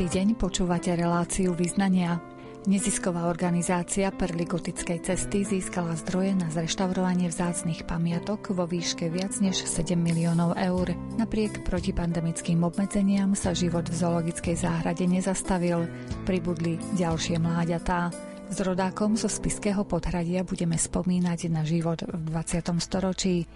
Dobrý 0.00 0.16
deň, 0.16 0.40
počúvate 0.40 0.96
reláciu 0.96 1.52
Vyznania. 1.52 2.24
Nezisková 2.64 3.28
organizácia 3.28 4.08
Perly 4.08 4.48
gotickej 4.48 5.04
cesty 5.04 5.44
získala 5.44 5.92
zdroje 5.92 6.40
na 6.40 6.48
zreštaurovanie 6.48 7.28
vzácnych 7.28 7.84
pamiatok 7.84 8.56
vo 8.56 8.64
výške 8.64 9.12
viac 9.12 9.36
než 9.44 9.60
7 9.60 10.00
miliónov 10.00 10.56
eur. 10.56 10.96
Napriek 11.20 11.68
protipandemickým 11.68 12.64
obmedzeniam 12.64 13.36
sa 13.36 13.52
život 13.52 13.92
v 13.92 14.00
zoologickej 14.00 14.56
záhrade 14.56 15.04
nezastavil. 15.04 15.84
Pribudli 16.24 16.80
ďalšie 16.96 17.36
mláďatá. 17.36 18.29
S 18.50 18.58
rodákom 18.66 19.14
zo 19.14 19.30
Spiského 19.30 19.86
podhradia 19.86 20.42
budeme 20.42 20.74
spomínať 20.74 21.54
na 21.54 21.62
život 21.62 22.02
v 22.02 22.34
20. 22.34 22.66
storočí. 22.82 23.46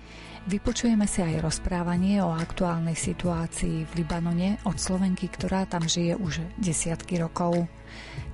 Vypočujeme 0.47 1.11
si 1.11 1.19
aj 1.19 1.43
rozprávanie 1.43 2.23
o 2.23 2.31
aktuálnej 2.31 2.95
situácii 2.95 3.91
v 3.91 3.93
Libanone 3.99 4.63
od 4.63 4.79
Slovenky, 4.79 5.27
ktorá 5.27 5.67
tam 5.67 5.83
žije 5.83 6.15
už 6.15 6.47
desiatky 6.63 7.19
rokov. 7.19 7.67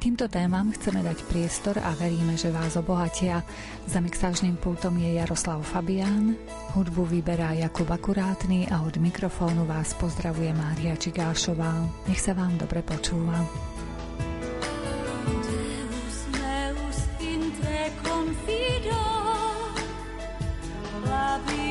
Týmto 0.05 0.29
témam 0.29 0.69
chceme 0.77 1.01
dať 1.01 1.25
priestor 1.33 1.81
a 1.81 1.97
veríme, 1.97 2.37
že 2.37 2.53
vás 2.53 2.77
obohatia. 2.77 3.41
Za 3.89 4.05
mixážnym 4.05 4.61
pultom 4.61 5.01
je 5.01 5.17
Jaroslav 5.17 5.65
Fabián, 5.65 6.37
hudbu 6.77 7.09
vyberá 7.09 7.57
Jakub 7.57 7.89
Akurátny 7.89 8.69
a 8.69 8.85
od 8.85 9.01
mikrofónu 9.01 9.65
vás 9.65 9.97
pozdravuje 9.97 10.53
Mária 10.53 10.93
Čigášová. 10.93 11.89
Nech 12.05 12.21
sa 12.21 12.37
vám 12.37 12.61
dobre 12.61 12.85
počúva. 12.85 13.49
I'll 21.31 21.39
be 21.47 21.70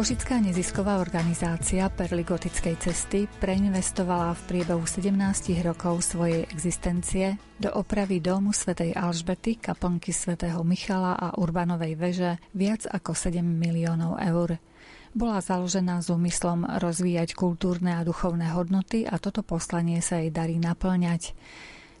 Košická 0.00 0.40
nezisková 0.40 0.96
organizácia 0.96 1.84
Perly 1.92 2.24
gotickej 2.24 2.72
cesty 2.80 3.28
preinvestovala 3.36 4.32
v 4.32 4.42
priebehu 4.48 4.80
17 4.88 5.12
rokov 5.60 6.00
svojej 6.08 6.48
existencie 6.48 7.36
do 7.60 7.68
opravy 7.68 8.16
domu 8.16 8.56
svätej 8.56 8.96
Alžbety, 8.96 9.60
kaplnky 9.60 10.16
svätého 10.16 10.64
Michala 10.64 11.20
a 11.20 11.36
Urbanovej 11.36 12.00
veže 12.00 12.40
viac 12.56 12.88
ako 12.88 13.12
7 13.12 13.44
miliónov 13.44 14.16
eur. 14.24 14.56
Bola 15.12 15.44
založená 15.44 16.00
s 16.00 16.08
úmyslom 16.08 16.64
rozvíjať 16.80 17.36
kultúrne 17.36 18.00
a 18.00 18.00
duchovné 18.00 18.56
hodnoty 18.56 19.04
a 19.04 19.20
toto 19.20 19.44
poslanie 19.44 20.00
sa 20.00 20.24
jej 20.24 20.32
darí 20.32 20.56
naplňať. 20.56 21.36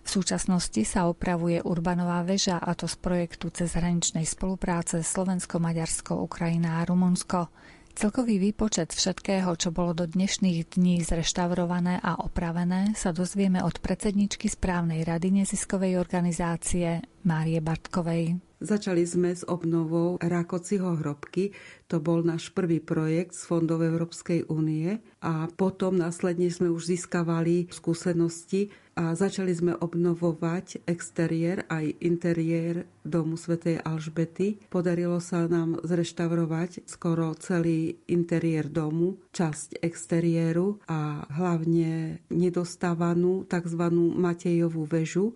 V 0.00 0.08
súčasnosti 0.08 0.88
sa 0.88 1.04
opravuje 1.04 1.60
Urbanová 1.60 2.24
väža 2.24 2.56
a 2.64 2.72
to 2.72 2.88
z 2.88 2.96
projektu 2.96 3.52
cezhraničnej 3.52 4.24
spolupráce 4.24 5.04
Slovensko, 5.04 5.60
Maďarsko, 5.60 6.16
Ukrajina 6.16 6.80
a 6.80 6.88
Rumunsko. 6.88 7.52
Celkový 7.94 8.40
výpočet 8.40 8.94
všetkého, 8.96 9.54
čo 9.54 9.74
bolo 9.74 9.92
do 9.92 10.08
dnešných 10.08 10.74
dní 10.78 11.04
zreštaurované 11.04 12.00
a 12.00 12.18
opravené, 12.22 12.96
sa 12.96 13.12
dozvieme 13.12 13.60
od 13.60 13.78
predsedničky 13.82 14.48
správnej 14.48 15.04
rady 15.04 15.42
neziskovej 15.42 16.00
organizácie 16.00 17.04
Márie 17.26 17.60
Bartkovej. 17.60 18.49
Začali 18.60 19.08
sme 19.08 19.32
s 19.32 19.40
obnovou 19.48 20.20
Rákociho 20.20 21.00
hrobky. 21.00 21.56
To 21.88 21.96
bol 21.96 22.20
náš 22.20 22.52
prvý 22.52 22.76
projekt 22.76 23.32
z 23.32 23.48
fondov 23.48 23.80
Európskej 23.80 24.52
únie 24.52 25.00
a 25.24 25.48
potom 25.48 25.96
následne 25.96 26.52
sme 26.52 26.68
už 26.68 26.92
získavali 26.92 27.72
skúsenosti 27.72 28.68
a 29.00 29.16
začali 29.16 29.48
sme 29.56 29.72
obnovovať 29.80 30.84
exteriér 30.84 31.64
aj 31.72 32.04
interiér 32.04 32.84
domu 33.00 33.40
svätej 33.40 33.80
Alžbety. 33.80 34.60
Podarilo 34.68 35.24
sa 35.24 35.48
nám 35.48 35.80
zreštaurovať 35.80 36.84
skoro 36.84 37.32
celý 37.40 37.96
interiér 38.12 38.68
domu, 38.68 39.16
časť 39.32 39.80
exteriéru 39.80 40.84
a 40.84 41.24
hlavne 41.32 42.20
nedostávanú 42.28 43.48
tzv. 43.48 43.82
Matejovú 44.20 44.84
väžu, 44.84 45.32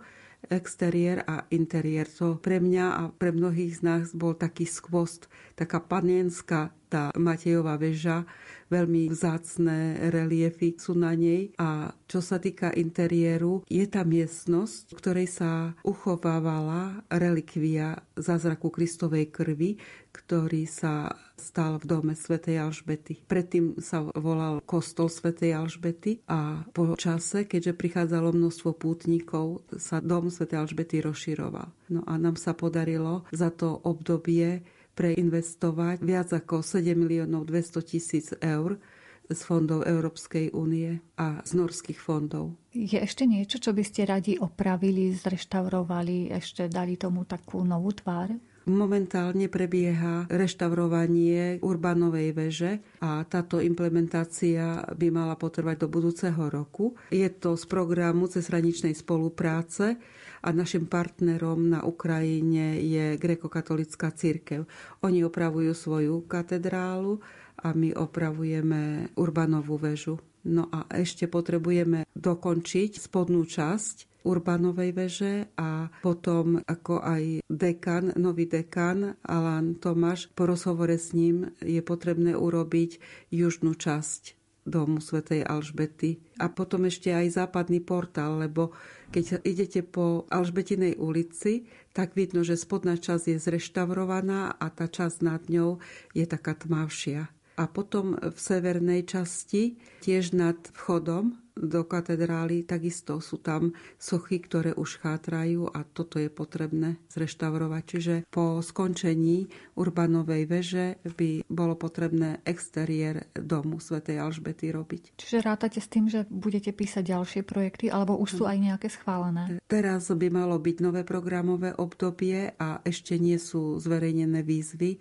exteriér 0.51 1.25
a 1.29 1.45
interiér. 1.53 2.09
To 2.21 2.37
pre 2.37 2.61
mňa 2.61 2.87
a 2.95 3.03
pre 3.13 3.31
mnohých 3.31 3.79
z 3.79 3.81
nás 3.85 4.05
bol 4.13 4.37
taký 4.37 4.65
skvost, 4.69 5.29
taká 5.55 5.81
panenská 5.81 6.73
tá 6.95 7.11
Matejová 7.19 7.75
väža, 7.75 8.23
veľmi 8.71 9.11
vzácné 9.11 10.11
reliefy 10.15 10.79
sú 10.79 10.95
na 10.95 11.11
nej. 11.19 11.51
A 11.59 11.91
čo 12.07 12.23
sa 12.23 12.39
týka 12.39 12.71
interiéru, 12.71 13.67
je 13.67 13.83
tá 13.91 14.07
miestnosť, 14.07 14.95
v 14.95 14.99
ktorej 15.03 15.27
sa 15.27 15.75
uchovávala 15.83 17.03
relikvia 17.11 17.99
zázraku 18.15 18.71
Kristovej 18.71 19.35
krvi, 19.35 19.83
ktorý 20.15 20.71
sa 20.71 21.11
stal 21.35 21.83
v 21.83 21.91
dome 21.91 22.15
svätej 22.15 22.63
Alžbety. 22.63 23.19
Predtým 23.27 23.83
sa 23.83 24.07
volal 24.15 24.63
kostol 24.63 25.11
svätej 25.11 25.59
Alžbety 25.59 26.23
a 26.31 26.63
po 26.71 26.95
čase, 26.95 27.51
keďže 27.51 27.75
prichádzalo 27.75 28.31
množstvo 28.31 28.79
pútnikov, 28.79 29.67
sa 29.75 29.99
dom 29.99 30.31
svätej 30.31 30.63
Alžbety 30.63 31.03
rozširoval. 31.03 31.69
No 31.91 32.07
a 32.07 32.15
nám 32.15 32.39
sa 32.39 32.55
podarilo 32.55 33.27
za 33.35 33.51
to 33.51 33.75
obdobie 33.83 34.63
preinvestovať 34.95 35.99
viac 36.07 36.31
ako 36.31 36.63
7 36.63 36.95
miliónov 36.95 37.51
200 37.51 37.83
tisíc 37.83 38.31
eur 38.39 38.79
z 39.25 39.41
fondov 39.41 39.89
Európskej 39.89 40.53
únie 40.53 41.01
a 41.17 41.41
z 41.43 41.51
norských 41.57 41.97
fondov. 41.97 42.55
Je 42.71 43.01
ešte 43.01 43.25
niečo, 43.25 43.57
čo 43.57 43.73
by 43.73 43.83
ste 43.83 44.05
radi 44.05 44.37
opravili, 44.37 45.17
zreštaurovali, 45.17 46.31
ešte 46.31 46.69
dali 46.69 47.01
tomu 47.01 47.25
takú 47.25 47.65
novú 47.65 47.91
tvár? 47.97 48.37
Momentálne 48.65 49.53
prebieha 49.53 50.25
reštaurovanie 50.33 51.61
Urbanovej 51.61 52.33
veže 52.33 52.73
a 53.05 53.21
táto 53.29 53.61
implementácia 53.61 54.81
by 54.89 55.13
mala 55.13 55.37
potrvať 55.37 55.85
do 55.85 55.89
budúceho 55.93 56.49
roku. 56.49 56.97
Je 57.13 57.29
to 57.29 57.61
z 57.61 57.65
programu 57.69 58.25
cezhraničnej 58.25 58.97
spolupráce 58.97 60.01
a 60.41 60.49
našim 60.49 60.89
partnerom 60.89 61.77
na 61.77 61.85
Ukrajine 61.85 62.81
je 62.81 63.21
grekokatolická 63.21 64.09
církev. 64.17 64.65
Oni 65.05 65.21
opravujú 65.21 65.77
svoju 65.77 66.25
katedrálu 66.25 67.21
a 67.61 67.77
my 67.77 67.93
opravujeme 67.93 69.13
Urbanovú 69.21 69.77
väžu. 69.77 70.17
No 70.49 70.73
a 70.73 70.89
ešte 70.89 71.29
potrebujeme 71.29 72.09
dokončiť 72.17 72.97
spodnú 72.97 73.45
časť 73.45 74.14
Urbanovej 74.25 74.91
veže 74.97 75.35
a 75.61 75.93
potom 76.01 76.65
ako 76.65 77.05
aj 77.05 77.45
dekan, 77.47 78.17
nový 78.17 78.49
dekan 78.49 79.21
Alan 79.21 79.77
Tomáš, 79.77 80.33
po 80.33 80.49
rozhovore 80.49 80.97
s 80.97 81.13
ním 81.13 81.53
je 81.61 81.85
potrebné 81.85 82.33
urobiť 82.33 82.99
južnú 83.29 83.77
časť 83.77 84.41
domu 84.65 84.97
svätej 84.99 85.45
Alžbety. 85.45 86.25
A 86.41 86.49
potom 86.49 86.89
ešte 86.89 87.13
aj 87.13 87.37
západný 87.37 87.85
portál, 87.85 88.41
lebo 88.41 88.73
keď 89.13 89.45
idete 89.45 89.85
po 89.85 90.25
Alžbetinej 90.33 90.97
ulici, 90.97 91.69
tak 91.93 92.17
vidno, 92.17 92.41
že 92.41 92.57
spodná 92.57 92.97
časť 92.97 93.37
je 93.37 93.37
zreštaurovaná 93.37 94.57
a 94.57 94.67
tá 94.73 94.89
časť 94.89 95.21
nad 95.21 95.45
ňou 95.53 95.85
je 96.17 96.25
taká 96.25 96.57
tmavšia 96.57 97.29
a 97.55 97.65
potom 97.71 98.19
v 98.19 98.39
severnej 98.39 99.07
časti, 99.07 99.79
tiež 100.03 100.35
nad 100.35 100.59
vchodom 100.75 101.39
do 101.55 101.87
katedrály, 101.87 102.67
takisto 102.67 103.23
sú 103.23 103.39
tam 103.39 103.71
sochy, 103.95 104.43
ktoré 104.43 104.75
už 104.75 104.99
chátrajú 104.99 105.71
a 105.71 105.87
toto 105.87 106.19
je 106.19 106.27
potrebné 106.27 106.99
zreštaurovať. 107.15 107.83
Čiže 107.87 108.15
po 108.27 108.59
skončení 108.59 109.47
Urbanovej 109.79 110.43
veže 110.51 110.87
by 111.07 111.47
bolo 111.47 111.79
potrebné 111.79 112.43
exteriér 112.43 113.31
domu 113.39 113.79
svätej 113.79 114.19
Alžbety 114.19 114.75
robiť. 114.75 115.15
Čiže 115.15 115.47
rátate 115.47 115.79
s 115.79 115.87
tým, 115.87 116.11
že 116.11 116.27
budete 116.27 116.75
písať 116.75 117.15
ďalšie 117.15 117.43
projekty, 117.47 117.87
alebo 117.87 118.19
už 118.19 118.43
sú 118.43 118.45
aj 118.51 118.59
nejaké 118.59 118.91
schválené? 118.91 119.63
Teraz 119.71 120.11
by 120.11 120.29
malo 120.35 120.59
byť 120.59 120.77
nové 120.83 121.07
programové 121.07 121.71
obdobie 121.71 122.51
a 122.59 122.83
ešte 122.83 123.15
nie 123.15 123.39
sú 123.39 123.79
zverejnené 123.79 124.43
výzvy 124.43 124.99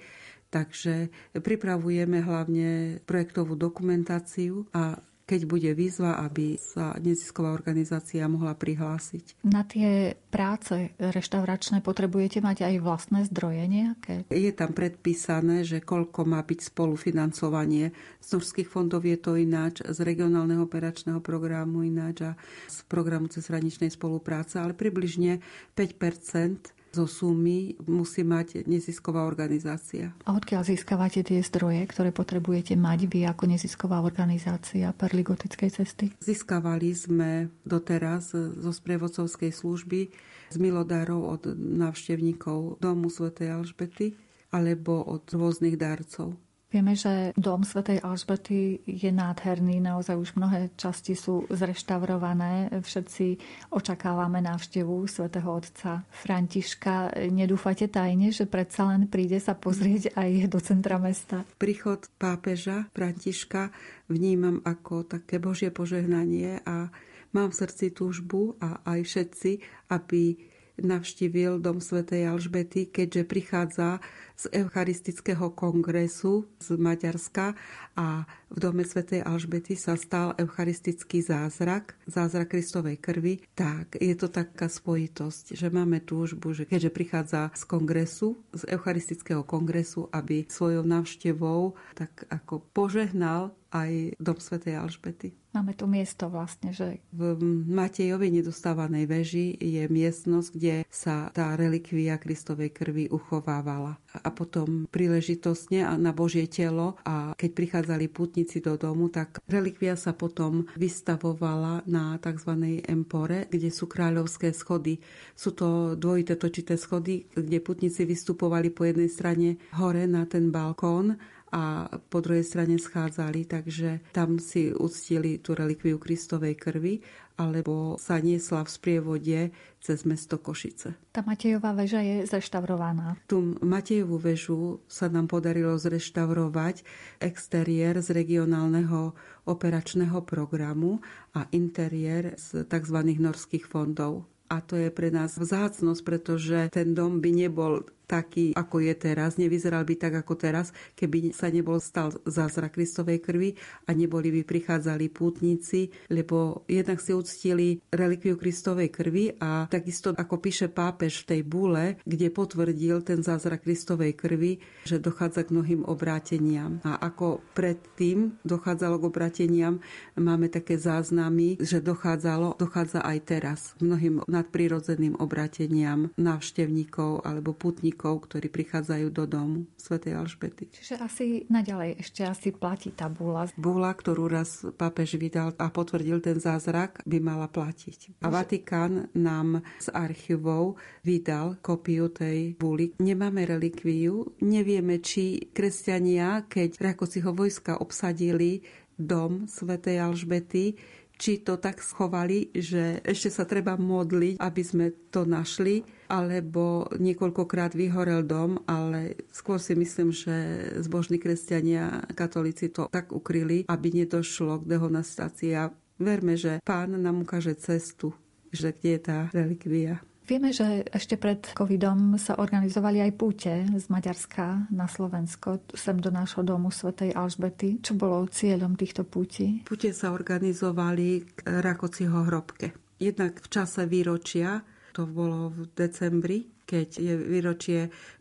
Takže 0.53 1.09
pripravujeme 1.33 2.21
hlavne 2.21 3.01
projektovú 3.09 3.57
dokumentáciu 3.57 4.69
a 4.69 5.01
keď 5.23 5.41
bude 5.47 5.71
výzva, 5.71 6.19
aby 6.19 6.59
sa 6.59 6.95
nezisková 6.99 7.55
organizácia 7.55 8.27
mohla 8.27 8.51
prihlásiť. 8.59 9.47
Na 9.47 9.63
tie 9.63 10.19
práce 10.27 10.91
reštauračné 10.99 11.79
potrebujete 11.79 12.43
mať 12.43 12.67
aj 12.67 12.75
vlastné 12.83 13.19
zdroje 13.31 13.63
nejaké? 13.67 14.27
Je 14.27 14.51
tam 14.51 14.75
predpísané, 14.75 15.63
že 15.63 15.79
koľko 15.79 16.27
má 16.27 16.43
byť 16.43 16.59
spolufinancovanie. 16.75 17.95
Z 18.19 18.27
norských 18.35 18.67
fondov 18.67 19.07
je 19.07 19.15
to 19.15 19.39
ináč, 19.39 19.79
z 19.79 19.99
regionálneho 20.03 20.67
operačného 20.67 21.23
programu 21.23 21.87
ináč 21.87 22.27
a 22.27 22.31
z 22.67 22.83
programu 22.91 23.31
cezhraničnej 23.31 23.91
spolupráce, 23.91 24.59
ale 24.59 24.75
približne 24.75 25.39
5 25.77 26.72
zo 26.93 27.09
sumy 27.09 27.73
musí 27.89 28.21
mať 28.21 28.69
nezisková 28.69 29.25
organizácia. 29.25 30.13
A 30.29 30.37
odkiaľ 30.37 30.61
získavate 30.61 31.25
tie 31.25 31.41
zdroje, 31.41 31.81
ktoré 31.89 32.13
potrebujete 32.13 32.77
mať 32.77 33.09
vy 33.09 33.25
ako 33.25 33.49
nezisková 33.49 33.97
organizácia 34.05 34.93
Perligotickej 34.93 35.69
cesty? 35.73 36.05
Získavali 36.21 36.93
sme 36.93 37.49
doteraz 37.65 38.37
zo 38.37 38.71
sprievodcovskej 38.71 39.49
služby 39.49 40.13
z 40.53 40.55
milodárov 40.61 41.33
od 41.33 41.41
návštevníkov 41.57 42.77
Domu 42.77 43.09
svätej 43.09 43.57
Alžbety 43.57 44.13
alebo 44.53 45.01
od 45.01 45.25
rôznych 45.33 45.81
darcov. 45.81 46.37
Vieme, 46.73 46.97
že 46.97 47.37
dom 47.37 47.61
svätej 47.61 48.01
Alžbety 48.01 48.81
je 48.81 49.13
nádherný, 49.13 49.77
naozaj 49.77 50.17
už 50.17 50.29
mnohé 50.41 50.73
časti 50.73 51.13
sú 51.13 51.45
zreštaurované. 51.53 52.73
Všetci 52.81 53.37
očakávame 53.69 54.41
návštevu 54.41 55.05
svätého 55.05 55.53
otca 55.53 56.01
Františka. 56.09 57.13
Nedúfate 57.29 57.93
tajne, 57.93 58.33
že 58.33 58.49
predsa 58.49 58.89
len 58.89 59.05
príde 59.05 59.37
sa 59.37 59.53
pozrieť 59.53 60.17
aj 60.17 60.49
do 60.49 60.57
centra 60.57 60.97
mesta? 60.97 61.45
Príchod 61.61 62.09
pápeža 62.17 62.89
Františka 62.97 63.69
vnímam 64.09 64.57
ako 64.65 65.05
také 65.05 65.37
Božie 65.37 65.69
požehnanie 65.69 66.57
a 66.65 66.89
mám 67.37 67.53
v 67.53 67.59
srdci 67.69 67.93
túžbu 67.93 68.57
a 68.57 68.81
aj 68.81 68.99
všetci, 69.05 69.51
aby 69.93 70.41
navštívil 70.73 71.61
dom 71.61 71.77
svätej 71.77 72.33
Alžbety, 72.33 72.89
keďže 72.89 73.29
prichádza 73.29 74.01
z 74.35 74.49
Eucharistického 74.51 75.53
kongresu 75.53 76.49
z 76.59 76.75
Maďarska 76.75 77.53
a 77.93 78.25
v 78.49 78.57
dome 78.57 78.85
svätej 78.85 79.21
Alžbety 79.25 79.77
sa 79.77 79.97
stal 79.97 80.37
eucharistický 80.37 81.21
zázrak, 81.21 81.97
zázrak 82.05 82.53
Kristovej 82.53 82.97
krvi, 83.01 83.41
tak 83.57 83.97
je 83.97 84.13
to 84.13 84.29
taká 84.29 84.69
spojitosť, 84.69 85.57
že 85.57 85.73
máme 85.73 86.01
túžbu, 86.01 86.53
že 86.53 86.69
keďže 86.69 86.93
prichádza 86.93 87.41
z 87.53 87.63
kongresu, 87.65 88.41
z 88.53 88.69
Eucharistického 88.73 89.41
kongresu, 89.45 90.09
aby 90.13 90.45
svojou 90.49 90.85
návštevou 90.85 91.77
tak 91.93 92.25
ako 92.29 92.61
požehnal 92.73 93.53
aj 93.73 94.13
dom 94.21 94.37
svätej 94.37 94.77
Alžbety. 94.77 95.33
Máme 95.53 95.73
tu 95.73 95.85
miesto 95.89 96.29
vlastne, 96.29 96.73
že... 96.73 97.01
V 97.13 97.37
Matejovej 97.69 98.41
nedostávanej 98.41 99.05
veži 99.05 99.53
je 99.57 99.85
miestnosť, 99.85 100.49
kde 100.53 100.75
sa 100.89 101.29
tá 101.33 101.57
relikvia 101.57 102.17
Kristovej 102.17 102.73
krvi 102.73 103.05
uchovávala. 103.09 104.01
A 104.13 104.29
potom 104.29 104.85
príležitostne 104.93 105.81
na 105.97 106.13
Božie 106.13 106.45
telo 106.45 107.01
a 107.01 107.33
keď 107.33 107.49
prichádzali 107.49 108.05
putníci 108.13 108.61
do 108.61 108.77
domu, 108.77 109.09
tak 109.09 109.41
relikvia 109.49 109.97
sa 109.97 110.13
potom 110.13 110.69
vystavovala 110.77 111.81
na 111.89 112.21
tzv. 112.21 112.81
empore, 112.85 113.49
kde 113.49 113.73
sú 113.73 113.89
kráľovské 113.89 114.53
schody. 114.53 115.01
Sú 115.33 115.57
to 115.57 115.97
dvojité 115.97 116.37
točité 116.37 116.77
schody, 116.77 117.25
kde 117.33 117.57
putníci 117.57 118.05
vystupovali 118.05 118.69
po 118.69 118.85
jednej 118.85 119.09
strane 119.09 119.57
hore 119.73 120.05
na 120.05 120.29
ten 120.29 120.53
balkón 120.53 121.17
a 121.53 121.85
po 121.85 122.17
druhej 122.17 122.41
strane 122.41 122.81
schádzali, 122.81 123.45
takže 123.45 124.09
tam 124.09 124.41
si 124.41 124.73
uctili 124.73 125.37
tú 125.37 125.53
relikviu 125.53 126.01
Kristovej 126.01 126.57
krvi, 126.57 126.97
alebo 127.35 127.97
sa 127.97 128.21
niesla 128.21 128.61
v 128.61 128.69
sprievode 128.69 129.39
cez 129.81 130.05
mesto 130.05 130.37
Košice. 130.37 130.95
Tá 131.11 131.25
Matejová 131.25 131.73
väža 131.73 131.99
je 131.99 132.23
zreštaurovaná. 132.29 133.17
Tú 133.25 133.57
Matejovú 133.59 134.21
väžu 134.21 134.79
sa 134.85 135.09
nám 135.09 135.27
podarilo 135.27 135.75
zreštaurovať 135.75 136.85
exteriér 137.19 137.99
z 137.99 138.13
regionálneho 138.13 139.17
operačného 139.43 140.23
programu 140.23 141.01
a 141.35 141.49
interiér 141.51 142.37
z 142.37 142.63
tzv. 142.69 142.97
norských 143.17 143.65
fondov. 143.65 144.29
A 144.53 144.61
to 144.61 144.77
je 144.77 144.93
pre 144.93 145.09
nás 145.09 145.33
vzácnosť, 145.33 146.01
pretože 146.05 146.59
ten 146.69 146.93
dom 146.93 147.17
by 147.17 147.31
nebol 147.33 147.89
taký, 148.05 148.53
ako 148.53 148.83
je 148.83 148.93
teraz, 148.93 149.39
nevyzeral 149.41 149.87
by 149.87 149.95
tak 149.97 150.13
ako 150.19 150.33
teraz, 150.37 150.75
keby 150.93 151.33
sa 151.33 151.49
nebol 151.49 151.79
stal 151.79 152.13
zázrak 152.27 152.77
Kristovej 152.77 153.23
krvi 153.23 153.55
a 153.87 153.95
neboli 153.95 154.29
by 154.29 154.41
prichádzali 154.45 155.09
pútnici, 155.09 155.89
lebo 156.11 156.67
jednak 156.69 156.99
si 156.99 157.15
uctili 157.15 157.79
relikviu 157.89 158.35
Kristovej 158.35 158.91
krvi 158.91 159.33
a 159.39 159.65
takisto 159.71 160.13
ako 160.13 160.35
píše 160.37 160.67
pápež 160.69 161.23
v 161.23 161.27
tej 161.37 161.41
búle, 161.47 161.83
kde 162.03 162.27
potvrdil 162.29 163.01
ten 163.01 163.23
zázrak 163.23 163.65
Kristovej 163.65 164.13
krvi, 164.13 164.59
že 164.83 164.99
dochádza 164.99 165.47
k 165.47 165.53
mnohým 165.55 165.81
obráteniam. 165.87 166.83
A 166.83 166.99
ako 166.99 167.41
predtým 167.55 168.37
dochádzalo 168.43 168.99
k 168.99 169.07
obráteniam, 169.07 169.75
máme 170.19 170.51
také 170.51 170.75
záznamy, 170.77 171.57
že 171.63 171.79
dochádzalo, 171.79 172.59
dochádza 172.59 173.01
aj 173.01 173.17
teraz 173.25 173.59
mnohým 173.79 174.21
nadprirodzeným 174.27 175.17
obráteniam 175.17 176.11
návštevníkov 176.19 177.23
alebo 177.23 177.55
putníkov 177.55 177.92
pútnikov, 177.93 178.25
ktorí 178.25 178.49
prichádzajú 178.49 179.07
do 179.13 179.23
domu 179.29 179.59
svätej 179.77 180.17
Alžbety. 180.17 180.73
Čiže 180.73 180.97
asi 180.97 181.25
naďalej 181.47 182.01
ešte 182.01 182.25
asi 182.25 182.49
platí 182.49 182.89
tá 182.89 183.05
búla. 183.05 183.45
Búla, 183.53 183.93
ktorú 183.93 184.25
raz 184.25 184.65
pápež 184.65 185.21
vydal 185.21 185.53
a 185.61 185.69
potvrdil 185.69 186.17
ten 186.19 186.41
zázrak, 186.41 187.05
by 187.05 187.21
mala 187.21 187.45
platiť. 187.45 188.25
A 188.25 188.27
Vatikán 188.33 189.13
nám 189.13 189.61
z 189.77 189.93
archívov 189.93 190.81
vydal 191.05 191.61
kopiu 191.61 192.09
tej 192.09 192.57
búly. 192.57 192.97
Nemáme 192.97 193.45
relikviu, 193.45 194.33
nevieme, 194.41 194.97
či 194.97 195.53
kresťania, 195.53 196.49
keď 196.49 196.81
Rakociho 196.81 197.29
vojska 197.29 197.77
obsadili 197.77 198.65
dom 198.97 199.45
svätej 199.45 200.01
Alžbety, 200.01 200.73
či 201.13 201.45
to 201.45 201.61
tak 201.61 201.77
schovali, 201.77 202.49
že 202.57 202.99
ešte 203.05 203.29
sa 203.29 203.45
treba 203.45 203.77
modliť, 203.77 204.41
aby 204.41 204.63
sme 204.65 204.85
to 205.13 205.29
našli, 205.29 205.85
alebo 206.07 206.87
niekoľkokrát 206.97 207.77
vyhorel 207.77 208.23
dom, 208.25 208.59
ale 208.65 209.15
skôr 209.29 209.59
si 209.59 209.75
myslím, 209.77 210.09
že 210.11 210.33
zbožní 210.81 211.19
kresťania, 211.19 212.07
katolíci 212.13 212.71
to 212.71 212.87
tak 212.89 213.11
ukryli, 213.11 213.67
aby 213.67 213.87
nedošlo 213.91 214.63
k 214.63 214.69
dehonastácii. 214.77 215.51
A 215.55 215.71
verme, 216.01 216.35
že 216.39 216.59
pán 216.63 216.95
nám 216.97 217.23
ukáže 217.23 217.53
cestu, 217.55 218.11
že 218.49 218.73
kde 218.73 218.89
je 218.97 219.01
tá 219.01 219.19
relikvia. 219.31 220.01
Vieme, 220.23 220.55
že 220.55 220.87
ešte 220.87 221.19
pred 221.19 221.43
covidom 221.51 222.15
sa 222.15 222.39
organizovali 222.39 223.03
aj 223.03 223.11
púte 223.19 223.51
z 223.67 223.85
Maďarska 223.91 224.71
na 224.71 224.87
Slovensko, 224.87 225.67
sem 225.75 225.99
do 225.99 226.15
nášho 226.15 226.47
domu 226.47 226.71
svätej 226.71 227.11
Alžbety. 227.11 227.83
Čo 227.83 227.99
bolo 227.99 228.31
cieľom 228.31 228.79
týchto 228.79 229.03
púti? 229.03 229.67
Púte 229.67 229.91
sa 229.91 230.15
organizovali 230.15 231.27
k 231.27 231.59
Rakociho 231.59 232.31
hrobke. 232.31 232.71
Jednak 233.03 233.43
v 233.43 233.47
čase 233.51 233.83
výročia, 233.83 234.63
to 234.93 235.09
bolo 235.09 235.49
v 235.49 235.65
decembri, 235.73 236.53
keď 236.69 236.87
je 237.01 237.13
výročie 237.17 237.79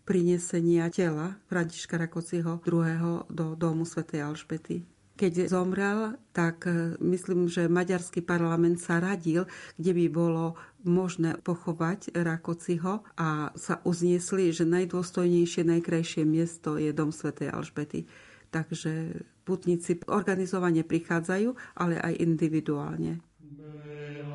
prinesenia 0.09 0.89
tela 0.89 1.37
Františka 1.47 2.01
Rakociho 2.01 2.59
II. 2.65 3.29
do 3.29 3.55
domu 3.55 3.85
svätej 3.85 4.25
Alžbety 4.25 4.83
keď 5.13 5.47
zomrel, 5.47 6.19
tak 6.35 6.67
e, 6.67 6.99
myslím, 6.99 7.47
že 7.47 7.71
maďarský 7.71 8.27
parlament 8.27 8.83
sa 8.83 8.99
radil, 8.99 9.47
kde 9.79 9.93
by 9.95 10.07
bolo 10.11 10.59
možné 10.83 11.39
pochovať 11.39 12.11
Rakociho 12.11 13.07
a 13.15 13.55
sa 13.55 13.79
uzniesli, 13.87 14.51
že 14.51 14.67
najdôstojnejšie, 14.67 15.63
najkrajšie 15.63 16.27
miesto 16.27 16.75
je 16.75 16.91
dom 16.91 17.15
svätej 17.15 17.55
Alžbety. 17.55 18.11
Takže 18.51 19.23
putníci 19.47 20.03
organizovane 20.11 20.83
prichádzajú, 20.83 21.55
ale 21.79 22.03
aj 22.03 22.19
individuálne. 22.19 23.23
Beati 23.39 24.32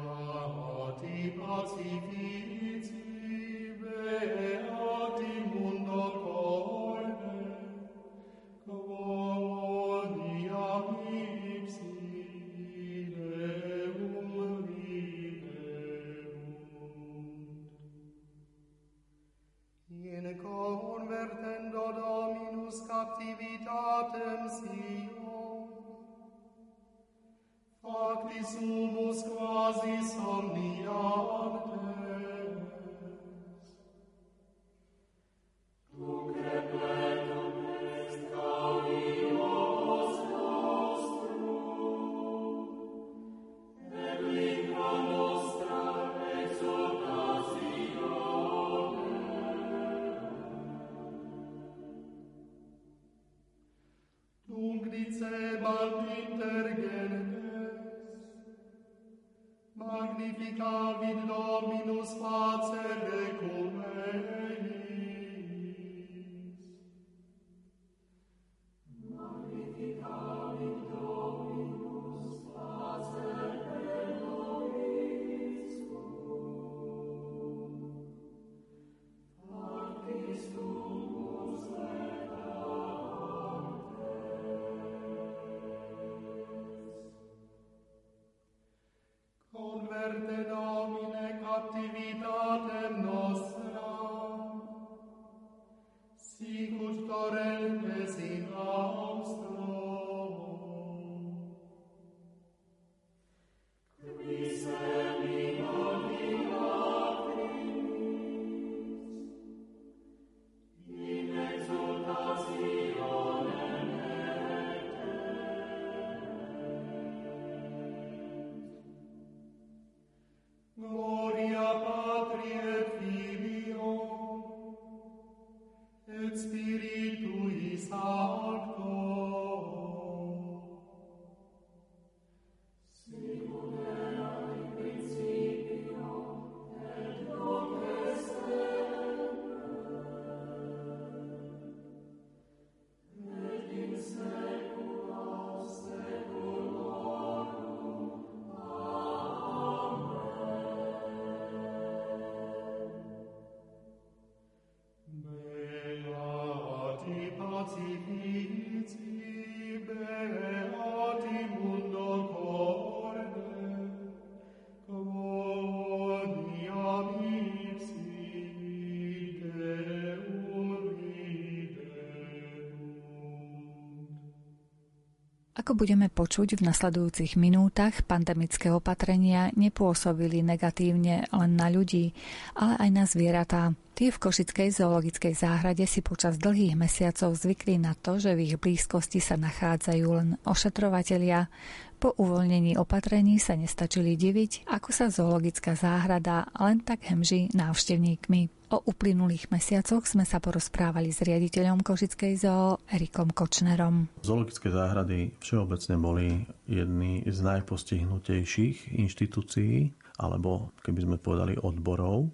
Ako 175.68 175.84
budeme 175.84 176.08
počuť 176.08 176.64
v 176.64 176.64
nasledujúcich 176.64 177.36
minútach, 177.36 178.00
pandemické 178.08 178.72
opatrenia 178.72 179.52
nepôsobili 179.52 180.40
negatívne 180.40 181.28
len 181.28 181.52
na 181.60 181.68
ľudí, 181.68 182.16
ale 182.56 182.88
aj 182.88 182.90
na 182.96 183.04
zvieratá. 183.04 183.76
Tie 183.92 184.08
v 184.08 184.16
Košickej 184.16 184.72
zoologickej 184.72 185.36
záhrade 185.36 185.84
si 185.84 186.00
počas 186.00 186.40
dlhých 186.40 186.80
mesiacov 186.80 187.36
zvykli 187.36 187.84
na 187.84 188.00
to, 188.00 188.16
že 188.16 188.32
v 188.40 188.48
ich 188.48 188.56
blízkosti 188.56 189.20
sa 189.20 189.36
nachádzajú 189.36 190.08
len 190.08 190.40
ošetrovatelia. 190.48 191.52
Po 192.00 192.16
uvoľnení 192.16 192.80
opatrení 192.80 193.36
sa 193.36 193.60
nestačili 193.60 194.16
diviť, 194.16 194.72
ako 194.72 194.96
sa 194.96 195.12
zoologická 195.12 195.76
záhrada 195.76 196.48
len 196.64 196.80
tak 196.80 197.12
hemží 197.12 197.52
návštevníkmi. 197.52 198.57
O 198.68 198.84
uplynulých 198.84 199.48
mesiacoch 199.48 200.04
sme 200.04 200.28
sa 200.28 200.44
porozprávali 200.44 201.16
s 201.16 201.24
riaditeľom 201.24 201.88
Košickej 201.88 202.34
zoo 202.36 202.76
Erikom 202.92 203.32
Kočnerom. 203.32 204.12
Zoologické 204.20 204.68
záhrady 204.68 205.32
všeobecne 205.40 205.96
boli 205.96 206.44
jedny 206.68 207.24
z 207.24 207.40
najpostihnutejších 207.48 208.92
inštitúcií, 208.92 209.96
alebo 210.20 210.76
keby 210.84 211.00
sme 211.00 211.16
povedali 211.16 211.56
odborov, 211.56 212.28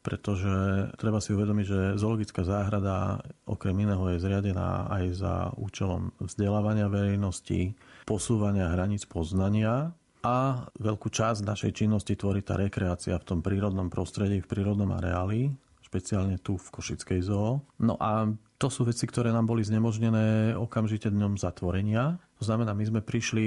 pretože 0.00 0.88
treba 0.96 1.20
si 1.20 1.36
uvedomiť, 1.36 1.66
že 1.68 1.80
zoologická 2.00 2.48
záhrada 2.48 3.20
okrem 3.44 3.76
iného 3.76 4.08
je 4.08 4.24
zriadená 4.24 4.88
aj 4.88 5.04
za 5.20 5.34
účelom 5.52 6.16
vzdelávania 6.16 6.88
verejnosti, 6.88 7.76
posúvania 8.08 8.72
hraníc 8.72 9.04
poznania 9.04 9.92
a 10.22 10.66
veľkú 10.78 11.08
časť 11.08 11.46
našej 11.46 11.72
činnosti 11.84 12.18
tvorí 12.18 12.42
tá 12.42 12.58
rekreácia 12.58 13.14
v 13.18 13.26
tom 13.26 13.40
prírodnom 13.42 13.86
prostredí, 13.86 14.42
v 14.42 14.50
prírodnom 14.50 14.90
areáli, 14.94 15.50
špeciálne 15.84 16.36
tu 16.42 16.60
v 16.60 16.68
Košickej 16.68 17.20
zoo. 17.24 17.64
No 17.80 17.96
a 17.96 18.28
to 18.58 18.68
sú 18.68 18.84
veci, 18.84 19.06
ktoré 19.06 19.30
nám 19.30 19.46
boli 19.46 19.62
znemožnené 19.62 20.58
okamžite 20.58 21.08
dňom 21.08 21.38
zatvorenia. 21.38 22.18
To 22.38 22.44
znamená, 22.44 22.74
my 22.74 22.84
sme 22.84 23.00
prišli 23.00 23.46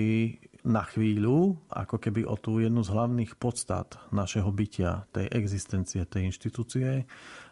na 0.64 0.86
chvíľu, 0.86 1.58
ako 1.74 1.98
keby 1.98 2.24
o 2.24 2.38
tú 2.38 2.62
jednu 2.62 2.86
z 2.86 2.94
hlavných 2.94 3.36
podstat 3.36 3.98
našeho 4.14 4.48
bytia, 4.54 5.06
tej 5.12 5.28
existencie, 5.34 6.06
tej 6.06 6.32
inštitúcie. 6.32 7.06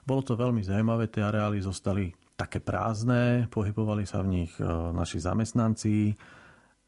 Bolo 0.05 0.21
to 0.23 0.37
veľmi 0.37 0.61
zaujímavé, 0.61 1.09
tie 1.09 1.25
areály 1.25 1.59
zostali 1.59 2.13
také 2.39 2.63
prázdne, 2.63 3.51
pohybovali 3.51 4.07
sa 4.07 4.23
v 4.23 4.31
nich 4.31 4.53
e, 4.55 4.63
naši 4.95 5.19
zamestnanci, 5.19 6.15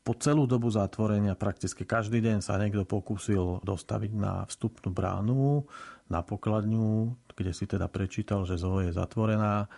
po 0.01 0.17
celú 0.17 0.50
dobu 0.50 0.74
zatvorenia 0.74 1.38
prakticky 1.38 1.86
každý 1.86 2.25
deň 2.25 2.41
sa 2.41 2.58
niekto 2.58 2.89
pokúsil 2.89 3.62
dostaviť 3.62 4.12
na 4.17 4.50
vstupnú 4.50 4.89
bránu, 4.89 5.70
na 6.10 6.25
pokladňu, 6.25 7.13
kde 7.38 7.51
si 7.53 7.70
teda 7.70 7.86
prečítal, 7.86 8.43
že 8.50 8.58
zoo 8.58 8.81
je 8.81 8.89
zatvorená. 8.89 9.70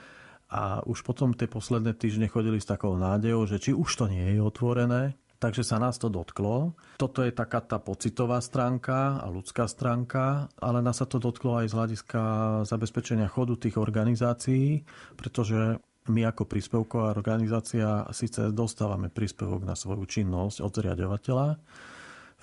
A 0.53 0.85
už 0.85 1.03
potom 1.03 1.35
tie 1.35 1.49
posledné 1.49 1.97
týždne 1.97 2.31
chodili 2.31 2.61
s 2.61 2.69
takou 2.69 2.95
nádejou, 2.95 3.49
že 3.49 3.59
či 3.59 3.71
už 3.75 3.89
to 3.99 4.05
nie 4.07 4.37
je 4.37 4.39
otvorené, 4.39 5.17
takže 5.43 5.65
sa 5.65 5.75
nás 5.75 5.99
to 5.99 6.07
dotklo. 6.07 6.71
Toto 6.95 7.19
je 7.19 7.35
taká 7.35 7.59
tá 7.59 7.81
pocitová 7.81 8.39
stránka 8.39 9.19
a 9.19 9.27
ľudská 9.27 9.67
stránka, 9.67 10.47
ale 10.55 10.79
nás 10.79 11.03
sa 11.03 11.09
to 11.09 11.19
dotklo 11.19 11.59
aj 11.59 11.67
z 11.67 11.75
hľadiska 11.75 12.21
zabezpečenia 12.63 13.27
chodu 13.27 13.59
tých 13.59 13.75
organizácií, 13.75 14.87
pretože 15.19 15.83
my 16.11 16.21
ako 16.27 16.43
príspevková 16.49 17.15
organizácia 17.15 18.03
síce 18.11 18.51
dostávame 18.51 19.07
príspevok 19.07 19.63
na 19.63 19.75
svoju 19.77 20.03
činnosť 20.03 20.59
od 20.59 20.71
zriadovateľa, 20.71 21.47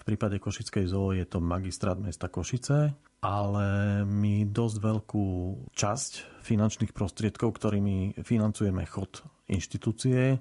v 0.00 0.08
prípade 0.08 0.40
Košickej 0.40 0.88
zoo 0.88 1.12
je 1.12 1.28
to 1.28 1.44
magistrát 1.44 2.00
mesta 2.00 2.32
Košice, 2.32 2.96
ale 3.20 3.68
my 4.08 4.48
dosť 4.48 4.76
veľkú 4.80 5.26
časť 5.76 6.40
finančných 6.40 6.96
prostriedkov, 6.96 7.60
ktorými 7.60 8.16
financujeme 8.24 8.80
chod 8.88 9.20
inštitúcie, 9.52 10.40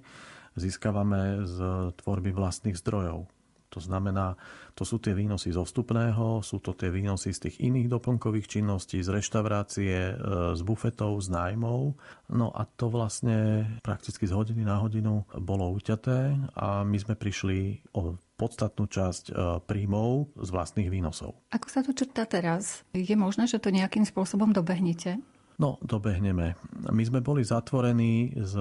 získavame 0.55 1.43
z 1.43 1.57
tvorby 1.99 2.31
vlastných 2.31 2.79
zdrojov. 2.79 3.27
To 3.69 3.79
znamená, 3.79 4.33
to 4.73 4.81
sú 4.81 4.97
tie 4.97 5.13
výnosy 5.13 5.53
zo 5.53 5.61
vstupného, 5.61 6.41
sú 6.41 6.57
to 6.57 6.73
tie 6.73 6.89
výnosy 6.89 7.29
z 7.35 7.49
tých 7.49 7.55
iných 7.61 7.87
doplnkových 7.91 8.49
činností, 8.49 9.01
z 9.05 9.13
reštaurácie, 9.13 9.93
e, 9.93 10.13
z 10.57 10.61
bufetov, 10.65 11.21
z 11.21 11.29
nájmov. 11.29 11.93
No 12.33 12.49
a 12.49 12.65
to 12.65 12.89
vlastne 12.89 13.65
prakticky 13.85 14.25
z 14.25 14.33
hodiny 14.33 14.65
na 14.65 14.81
hodinu 14.81 15.25
bolo 15.37 15.69
uťaté 15.73 16.33
a 16.57 16.81
my 16.81 16.97
sme 16.97 17.13
prišli 17.13 17.85
o 17.93 18.17
podstatnú 18.39 18.87
časť 18.87 19.23
e, 19.29 19.33
príjmov 19.67 20.33
z 20.39 20.49
vlastných 20.49 20.89
výnosov. 20.89 21.37
Ako 21.53 21.67
sa 21.67 21.85
to 21.85 21.91
črtá 21.93 22.23
teraz? 22.25 22.87
Je 22.95 23.13
možné, 23.13 23.45
že 23.45 23.61
to 23.61 23.69
nejakým 23.69 24.07
spôsobom 24.07 24.55
dobehnete? 24.55 25.19
No, 25.59 25.75
dobehneme. 25.83 26.55
My 26.87 27.03
sme 27.03 27.19
boli 27.19 27.43
zatvorení 27.43 28.31
z 28.31 28.55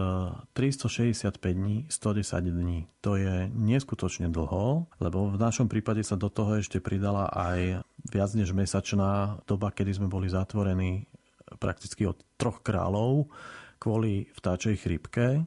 365 0.50 1.38
dní, 1.38 1.86
110 1.86 2.42
dní. 2.42 2.90
To 3.06 3.14
je 3.14 3.46
neskutočne 3.54 4.26
dlho, 4.34 4.90
lebo 4.98 5.30
v 5.30 5.38
našom 5.38 5.70
prípade 5.70 6.02
sa 6.02 6.18
do 6.18 6.26
toho 6.26 6.58
ešte 6.58 6.82
pridala 6.82 7.30
aj 7.30 7.86
viac 8.10 8.30
než 8.34 8.50
mesačná 8.50 9.38
doba, 9.46 9.70
kedy 9.70 9.94
sme 9.94 10.10
boli 10.10 10.26
zatvorení 10.26 11.06
prakticky 11.62 12.02
od 12.02 12.18
troch 12.34 12.66
kráľov 12.66 13.30
kvôli 13.78 14.26
vtáčej 14.34 14.74
chrypke. 14.82 15.46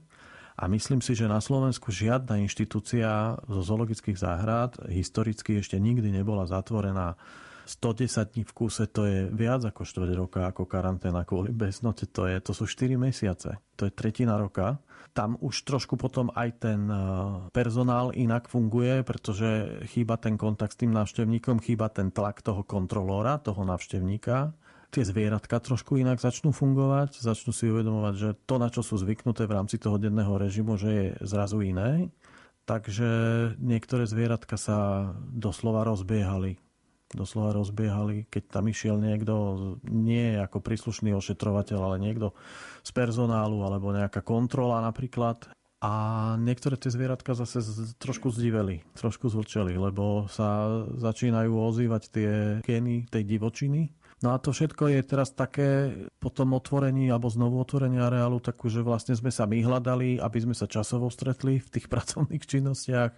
A 0.55 0.63
myslím 0.71 1.03
si, 1.03 1.19
že 1.19 1.27
na 1.27 1.43
Slovensku 1.43 1.91
žiadna 1.91 2.39
inštitúcia 2.47 3.35
zo 3.43 3.59
zoologických 3.59 4.15
záhrad 4.15 4.79
historicky 4.87 5.59
ešte 5.59 5.75
nikdy 5.75 6.15
nebola 6.15 6.47
zatvorená 6.47 7.19
110 7.65 8.35
dní 8.35 8.43
v 8.43 8.53
kúse 8.53 8.83
to 8.89 9.05
je 9.05 9.29
viac 9.29 9.61
ako 9.63 9.85
4 9.85 10.11
roka 10.13 10.47
ako 10.47 10.65
karanténa 10.65 11.23
kvôli 11.23 11.53
beznote. 11.53 12.09
To, 12.11 12.27
je, 12.27 12.37
to 12.41 12.51
sú 12.51 12.65
4 12.65 12.97
mesiace. 12.97 13.57
To 13.77 13.87
je 13.87 13.91
tretina 13.91 14.37
roka. 14.37 14.81
Tam 15.11 15.35
už 15.43 15.67
trošku 15.67 15.99
potom 15.99 16.31
aj 16.31 16.49
ten 16.63 16.87
eh, 16.87 16.99
personál 17.51 18.15
inak 18.15 18.47
funguje, 18.47 19.03
pretože 19.03 19.81
chýba 19.91 20.15
ten 20.15 20.39
kontakt 20.39 20.77
s 20.77 20.81
tým 20.81 20.95
návštevníkom, 20.95 21.59
chýba 21.59 21.91
ten 21.91 22.09
tlak 22.09 22.39
toho 22.39 22.63
kontrolóra, 22.63 23.41
toho 23.41 23.67
návštevníka 23.67 24.55
tie 24.91 25.07
zvieratka 25.07 25.55
trošku 25.63 25.95
inak 25.95 26.19
začnú 26.19 26.51
fungovať, 26.51 27.23
začnú 27.23 27.55
si 27.55 27.71
uvedomovať, 27.71 28.13
že 28.19 28.29
to, 28.43 28.59
na 28.59 28.67
čo 28.67 28.83
sú 28.83 28.99
zvyknuté 28.99 29.47
v 29.47 29.55
rámci 29.55 29.79
toho 29.79 29.95
denného 29.95 30.35
režimu, 30.35 30.75
že 30.75 30.91
je 30.91 31.05
zrazu 31.23 31.63
iné. 31.63 32.11
Takže 32.67 33.09
niektoré 33.57 34.05
zvieratka 34.05 34.59
sa 34.59 35.09
doslova 35.31 35.87
rozbiehali 35.87 36.59
doslova 37.11 37.55
rozbiehali, 37.55 38.27
keď 38.31 38.43
tam 38.59 38.65
išiel 38.71 38.95
niekto, 38.99 39.33
nie 39.87 40.39
ako 40.39 40.63
príslušný 40.63 41.11
ošetrovateľ, 41.15 41.79
ale 41.79 41.97
niekto 41.99 42.31
z 42.81 42.91
personálu 42.95 43.61
alebo 43.61 43.91
nejaká 43.91 44.23
kontrola 44.23 44.79
napríklad. 44.81 45.51
A 45.81 45.93
niektoré 46.37 46.77
tie 46.77 46.93
zvieratka 46.93 47.33
zase 47.33 47.57
trošku 47.97 48.29
zdiveli, 48.29 48.85
trošku 48.93 49.33
zvlčeli, 49.33 49.73
lebo 49.81 50.29
sa 50.29 50.85
začínajú 50.93 51.49
ozývať 51.57 52.03
tie 52.13 52.31
gény 52.61 53.09
tej 53.09 53.25
divočiny. 53.25 53.89
No 54.21 54.37
a 54.37 54.37
to 54.37 54.53
všetko 54.53 54.93
je 54.93 55.01
teraz 55.01 55.33
také 55.33 55.89
po 56.21 56.29
tom 56.29 56.53
otvorení 56.53 57.09
alebo 57.09 57.25
znovu 57.33 57.57
otvorení 57.57 57.97
areálu, 57.97 58.37
takú, 58.37 58.69
že 58.69 58.85
vlastne 58.85 59.17
sme 59.17 59.33
sa 59.33 59.49
my 59.49 59.57
hľadali, 59.65 60.21
aby 60.21 60.37
sme 60.37 60.53
sa 60.53 60.69
časovo 60.69 61.09
stretli 61.09 61.57
v 61.57 61.69
tých 61.73 61.89
pracovných 61.93 62.45
činnostiach 62.45 63.11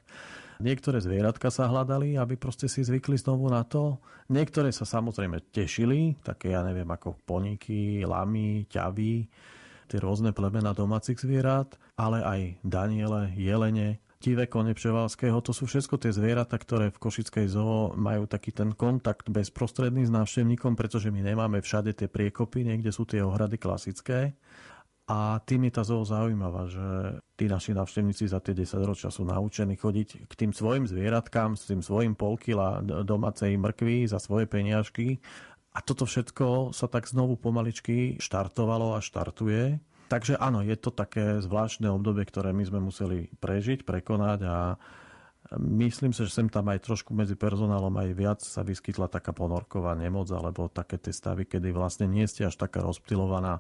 Niektoré 0.62 1.02
zvieratka 1.02 1.50
sa 1.50 1.70
hľadali, 1.70 2.20
aby 2.20 2.38
proste 2.38 2.70
si 2.70 2.86
zvykli 2.86 3.18
znovu 3.18 3.50
na 3.50 3.66
to. 3.66 3.98
Niektoré 4.30 4.70
sa 4.70 4.86
samozrejme 4.86 5.50
tešili, 5.50 6.20
také 6.22 6.54
ja 6.54 6.62
neviem 6.62 6.88
ako 6.90 7.18
poníky, 7.26 8.06
lamy, 8.06 8.70
ťavy, 8.70 9.30
tie 9.90 10.00
rôzne 10.02 10.34
plemena 10.34 10.74
domácich 10.74 11.18
zvierat, 11.18 11.78
ale 11.98 12.22
aj 12.22 12.40
Daniele, 12.66 13.34
jelene, 13.38 14.04
divé 14.24 14.48
kone 14.48 14.72
Pševalského, 14.72 15.36
to 15.44 15.52
sú 15.52 15.68
všetko 15.68 16.00
tie 16.00 16.16
zvieratá, 16.16 16.56
ktoré 16.56 16.96
v 16.96 17.02
Košickej 17.04 17.46
zoo 17.52 17.92
majú 18.00 18.24
taký 18.24 18.56
ten 18.56 18.72
kontakt 18.72 19.28
bezprostredný 19.28 20.08
s 20.08 20.12
návštevníkom, 20.16 20.80
pretože 20.80 21.12
my 21.12 21.20
nemáme 21.20 21.60
všade 21.60 21.92
tie 21.92 22.08
priekopy, 22.08 22.64
niekde 22.64 22.96
sú 22.96 23.04
tie 23.04 23.20
ohrady 23.20 23.60
klasické. 23.60 24.32
A 25.04 25.44
tým 25.44 25.68
je 25.68 25.76
tá 25.76 25.84
zoo 25.84 26.00
zaujímavá, 26.08 26.72
že 26.72 27.20
tí 27.36 27.52
naši 27.52 27.76
návštevníci 27.76 28.24
za 28.32 28.40
tie 28.40 28.56
10 28.56 28.88
ročia 28.88 29.12
sú 29.12 29.28
naučení 29.28 29.76
chodiť 29.76 30.32
k 30.32 30.34
tým 30.34 30.56
svojim 30.56 30.88
zvieratkám, 30.88 31.60
s 31.60 31.68
tým 31.68 31.84
svojim 31.84 32.16
polkila 32.16 32.80
domácej 32.80 33.60
mrkvy 33.60 34.08
za 34.08 34.24
svoje 34.24 34.48
peniažky. 34.48 35.20
A 35.76 35.84
toto 35.84 36.08
všetko 36.08 36.72
sa 36.72 36.88
tak 36.88 37.12
znovu 37.12 37.36
pomaličky 37.36 38.16
štartovalo 38.16 38.96
a 38.96 39.04
štartuje. 39.04 39.84
Takže 40.08 40.40
áno, 40.40 40.64
je 40.64 40.78
to 40.80 40.94
také 40.94 41.44
zvláštne 41.44 41.92
obdobie, 41.92 42.24
ktoré 42.24 42.56
my 42.56 42.64
sme 42.64 42.80
museli 42.80 43.28
prežiť, 43.44 43.84
prekonať 43.84 44.40
a 44.48 44.80
myslím 45.58 46.16
si, 46.16 46.24
že 46.24 46.32
sem 46.32 46.48
tam 46.48 46.72
aj 46.72 46.86
trošku 46.86 47.12
medzi 47.12 47.36
personálom 47.36 47.92
aj 47.92 48.10
viac 48.16 48.40
sa 48.40 48.64
vyskytla 48.64 49.12
taká 49.12 49.36
ponorková 49.36 49.98
nemoc 50.00 50.32
alebo 50.32 50.72
také 50.72 50.96
tie 50.96 51.12
stavy, 51.12 51.44
kedy 51.44 51.76
vlastne 51.76 52.08
nie 52.08 52.24
ste 52.30 52.48
až 52.48 52.56
taká 52.56 52.80
rozptilovaná 52.86 53.60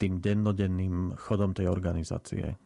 tým 0.00 0.24
dennodenným 0.24 1.20
chodom 1.20 1.52
tej 1.52 1.68
organizácie. 1.68 2.56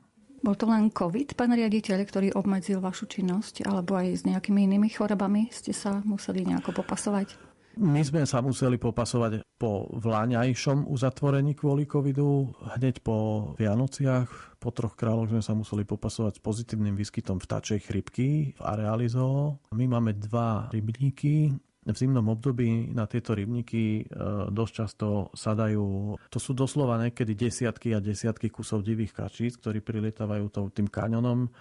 Bol 0.44 0.54
to 0.54 0.68
len 0.68 0.92
COVID, 0.92 1.34
pán 1.34 1.56
riaditeľ, 1.56 1.98
ktorý 2.04 2.28
obmedzil 2.36 2.78
vašu 2.78 3.08
činnosť, 3.08 3.64
alebo 3.66 3.96
aj 3.96 4.06
s 4.12 4.22
nejakými 4.28 4.68
inými 4.68 4.92
chorobami 4.92 5.48
ste 5.48 5.72
sa 5.72 6.04
museli 6.04 6.44
nejako 6.44 6.84
popasovať? 6.84 7.34
My 7.74 8.06
sme 8.06 8.22
sa 8.22 8.38
museli 8.38 8.78
popasovať 8.78 9.42
po 9.58 9.90
vláňajšom 9.98 10.86
uzatvorení 10.86 11.58
kvôli 11.58 11.90
covidu. 11.90 12.54
Hneď 12.78 13.02
po 13.02 13.50
Vianociach, 13.58 14.60
po 14.62 14.70
troch 14.70 14.94
kráľoch 14.94 15.34
sme 15.34 15.42
sa 15.42 15.58
museli 15.58 15.82
popasovať 15.82 16.38
s 16.38 16.44
pozitívnym 16.44 16.94
výskytom 16.94 17.42
vtáčej 17.42 17.82
chrypky 17.82 18.54
v 18.54 18.60
areáli 18.62 19.10
zoo. 19.10 19.58
My 19.74 19.90
máme 19.90 20.14
dva 20.14 20.70
rybníky, 20.70 21.50
v 21.84 21.96
zimnom 21.96 22.24
období 22.32 22.88
na 22.96 23.04
tieto 23.04 23.36
rybníky 23.36 23.82
e, 24.00 24.02
dosť 24.48 24.72
často 24.72 25.06
sadajú, 25.36 26.16
to 26.32 26.38
sú 26.40 26.56
doslova 26.56 26.96
niekedy 26.96 27.36
desiatky 27.36 27.92
a 27.92 28.00
desiatky 28.00 28.48
kusov 28.48 28.80
divých 28.80 29.12
kačíc, 29.12 29.60
ktorí 29.60 29.84
prilietávajú 29.84 30.72
tým 30.72 30.88
kaňonom 30.88 31.52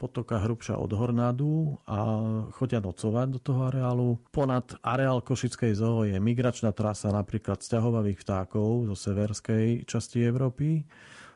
potoka 0.00 0.40
hrubšia 0.40 0.80
od 0.80 0.96
Hornádu 0.96 1.76
a 1.84 1.98
chodia 2.56 2.80
nocovať 2.80 3.36
do 3.36 3.40
toho 3.44 3.68
areálu. 3.68 4.16
Ponad 4.32 4.72
areál 4.80 5.20
Košickej 5.20 5.76
zoo 5.76 6.08
je 6.08 6.16
migračná 6.16 6.72
trasa 6.72 7.12
napríklad 7.12 7.60
sťahovavých 7.60 8.24
vtákov 8.24 8.88
zo 8.88 8.96
severskej 8.96 9.84
časti 9.84 10.24
Európy. 10.24 10.88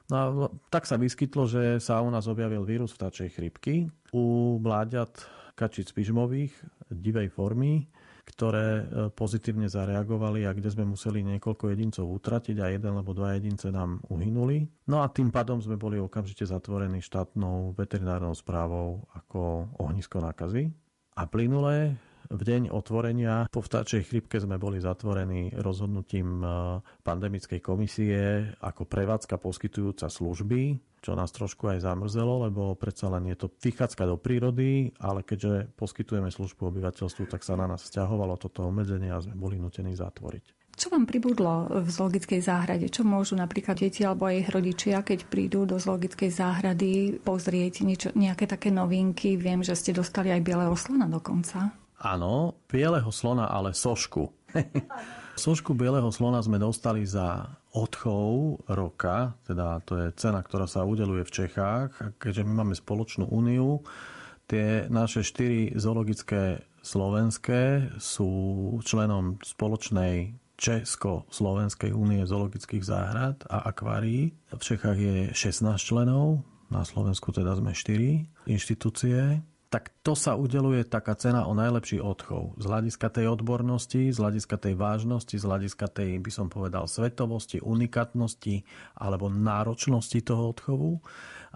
No 0.09 0.17
a 0.17 0.25
tak 0.73 0.89
sa 0.89 0.97
vyskytlo, 0.97 1.45
že 1.45 1.77
sa 1.81 2.01
u 2.01 2.09
nás 2.09 2.25
objavil 2.25 2.65
vírus 2.65 2.97
vtáčej 2.97 3.37
chrypky 3.37 3.93
u 4.17 4.57
mláďat 4.57 5.13
kačic 5.53 5.93
pyžmových 5.93 6.57
divej 6.89 7.29
formy 7.33 7.89
ktoré 8.25 8.69
e, 8.81 8.85
pozitívne 9.13 9.69
zareagovali 9.69 10.49
a 10.49 10.57
kde 10.57 10.73
sme 10.73 10.89
museli 10.89 11.21
niekoľko 11.21 11.71
jedincov 11.71 12.09
utratiť 12.09 12.57
a 12.65 12.73
jeden 12.73 12.97
alebo 12.97 13.13
dva 13.13 13.37
jedince 13.37 13.69
nám 13.69 14.01
uhynuli. 14.09 14.65
No 14.89 15.05
a 15.05 15.13
tým 15.13 15.29
pádom 15.29 15.61
sme 15.61 15.77
boli 15.77 16.01
okamžite 16.01 16.49
zatvorení 16.49 17.05
štátnou 17.05 17.77
veterinárnou 17.77 18.33
správou 18.33 19.05
ako 19.13 19.69
ohnisko 19.79 20.25
nákazy. 20.25 20.73
A 21.15 21.29
plynulé 21.29 21.95
v 22.33 22.43
deň 22.43 22.73
otvorenia 22.73 23.47
po 23.53 23.61
vtáčej 23.61 24.03
chrypke 24.09 24.41
sme 24.41 24.57
boli 24.57 24.81
zatvorení 24.81 25.53
rozhodnutím 25.61 26.41
e, 26.41 26.49
pandemickej 27.05 27.61
komisie 27.61 28.51
ako 28.65 28.89
prevádzka 28.89 29.37
poskytujúca 29.37 30.09
služby 30.09 30.81
čo 31.05 31.13
nás 31.13 31.29
trošku 31.29 31.69
aj 31.69 31.85
zamrzelo, 31.85 32.49
lebo 32.49 32.73
predsa 32.73 33.13
len 33.13 33.29
je 33.29 33.37
to 33.37 33.53
vychádzka 33.53 34.09
do 34.09 34.17
prírody, 34.17 34.97
ale 34.97 35.21
keďže 35.21 35.77
poskytujeme 35.77 36.33
službu 36.33 36.73
obyvateľstvu, 36.73 37.29
tak 37.29 37.45
sa 37.45 37.61
na 37.61 37.69
nás 37.69 37.85
vzťahovalo 37.85 38.41
toto 38.41 38.65
obmedzenie 38.65 39.13
a 39.13 39.21
sme 39.21 39.37
boli 39.37 39.61
nutení 39.61 39.93
zatvoriť. 39.93 40.65
Čo 40.75 40.91
vám 40.91 41.07
pribudlo 41.07 41.71
v 41.71 41.87
zoologickej 41.87 42.41
záhrade? 42.43 42.91
Čo 42.91 43.07
môžu 43.07 43.39
napríklad 43.39 43.79
deti 43.79 44.03
alebo 44.03 44.27
aj 44.27 44.43
ich 44.43 44.51
rodičia, 44.51 45.07
keď 45.07 45.31
prídu 45.31 45.69
do 45.71 45.79
zoologickej 45.79 46.31
záhrady, 46.35 47.23
pozrieť 47.23 47.87
niečo, 47.87 48.09
nejaké 48.17 48.51
také 48.51 48.75
novinky? 48.75 49.39
Viem, 49.39 49.63
že 49.63 49.79
ste 49.79 49.95
dostali 49.95 50.35
aj 50.35 50.43
bieleho 50.43 50.75
slona 50.75 51.07
dokonca. 51.07 51.71
Áno, 52.03 52.59
bieleho 52.67 53.07
slona, 53.15 53.47
ale 53.55 53.71
sošku. 53.71 54.51
sošku 55.47 55.79
bieleho 55.79 56.11
slona 56.11 56.43
sme 56.43 56.59
dostali 56.59 57.07
za 57.07 57.47
odchov 57.75 58.63
roka, 58.71 59.35
teda 59.45 59.83
to 59.83 59.99
je 59.99 60.15
cena, 60.15 60.41
ktorá 60.41 60.71
sa 60.71 60.87
udeluje 60.87 61.27
v 61.27 61.35
Čechách. 61.45 61.91
A 62.01 62.07
keďže 62.15 62.47
my 62.47 62.63
máme 62.63 62.75
spoločnú 62.79 63.27
úniu, 63.29 63.83
tie 64.47 64.87
naše 64.87 65.27
štyri 65.27 65.75
zoologické 65.75 66.63
slovenské 66.87 67.91
sú 67.99 68.31
členom 68.87 69.43
spoločnej 69.43 70.39
Česko-Slovenskej 70.55 71.91
únie 71.91 72.23
zoologických 72.23 72.87
záhrad 72.87 73.43
a 73.51 73.67
akvárií. 73.75 74.31
V 74.55 74.63
Čechách 74.63 74.99
je 74.99 75.17
16 75.35 75.75
členov, 75.83 76.47
na 76.71 76.87
Slovensku 76.87 77.35
teda 77.35 77.59
sme 77.59 77.75
4 77.75 78.47
inštitúcie. 78.47 79.43
Tak 79.75 79.91
to 80.07 80.15
sa 80.15 80.39
udeluje 80.39 80.87
taká 80.87 81.19
cena 81.19 81.51
o 81.51 81.53
najlepší 81.59 81.99
odchov. 81.99 82.55
Z 82.63 82.71
hľadiska 82.71 83.11
tej 83.11 83.27
odbornosti, 83.27 84.15
z 84.15 84.19
hľadiska 84.23 84.55
tej 84.55 84.79
vážnosti, 84.79 85.35
z 85.35 85.43
hľadiska 85.43 85.91
tej, 85.91 86.23
by 86.23 86.31
som 86.31 86.47
povedal, 86.47 86.87
svetovosti, 86.87 87.59
unikatnosti 87.59 88.63
alebo 88.95 89.27
náročnosti 89.27 90.23
toho 90.23 90.55
odchovu. 90.55 91.03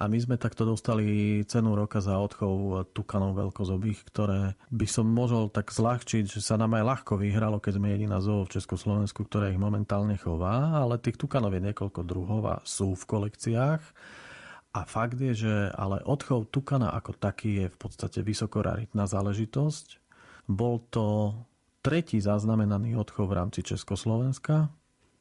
A 0.02 0.10
my 0.10 0.18
sme 0.18 0.34
takto 0.34 0.66
dostali 0.66 1.46
cenu 1.46 1.78
roka 1.78 2.02
za 2.02 2.18
odchov 2.18 2.90
tukanov 2.90 3.38
veľkozobých, 3.38 4.02
ktoré 4.10 4.58
by 4.74 4.86
som 4.90 5.06
mohol 5.06 5.46
tak 5.46 5.70
zľahčiť, 5.70 6.26
že 6.26 6.42
sa 6.42 6.58
nám 6.58 6.74
aj 6.74 6.98
ľahko 6.98 7.22
vyhralo, 7.22 7.62
keď 7.62 7.78
sme 7.78 7.94
jediná 7.94 8.18
zoo 8.18 8.42
v 8.42 8.50
Československu, 8.50 9.30
ktoré 9.30 9.54
ich 9.54 9.62
momentálne 9.62 10.18
chová, 10.18 10.82
ale 10.82 10.98
tých 10.98 11.22
tukanov 11.22 11.54
je 11.54 11.70
niekoľko 11.70 12.02
druhov 12.02 12.42
a 12.50 12.56
sú 12.66 12.98
v 12.98 13.04
kolekciách. 13.06 13.82
A 14.78 14.86
fakt 14.86 15.18
je, 15.18 15.34
že 15.34 15.54
ale 15.74 15.98
odchov 16.06 16.54
tukana 16.54 16.94
ako 16.94 17.18
taký 17.18 17.66
je 17.66 17.66
v 17.66 17.78
podstate 17.82 18.22
vysokoraritná 18.22 19.10
záležitosť. 19.10 19.98
Bol 20.46 20.86
to 20.94 21.34
tretí 21.82 22.22
zaznamenaný 22.22 22.94
odchov 22.94 23.34
v 23.34 23.36
rámci 23.42 23.66
Československa, 23.66 24.70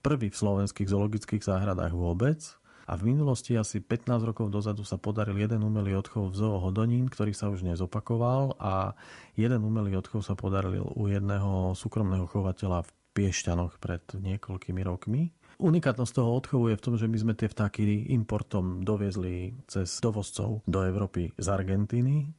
prvý 0.06 0.30
v 0.30 0.38
slovenských 0.38 0.86
zoologických 0.86 1.42
záhradách 1.42 1.98
vôbec– 1.98 2.38
a 2.88 2.96
v 2.96 3.12
minulosti 3.12 3.52
asi 3.60 3.84
15 3.84 4.24
rokov 4.24 4.48
dozadu 4.48 4.88
sa 4.88 4.96
podaril 4.96 5.36
jeden 5.36 5.60
umelý 5.60 6.00
odchov 6.00 6.32
v 6.32 6.40
zoo 6.40 6.56
Hodonín, 6.56 7.12
ktorý 7.12 7.36
sa 7.36 7.52
už 7.52 7.68
nezopakoval 7.68 8.56
a 8.64 8.96
jeden 9.36 9.60
umelý 9.68 10.00
odchov 10.00 10.24
sa 10.24 10.40
podaril 10.40 10.88
u 10.96 11.12
jedného 11.12 11.76
súkromného 11.76 12.24
chovateľa 12.32 12.88
v 12.88 12.90
Piešťanoch 13.12 13.84
pred 13.84 14.00
niekoľkými 14.16 14.82
rokmi. 14.88 15.36
Unikátnosť 15.58 16.14
toho 16.14 16.38
odchovu 16.38 16.70
je 16.70 16.78
v 16.78 16.84
tom, 16.86 16.96
že 17.02 17.10
my 17.10 17.18
sme 17.18 17.34
tie 17.34 17.50
vtáky 17.50 18.14
importom 18.14 18.86
doviezli 18.86 19.58
cez 19.66 19.90
dovozcov 19.98 20.62
do 20.70 20.80
Európy 20.86 21.34
z 21.34 21.48
Argentíny 21.50 22.30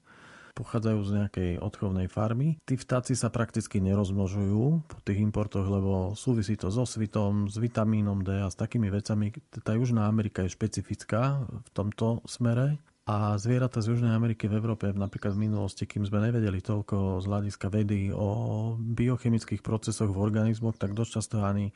pochádzajú 0.58 1.00
z 1.06 1.10
nejakej 1.22 1.50
odchovnej 1.62 2.10
farmy. 2.10 2.58
Tí 2.66 2.74
vtáci 2.74 3.14
sa 3.14 3.30
prakticky 3.30 3.78
nerozmnožujú 3.78 4.90
po 4.90 4.98
tých 5.06 5.22
importoch, 5.22 5.62
lebo 5.62 6.18
súvisí 6.18 6.58
to 6.58 6.74
so 6.74 6.82
svitom, 6.82 7.46
s 7.46 7.62
vitamínom 7.62 8.26
D 8.26 8.42
a 8.42 8.50
s 8.50 8.58
takými 8.58 8.90
vecami. 8.90 9.30
Tá 9.62 9.78
Južná 9.78 10.10
Amerika 10.10 10.42
je 10.42 10.50
špecifická 10.50 11.46
v 11.46 11.68
tomto 11.70 12.26
smere. 12.26 12.82
A 13.08 13.40
zvieratá 13.40 13.80
z 13.80 13.96
Južnej 13.96 14.12
Ameriky 14.12 14.50
v 14.50 14.60
Európe 14.60 14.90
napríklad 14.92 15.32
v 15.32 15.48
minulosti, 15.48 15.88
kým 15.88 16.04
sme 16.04 16.28
nevedeli 16.28 16.60
toľko 16.60 17.24
z 17.24 17.24
hľadiska 17.24 17.66
vedy 17.72 18.12
o 18.12 18.28
biochemických 18.76 19.64
procesoch 19.64 20.12
v 20.12 20.20
organizmoch, 20.20 20.76
tak 20.76 20.92
dosť 20.92 21.10
často 21.16 21.40
ani 21.40 21.72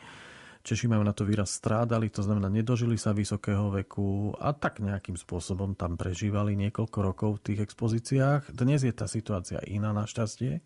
Češi 0.62 0.86
majú 0.86 1.02
na 1.02 1.10
to 1.10 1.26
výraz 1.26 1.58
strádali, 1.58 2.06
to 2.06 2.22
znamená 2.22 2.46
nedožili 2.46 2.94
sa 2.94 3.10
vysokého 3.10 3.74
veku 3.74 4.30
a 4.38 4.54
tak 4.54 4.78
nejakým 4.78 5.18
spôsobom 5.18 5.74
tam 5.74 5.98
prežívali 5.98 6.54
niekoľko 6.54 6.98
rokov 7.02 7.30
v 7.42 7.44
tých 7.50 7.66
expozíciách. 7.66 8.54
Dnes 8.54 8.86
je 8.86 8.94
tá 8.94 9.10
situácia 9.10 9.58
iná 9.66 9.90
našťastie. 9.90 10.62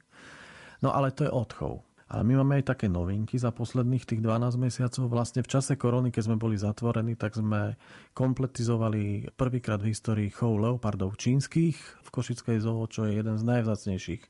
No 0.84 0.92
ale 0.92 1.16
to 1.16 1.24
je 1.24 1.32
odchov. 1.32 1.80
Ale 2.06 2.22
my 2.28 2.44
máme 2.44 2.60
aj 2.60 2.76
také 2.76 2.86
novinky 2.92 3.40
za 3.40 3.50
posledných 3.50 4.04
tých 4.04 4.20
12 4.20 4.60
mesiacov. 4.60 5.08
Vlastne 5.08 5.40
v 5.42 5.50
čase 5.50 5.74
korony, 5.80 6.12
keď 6.12 6.22
sme 6.28 6.36
boli 6.36 6.60
zatvorení, 6.60 7.16
tak 7.16 7.34
sme 7.34 7.74
kompletizovali 8.12 9.32
prvýkrát 9.34 9.80
v 9.80 9.96
histórii 9.96 10.28
chov 10.30 10.60
leopardov 10.60 11.16
čínskych 11.16 11.74
v 12.04 12.08
Košickej 12.12 12.62
zoo, 12.62 12.84
čo 12.86 13.08
je 13.08 13.16
jeden 13.16 13.40
z 13.40 13.44
najvzácnejších 13.48 14.22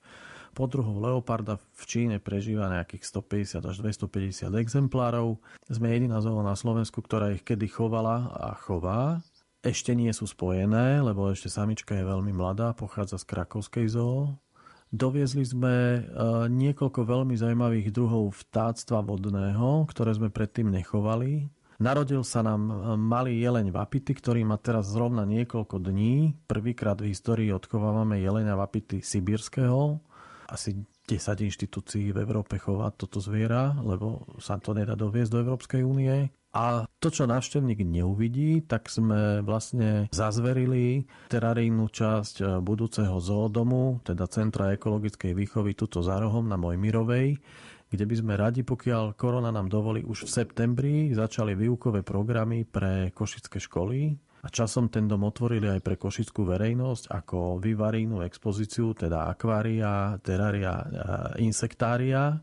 Podruhov 0.57 1.05
leoparda 1.05 1.61
v 1.61 1.83
Číne 1.85 2.17
prežíva 2.17 2.73
nejakých 2.73 3.05
150 3.05 3.61
až 3.61 3.77
250 3.85 4.57
exemplárov. 4.57 5.37
Sme 5.69 5.93
jediná 5.93 6.25
zoo 6.25 6.41
na 6.41 6.57
Slovensku, 6.57 7.05
ktorá 7.05 7.37
ich 7.37 7.45
kedy 7.45 7.69
chovala 7.69 8.33
a 8.33 8.57
chová. 8.57 9.21
Ešte 9.61 9.93
nie 9.93 10.09
sú 10.17 10.25
spojené, 10.25 11.05
lebo 11.05 11.29
ešte 11.29 11.53
samička 11.53 11.93
je 11.93 12.09
veľmi 12.09 12.33
mladá, 12.33 12.73
pochádza 12.73 13.21
z 13.21 13.29
Krakovskej 13.29 13.87
zoo. 13.93 14.41
Doviezli 14.89 15.45
sme 15.45 15.75
e, 15.77 16.01
niekoľko 16.49 17.05
veľmi 17.05 17.37
zaujímavých 17.37 17.93
druhov 17.93 18.33
vtáctva 18.49 19.05
vodného, 19.05 19.85
ktoré 19.93 20.17
sme 20.17 20.33
predtým 20.33 20.73
nechovali. 20.73 21.53
Narodil 21.77 22.25
sa 22.25 22.41
nám 22.41 22.63
e, 22.65 22.75
malý 22.97 23.37
jeleň 23.45 23.77
vapity, 23.77 24.17
ktorý 24.17 24.47
má 24.49 24.57
teraz 24.57 24.89
zrovna 24.89 25.29
niekoľko 25.29 25.85
dní. 25.85 26.33
Prvýkrát 26.49 26.97
v 26.97 27.13
histórii 27.13 27.53
odchovávame 27.53 28.25
jeleňa 28.25 28.57
vapity 28.57 29.05
sibírskeho 29.05 30.06
asi 30.47 30.79
10 31.07 31.47
inštitúcií 31.47 32.11
v 32.11 32.23
Európe 32.23 32.59
chová 32.59 32.91
toto 32.91 33.23
zviera, 33.23 33.75
lebo 33.79 34.27
sa 34.43 34.59
to 34.59 34.75
nedá 34.75 34.99
doviezť 34.99 35.31
do 35.31 35.43
Európskej 35.43 35.83
únie. 35.87 36.31
A 36.57 36.89
to, 36.99 37.13
čo 37.13 37.29
návštevník 37.29 37.85
neuvidí, 37.85 38.65
tak 38.65 38.89
sme 38.89 39.45
vlastne 39.45 40.09
zazverili 40.09 41.05
terarijnú 41.29 41.93
časť 41.93 42.65
budúceho 42.65 43.21
zoodomu, 43.21 44.01
teda 44.01 44.25
Centra 44.27 44.73
ekologickej 44.73 45.37
výchovy 45.37 45.77
tuto 45.77 46.01
za 46.01 46.17
rohom 46.17 46.49
na 46.49 46.57
Mojmirovej, 46.57 47.37
kde 47.87 48.05
by 48.09 48.15
sme 48.19 48.35
radi, 48.41 48.67
pokiaľ 48.67 49.15
korona 49.15 49.53
nám 49.55 49.71
dovolí, 49.71 50.03
už 50.03 50.27
v 50.27 50.35
septembri 50.43 50.95
začali 51.15 51.55
výukové 51.55 52.03
programy 52.03 52.67
pre 52.67 53.15
košické 53.15 53.63
školy, 53.63 54.17
a 54.47 54.53
časom 54.55 54.87
ten 54.87 55.11
dom 55.11 55.27
otvorili 55.27 55.67
aj 55.67 55.83
pre 55.83 55.99
košickú 55.99 56.47
verejnosť 56.47 57.11
ako 57.11 57.59
vyvarijnú 57.59 58.23
expozíciu, 58.23 58.95
teda 58.95 59.27
akvária, 59.27 60.15
terária, 60.23 60.87
insektária. 61.43 62.39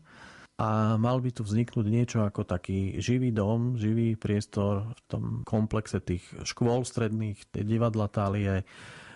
A 0.60 1.00
mal 1.00 1.18
by 1.24 1.32
tu 1.32 1.42
vzniknúť 1.42 1.86
niečo 1.88 2.18
ako 2.22 2.44
taký 2.44 3.00
živý 3.00 3.32
dom, 3.32 3.80
živý 3.80 4.20
priestor 4.20 4.92
v 4.92 5.00
tom 5.08 5.24
komplexe 5.48 5.98
tých 6.04 6.22
škôl 6.44 6.84
stredných, 6.84 7.40
divadla 7.56 8.06
tálie 8.12 8.68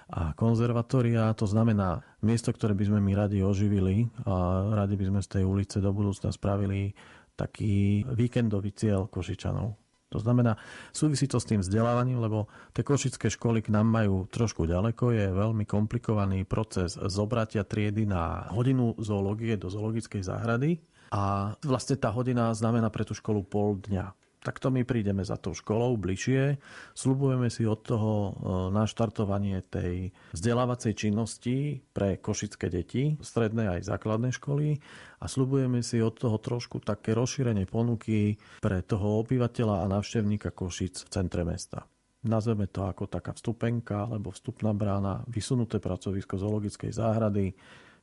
a 0.08 0.32
konzervatória. 0.32 1.28
To 1.36 1.44
znamená 1.44 2.00
miesto, 2.24 2.56
ktoré 2.56 2.72
by 2.72 2.88
sme 2.88 3.00
my 3.04 3.12
radi 3.12 3.44
oživili 3.44 4.08
a 4.24 4.64
radi 4.72 4.96
by 4.96 5.12
sme 5.12 5.20
z 5.20 5.28
tej 5.28 5.44
ulice 5.44 5.76
do 5.84 5.92
budúcna 5.92 6.32
spravili 6.32 6.96
taký 7.36 8.02
víkendový 8.16 8.72
cieľ 8.72 9.06
Košičanov. 9.12 9.87
To 10.08 10.18
znamená, 10.18 10.56
súvisí 10.90 11.28
to 11.28 11.36
s 11.36 11.44
tým 11.44 11.60
vzdelávaním, 11.60 12.24
lebo 12.24 12.48
tie 12.72 12.80
košické 12.80 13.28
školy 13.28 13.60
k 13.60 13.68
nám 13.68 13.92
majú 13.92 14.24
trošku 14.32 14.64
ďaleko, 14.64 15.12
je 15.12 15.26
veľmi 15.28 15.68
komplikovaný 15.68 16.48
proces 16.48 16.96
zobratia 16.96 17.60
triedy 17.68 18.08
na 18.08 18.48
hodinu 18.48 18.96
zoológie 18.96 19.60
do 19.60 19.68
zoologickej 19.68 20.24
záhrady. 20.24 20.80
A 21.12 21.56
vlastne 21.64 21.96
tá 21.96 22.12
hodina 22.12 22.52
znamená 22.52 22.92
pre 22.92 23.04
tú 23.04 23.16
školu 23.16 23.44
pol 23.44 23.80
dňa 23.80 24.12
takto 24.42 24.70
my 24.70 24.86
prídeme 24.86 25.22
za 25.26 25.36
tou 25.36 25.54
školou 25.54 25.98
bližšie, 25.98 26.58
slubujeme 26.94 27.50
si 27.50 27.66
od 27.66 27.80
toho 27.82 28.12
e, 28.12 28.30
naštartovanie 28.72 29.62
tej 29.66 30.14
vzdelávacej 30.34 30.92
činnosti 30.94 31.84
pre 31.92 32.18
košické 32.18 32.70
deti, 32.70 33.18
stredné 33.20 33.78
aj 33.78 33.90
základné 33.90 34.34
školy 34.34 34.78
a 35.18 35.26
slubujeme 35.26 35.82
si 35.82 35.98
od 35.98 36.14
toho 36.16 36.38
trošku 36.38 36.80
také 36.82 37.14
rozšírenie 37.14 37.66
ponuky 37.66 38.38
pre 38.62 38.82
toho 38.86 39.22
obyvateľa 39.26 39.84
a 39.84 39.90
návštevníka 39.90 40.54
Košic 40.54 41.06
v 41.06 41.12
centre 41.12 41.42
mesta. 41.42 41.86
Nazveme 42.26 42.66
to 42.66 42.82
ako 42.82 43.06
taká 43.06 43.30
vstupenka 43.30 44.10
alebo 44.10 44.34
vstupná 44.34 44.74
brána, 44.74 45.22
vysunuté 45.30 45.78
pracovisko 45.78 46.34
zoologickej 46.34 46.90
záhrady, 46.90 47.54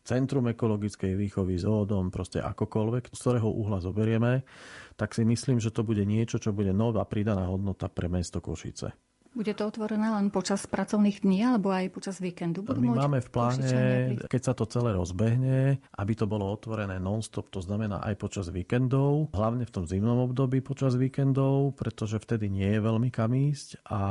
centrum 0.06 0.46
ekologickej 0.54 1.18
výchovy, 1.18 1.58
zoodom, 1.58 2.13
proste 2.13 2.38
akokoľvek, 2.39 3.10
z 3.10 3.20
ktorého 3.20 3.50
uhla 3.50 3.82
zoberieme, 3.82 4.46
tak 4.94 5.18
si 5.18 5.26
myslím, 5.26 5.58
že 5.58 5.74
to 5.74 5.82
bude 5.82 6.06
niečo, 6.06 6.38
čo 6.38 6.54
bude 6.54 6.70
nová 6.72 7.02
pridaná 7.10 7.50
hodnota 7.50 7.89
pre 7.89 8.06
mesto 8.06 8.38
Košice. 8.38 8.94
Bude 9.36 9.52
to 9.52 9.68
otvorené 9.68 10.15
len 10.15 10.32
počas 10.32 10.63
pracovných 10.63 11.28
dní 11.28 11.44
alebo 11.44 11.68
aj 11.68 11.91
počas 11.91 12.24
víkendu? 12.24 12.63
Budú 12.63 12.80
My 12.80 13.04
máme 13.04 13.20
v 13.20 13.28
pláne, 13.28 13.72
keď 14.32 14.41
sa 14.48 14.54
to 14.56 14.63
celé 14.63 14.96
rozbehne, 14.96 15.84
aby 16.00 16.13
to 16.15 16.24
bolo 16.24 16.48
otvorené 16.48 17.04
non-stop, 17.04 17.52
to 17.52 17.60
znamená 17.60 18.00
aj 18.08 18.15
počas 18.15 18.48
víkendov, 18.48 19.36
hlavne 19.36 19.68
v 19.68 19.74
tom 19.76 19.84
zimnom 19.84 20.24
období 20.24 20.63
počas 20.63 20.96
víkendov, 20.96 21.76
pretože 21.76 22.15
vtedy 22.15 22.48
nie 22.48 22.80
je 22.80 22.80
veľmi 22.80 23.12
kam 23.12 23.36
ísť 23.36 23.84
a 23.91 24.02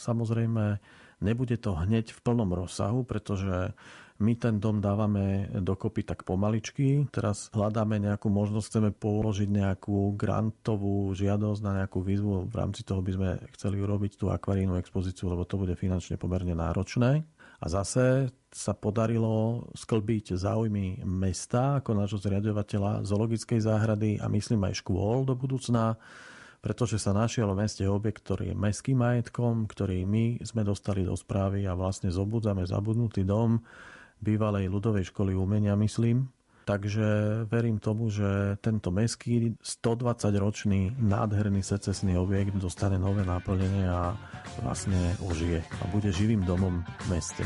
samozrejme 0.00 0.80
nebude 1.20 1.60
to 1.60 1.76
hneď 1.76 2.16
v 2.16 2.22
plnom 2.24 2.48
rozsahu, 2.56 3.04
pretože 3.04 3.76
My 4.22 4.38
ten 4.38 4.62
dom 4.62 4.78
dávame 4.78 5.50
dokopy 5.50 6.06
tak 6.06 6.22
pomaličky. 6.22 7.10
Teraz 7.10 7.50
hľadáme 7.50 7.98
nejakú 7.98 8.30
možnosť, 8.30 8.66
chceme 8.70 8.90
položiť 8.94 9.50
nejakú 9.50 10.14
grantovú 10.14 11.10
žiadosť 11.18 11.60
na 11.66 11.82
nejakú 11.82 11.98
výzvu. 11.98 12.46
V 12.46 12.54
rámci 12.54 12.86
toho 12.86 13.02
by 13.02 13.10
sme 13.10 13.30
chceli 13.58 13.82
urobiť 13.82 14.14
tú 14.14 14.30
akvarínu 14.30 14.78
expozíciu, 14.78 15.34
lebo 15.34 15.42
to 15.42 15.58
bude 15.58 15.74
finančne 15.74 16.14
pomerne 16.14 16.54
náročné. 16.54 17.26
A 17.58 17.66
zase 17.66 18.30
sa 18.54 18.70
podarilo 18.70 19.66
sklbiť 19.74 20.38
záujmy 20.38 21.02
mesta 21.02 21.82
ako 21.82 21.98
nášho 21.98 22.22
zriadovateľa 22.22 23.02
zoologickej 23.02 23.66
záhrady 23.66 24.10
a 24.22 24.30
myslím 24.30 24.70
aj 24.70 24.78
škôl 24.78 25.26
do 25.26 25.34
budúcna 25.34 25.98
pretože 26.64 26.96
sa 26.96 27.12
našiel 27.12 27.52
v 27.52 27.60
meste 27.60 27.84
objekt, 27.84 28.24
ktorý 28.24 28.48
je 28.48 28.56
mestským 28.56 28.96
majetkom, 28.96 29.68
ktorý 29.68 30.08
my 30.08 30.40
sme 30.48 30.64
dostali 30.64 31.04
do 31.04 31.12
správy 31.12 31.68
a 31.68 31.76
vlastne 31.76 32.08
zobudzame 32.08 32.64
zabudnutý 32.64 33.20
dom 33.20 33.60
bývalej 34.24 34.72
ľudovej 34.72 35.12
školy 35.12 35.36
umenia, 35.36 35.76
myslím. 35.76 36.32
Takže 36.64 37.04
verím 37.44 37.76
tomu, 37.76 38.08
že 38.08 38.56
tento 38.64 38.88
meský 38.88 39.52
120-ročný 39.60 40.96
nádherný 40.96 41.60
secesný 41.60 42.16
objekt 42.16 42.56
dostane 42.56 42.96
nové 42.96 43.20
náplnenie 43.20 43.84
a 43.84 44.16
vlastne 44.64 44.96
ožije 45.20 45.60
a 45.60 45.84
bude 45.92 46.08
živým 46.08 46.40
domom 46.48 46.80
v 47.04 47.06
meste. 47.12 47.44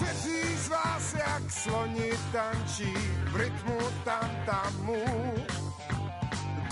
Kteří 0.00 0.40
z 0.56 0.66
vás 0.72 1.04
jak 1.20 1.44
sloni 1.52 2.10
tančí 2.32 2.92
v 3.28 3.34
rytmu 3.36 3.78
tam 4.08 4.28
tamu 4.48 5.04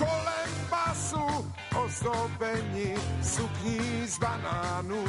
kolem 0.01 0.51
basu 0.73 1.29
ozdobení 1.85 2.97
sukní 3.23 4.09
z 4.09 4.19
banánů. 4.19 5.05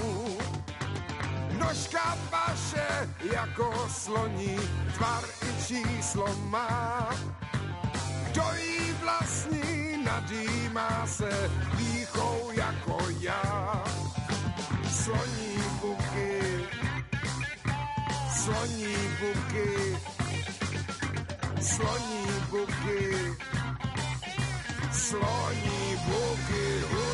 Nožka 1.60 2.18
paše 2.30 3.10
jako 3.34 3.88
sloní, 3.90 4.58
tvar 4.96 5.24
i 5.42 5.66
číslo 5.68 6.28
má. 6.46 7.10
Kdo 8.32 8.44
jí 8.58 8.94
vlastní, 9.04 10.04
nadýmá 10.06 11.08
se 11.08 11.50
výchou 11.76 12.52
jako 12.54 12.98
já. 13.20 13.84
Sloní 14.92 15.64
buky, 15.82 16.66
sloní 18.36 18.96
buky, 19.20 19.98
sloní 21.62 22.26
buky 22.50 23.36
sloní 25.10 25.96
buky 26.06 26.84
hudbo 26.90 27.00
hrej. 27.00 27.09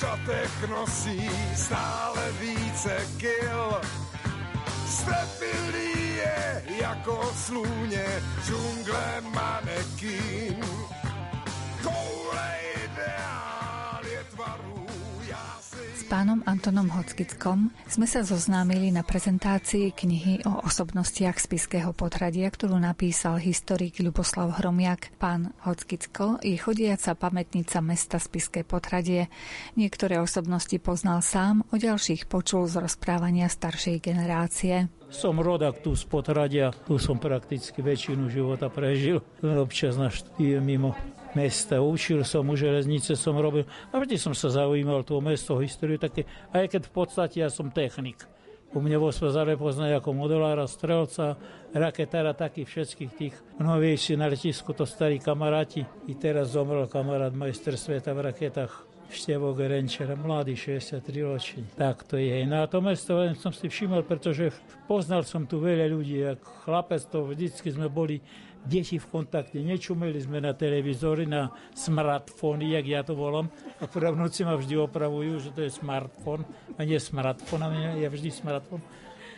Šatech 0.00 0.68
nosí 0.70 1.30
stále 1.56 2.32
více 2.40 2.96
kil. 3.16 3.80
Stepilý 4.86 6.16
je 6.16 6.62
jako 6.80 7.32
slůně 7.36 8.06
džungle 8.46 9.20
manekín. 9.20 10.64
Pánom 16.08 16.40
Antonom 16.48 16.88
Hockickom 16.88 17.68
sme 17.84 18.08
sa 18.08 18.24
zoznámili 18.24 18.88
na 18.88 19.04
prezentácii 19.04 19.92
knihy 19.92 20.40
o 20.48 20.64
osobnostiach 20.64 21.36
spiského 21.36 21.92
potradia, 21.92 22.48
ktorú 22.48 22.80
napísal 22.80 23.36
historik 23.36 24.00
Ľuboslav 24.00 24.56
Hromiak. 24.56 25.12
Pán 25.20 25.52
Hockicko 25.68 26.40
je 26.40 26.56
chodiaca 26.56 27.12
pamätnica 27.12 27.84
mesta 27.84 28.16
Spiské 28.16 28.64
potradie. 28.64 29.28
Niektoré 29.76 30.16
osobnosti 30.16 30.80
poznal 30.80 31.20
sám, 31.20 31.68
o 31.68 31.76
ďalších 31.76 32.24
počul 32.24 32.64
z 32.64 32.80
rozprávania 32.80 33.52
staršej 33.52 34.00
generácie. 34.00 34.88
Som 35.12 35.44
rodak 35.44 35.84
tu 35.84 35.92
z 35.92 36.08
Potradia, 36.08 36.72
tu 36.88 36.96
som 36.96 37.20
prakticky 37.20 37.84
väčšinu 37.84 38.32
života 38.32 38.72
prežil. 38.72 39.20
Občas 39.44 40.00
na 40.00 40.08
mimo 40.40 40.96
mesta. 41.34 41.80
Učil 41.82 42.24
som, 42.24 42.48
u 42.48 42.54
železnice 42.56 43.16
som 43.16 43.36
robil. 43.36 43.68
A 43.92 44.00
vždy 44.00 44.16
som 44.16 44.32
sa 44.32 44.48
zaujímal 44.48 45.04
to 45.04 45.20
mesto, 45.20 45.58
históriu 45.60 46.00
také, 46.00 46.24
aj 46.52 46.68
keď 46.72 46.82
v 46.88 46.92
podstate 46.92 47.36
ja 47.42 47.48
som 47.48 47.72
technik. 47.72 48.24
U 48.76 48.84
mňa 48.84 49.00
vo 49.00 49.08
Svazare 49.08 49.56
poznajú 49.56 49.96
ako 49.96 50.12
modelára, 50.12 50.68
strelca, 50.68 51.40
raketára, 51.72 52.36
takých 52.36 52.68
všetkých 52.68 53.12
tých 53.16 53.34
novejší 53.56 54.20
na 54.20 54.28
letisku, 54.28 54.76
to 54.76 54.84
starí 54.84 55.16
kamaráti. 55.16 55.88
I 56.04 56.12
teraz 56.12 56.52
zomrel 56.52 56.84
kamarát 56.84 57.32
majster 57.32 57.80
sveta 57.80 58.12
v 58.12 58.28
raketách 58.28 58.72
Števo 59.08 59.56
Gerenčer, 59.56 60.12
mladý 60.20 60.52
63 60.52 61.00
ročný. 61.24 61.64
Tak 61.80 62.04
to 62.04 62.20
je. 62.20 62.44
No 62.44 62.60
to 62.68 62.84
mesto 62.84 63.16
len 63.16 63.32
som 63.40 63.56
si 63.56 63.72
všimol, 63.72 64.04
pretože 64.04 64.52
poznal 64.84 65.24
som 65.24 65.48
tu 65.48 65.64
veľa 65.64 65.88
ľudí. 65.88 66.20
Ako 66.36 66.68
chlapec 66.68 67.00
to 67.08 67.24
vždycky 67.24 67.72
sme 67.72 67.88
boli 67.88 68.20
deti 68.64 68.98
v 68.98 69.06
kontakte. 69.06 69.60
Nečumeli 69.60 70.18
sme 70.18 70.42
na 70.42 70.56
televízory, 70.56 71.28
na 71.28 71.52
smartfóny, 71.76 72.74
jak 72.74 72.86
ja 72.86 73.00
to 73.06 73.14
volám. 73.14 73.52
Akurát 73.78 74.16
v 74.16 74.22
noci 74.24 74.42
ma 74.42 74.58
vždy 74.58 74.74
opravujú, 74.78 75.38
že 75.38 75.50
to 75.54 75.62
je 75.66 75.70
smartfón 75.70 76.42
a 76.74 76.80
nie 76.82 76.98
smartfón, 76.98 77.62
a 77.62 77.68
je 77.94 78.08
vždy 78.08 78.30
smartfón. 78.32 78.82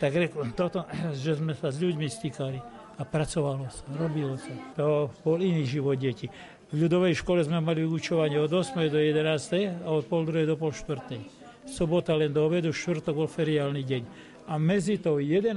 Tak 0.01 0.11
rekl, 0.17 0.41
toto, 0.57 0.87
že 1.23 1.37
sme 1.37 1.53
sa 1.53 1.69
s 1.69 1.77
ľuďmi 1.77 2.09
stýkali 2.09 2.59
a 2.97 3.01
pracovalo 3.05 3.69
sa, 3.69 3.85
robilo 3.97 4.37
sa. 4.37 4.53
To 4.77 5.13
bol 5.21 5.37
iný 5.41 5.65
život 5.65 5.97
detí. 5.97 6.29
V 6.71 6.87
ľudovej 6.87 7.19
škole 7.19 7.43
sme 7.43 7.59
mali 7.59 7.83
učovanie 7.83 8.39
od 8.39 8.47
8. 8.47 8.87
do 8.87 8.95
11. 8.95 9.83
a 9.83 9.87
od 9.91 10.07
pol 10.07 10.23
2. 10.23 10.47
do 10.47 10.55
pol 10.55 10.71
4. 10.71 11.19
Sobota 11.67 12.15
len 12.15 12.31
do 12.31 12.47
obedu, 12.47 12.71
štvrtok 12.71 13.13
bol 13.13 13.27
feriálny 13.27 13.83
deň. 13.83 14.03
A 14.47 14.57
medzi 14.57 14.97
tou 14.97 15.19
11. 15.19 15.51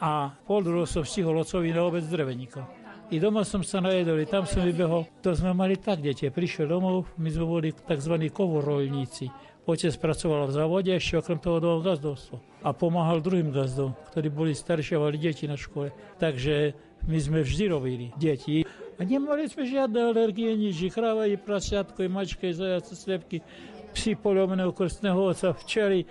a 0.00 0.32
pol 0.48 0.60
2. 0.64 0.88
som 0.88 1.04
stihol 1.04 1.36
ocovi 1.36 1.70
na 1.70 1.84
obed 1.84 2.02
z 2.02 2.10
dreveníka. 2.10 2.83
I 3.14 3.22
doma 3.22 3.46
som 3.46 3.62
sa 3.62 3.78
najedol, 3.78 4.26
tam 4.26 4.42
som 4.42 4.66
vybehol. 4.66 5.06
To 5.22 5.30
sme 5.38 5.54
mali 5.54 5.78
tak, 5.78 6.02
dete. 6.02 6.34
Prišiel 6.34 6.66
domov, 6.66 7.06
my 7.14 7.30
sme 7.30 7.46
boli 7.46 7.70
tzv. 7.70 8.10
kovorolníci. 8.26 9.30
Otec 9.70 9.94
pracoval 10.02 10.50
v 10.50 10.58
závode 10.58 10.90
ešte 10.90 11.22
okrem 11.22 11.38
toho 11.38 11.62
dal 11.62 11.78
gazdovstvo. 11.78 12.42
A 12.66 12.74
pomáhal 12.74 13.22
druhým 13.22 13.54
gazdom, 13.54 13.94
ktorí 14.10 14.34
boli 14.34 14.50
staršie 14.50 14.98
a 14.98 15.06
mali 15.06 15.22
deti 15.22 15.46
na 15.46 15.54
škole. 15.54 15.94
Takže 16.18 16.74
my 17.06 17.18
sme 17.22 17.46
vždy 17.46 17.64
robili 17.70 18.10
deti. 18.18 18.66
A 18.98 19.06
nemali 19.06 19.46
sme 19.46 19.62
žiadne 19.62 20.10
alergie, 20.10 20.50
nič. 20.58 20.82
I 20.82 20.90
kráva, 20.90 21.30
i 21.30 21.38
prasiatko, 21.38 22.02
i 22.02 22.10
mačka, 22.10 22.50
i 22.50 22.54
zajace, 22.58 22.98
slepky, 22.98 23.46
psi 23.94 24.18
polomného 24.18 24.74
krstného 24.74 25.30
oca, 25.30 25.54
včely, 25.54 26.02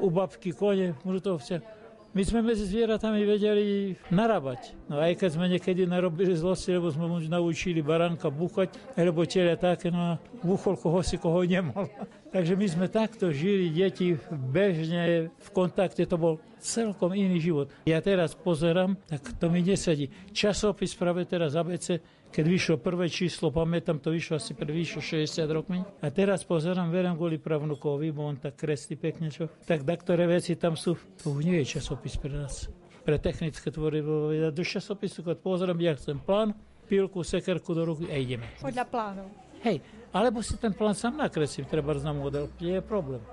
u 0.00 0.08
babky, 0.08 0.56
kone, 0.56 0.96
mrutovce. 1.04 1.75
My 2.16 2.24
sme 2.24 2.40
medzi 2.40 2.64
zvieratami 2.64 3.28
vedeli 3.28 3.92
narábať. 4.08 4.72
No 4.88 4.96
aj 4.96 5.20
keď 5.20 5.36
sme 5.36 5.52
niekedy 5.52 5.84
narobili 5.84 6.32
zlosti, 6.32 6.72
lebo 6.72 6.88
sme 6.88 7.04
mu 7.04 7.20
naučili 7.20 7.84
baránka 7.84 8.32
buchať, 8.32 8.72
alebo 8.96 9.28
telia 9.28 9.52
také, 9.60 9.92
no 9.92 10.16
a 10.16 10.20
buchol 10.40 10.80
koho 10.80 11.04
si 11.04 11.20
koho 11.20 11.44
nemal. 11.44 11.84
Takže 12.32 12.56
my 12.56 12.66
sme 12.72 12.86
takto 12.88 13.28
žili, 13.28 13.68
deti 13.68 14.16
bežne 14.32 15.28
v 15.28 15.48
kontakte, 15.52 16.08
to 16.08 16.16
bol 16.16 16.40
celkom 16.56 17.12
iný 17.12 17.36
život. 17.36 17.68
Ja 17.84 18.00
teraz 18.00 18.32
pozerám, 18.32 18.96
tak 19.04 19.36
to 19.36 19.52
mi 19.52 19.60
nesedí. 19.60 20.08
Časopis 20.32 20.96
práve 20.96 21.28
teraz 21.28 21.52
ABC 21.52 22.00
keď 22.36 22.44
vyšlo 22.44 22.76
prvé 22.76 23.08
číslo, 23.08 23.48
pamätám, 23.48 23.96
to 23.96 24.12
vyšlo 24.12 24.36
asi 24.36 24.52
pred 24.52 24.68
vyšlo 24.68 25.00
60 25.00 25.40
rokmi. 25.48 25.80
A 26.04 26.12
teraz 26.12 26.44
pozerám, 26.44 26.92
verím 26.92 27.16
kvôli 27.16 27.40
pravnukovi, 27.40 28.12
bo 28.12 28.28
on 28.28 28.36
tak 28.36 28.60
kreslí 28.60 29.00
pekne 29.00 29.32
čo. 29.32 29.48
Tak 29.64 29.88
ktoré 29.88 30.28
veci 30.28 30.52
tam 30.60 30.76
sú, 30.76 31.00
to 31.16 31.32
už 31.32 31.48
nie 31.48 31.64
je 31.64 31.80
časopis 31.80 32.20
pre 32.20 32.36
nás. 32.36 32.68
Pre 33.08 33.16
technické 33.16 33.72
tvorivo. 33.72 34.36
Do 34.52 34.60
časopisu, 34.60 35.24
keď 35.24 35.40
pozerám, 35.40 35.80
ja 35.80 35.96
chcem 35.96 36.20
plán, 36.20 36.52
pilku, 36.84 37.24
sekerku 37.24 37.72
do 37.72 37.88
ruky 37.88 38.04
a 38.12 38.20
ideme. 38.20 38.52
Podľa 38.60 38.84
plánov. 38.84 39.32
Hej, 39.64 39.80
alebo 40.12 40.44
si 40.44 40.60
ten 40.60 40.76
plán 40.76 40.92
sám 40.92 41.16
nakreslím, 41.16 41.64
treba 41.64 41.96
na 41.96 42.12
model, 42.12 42.52
je 42.60 42.84
problém. 42.84 43.24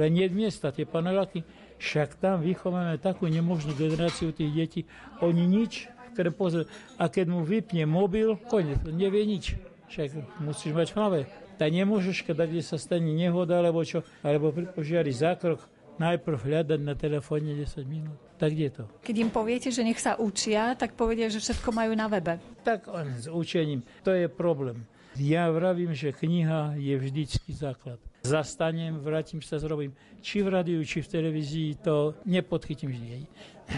Len 0.00 0.16
nie 0.16 0.32
miesta, 0.32 0.72
tie 0.72 0.88
paneláky, 0.88 1.44
však 1.76 2.16
tam 2.24 2.40
vychováme 2.40 2.96
takú 3.04 3.28
nemožnú 3.28 3.76
generáciu 3.76 4.32
tých 4.32 4.52
detí, 4.56 4.80
oni 5.20 5.44
nič 5.44 5.92
ktoré 6.16 6.32
pozrie. 6.32 6.64
A 6.96 7.12
keď 7.12 7.28
mu 7.28 7.44
vypne 7.44 7.84
mobil, 7.84 8.40
koniec, 8.48 8.80
nevie 8.88 9.28
nič. 9.28 9.60
Však 9.92 10.40
musíš 10.40 10.72
mať 10.72 10.88
v 10.90 10.96
hlave. 10.96 11.20
Tak 11.60 11.68
nemôžeš, 11.68 12.24
keď 12.24 12.48
sa 12.64 12.80
stane 12.80 13.12
nehoda, 13.12 13.60
alebo 13.60 13.84
čo, 13.84 14.00
alebo 14.24 14.48
pri 14.48 14.72
požiari 14.72 15.12
zákrok, 15.12 15.60
najprv 16.00 16.36
hľadať 16.40 16.80
na 16.80 16.96
telefóne 16.96 17.52
10 17.52 17.84
minút. 17.84 18.16
Tak 18.36 18.52
kde 18.52 18.68
to? 18.72 18.84
Keď 19.04 19.16
im 19.16 19.30
poviete, 19.32 19.68
že 19.72 19.84
nech 19.84 20.00
sa 20.00 20.16
učia, 20.16 20.76
tak 20.76 20.96
povedia, 20.96 21.28
že 21.32 21.40
všetko 21.40 21.72
majú 21.72 21.92
na 21.96 22.08
webe. 22.08 22.36
Tak 22.64 22.88
on, 22.88 23.16
s 23.16 23.28
učením, 23.28 23.84
to 24.04 24.12
je 24.12 24.28
problém. 24.28 24.84
Ja 25.16 25.48
vravím, 25.48 25.96
že 25.96 26.12
kniha 26.12 26.76
je 26.76 26.92
vždycky 27.00 27.56
základ 27.56 27.96
zastanem, 28.26 28.98
vrátim 28.98 29.38
sa, 29.38 29.62
zrobím 29.62 29.94
či 30.18 30.42
v 30.42 30.50
rádiu, 30.50 30.82
či 30.82 31.06
v 31.06 31.08
televízii, 31.08 31.78
to 31.78 32.18
nepodchytím 32.26 32.90
vždy. 32.90 33.22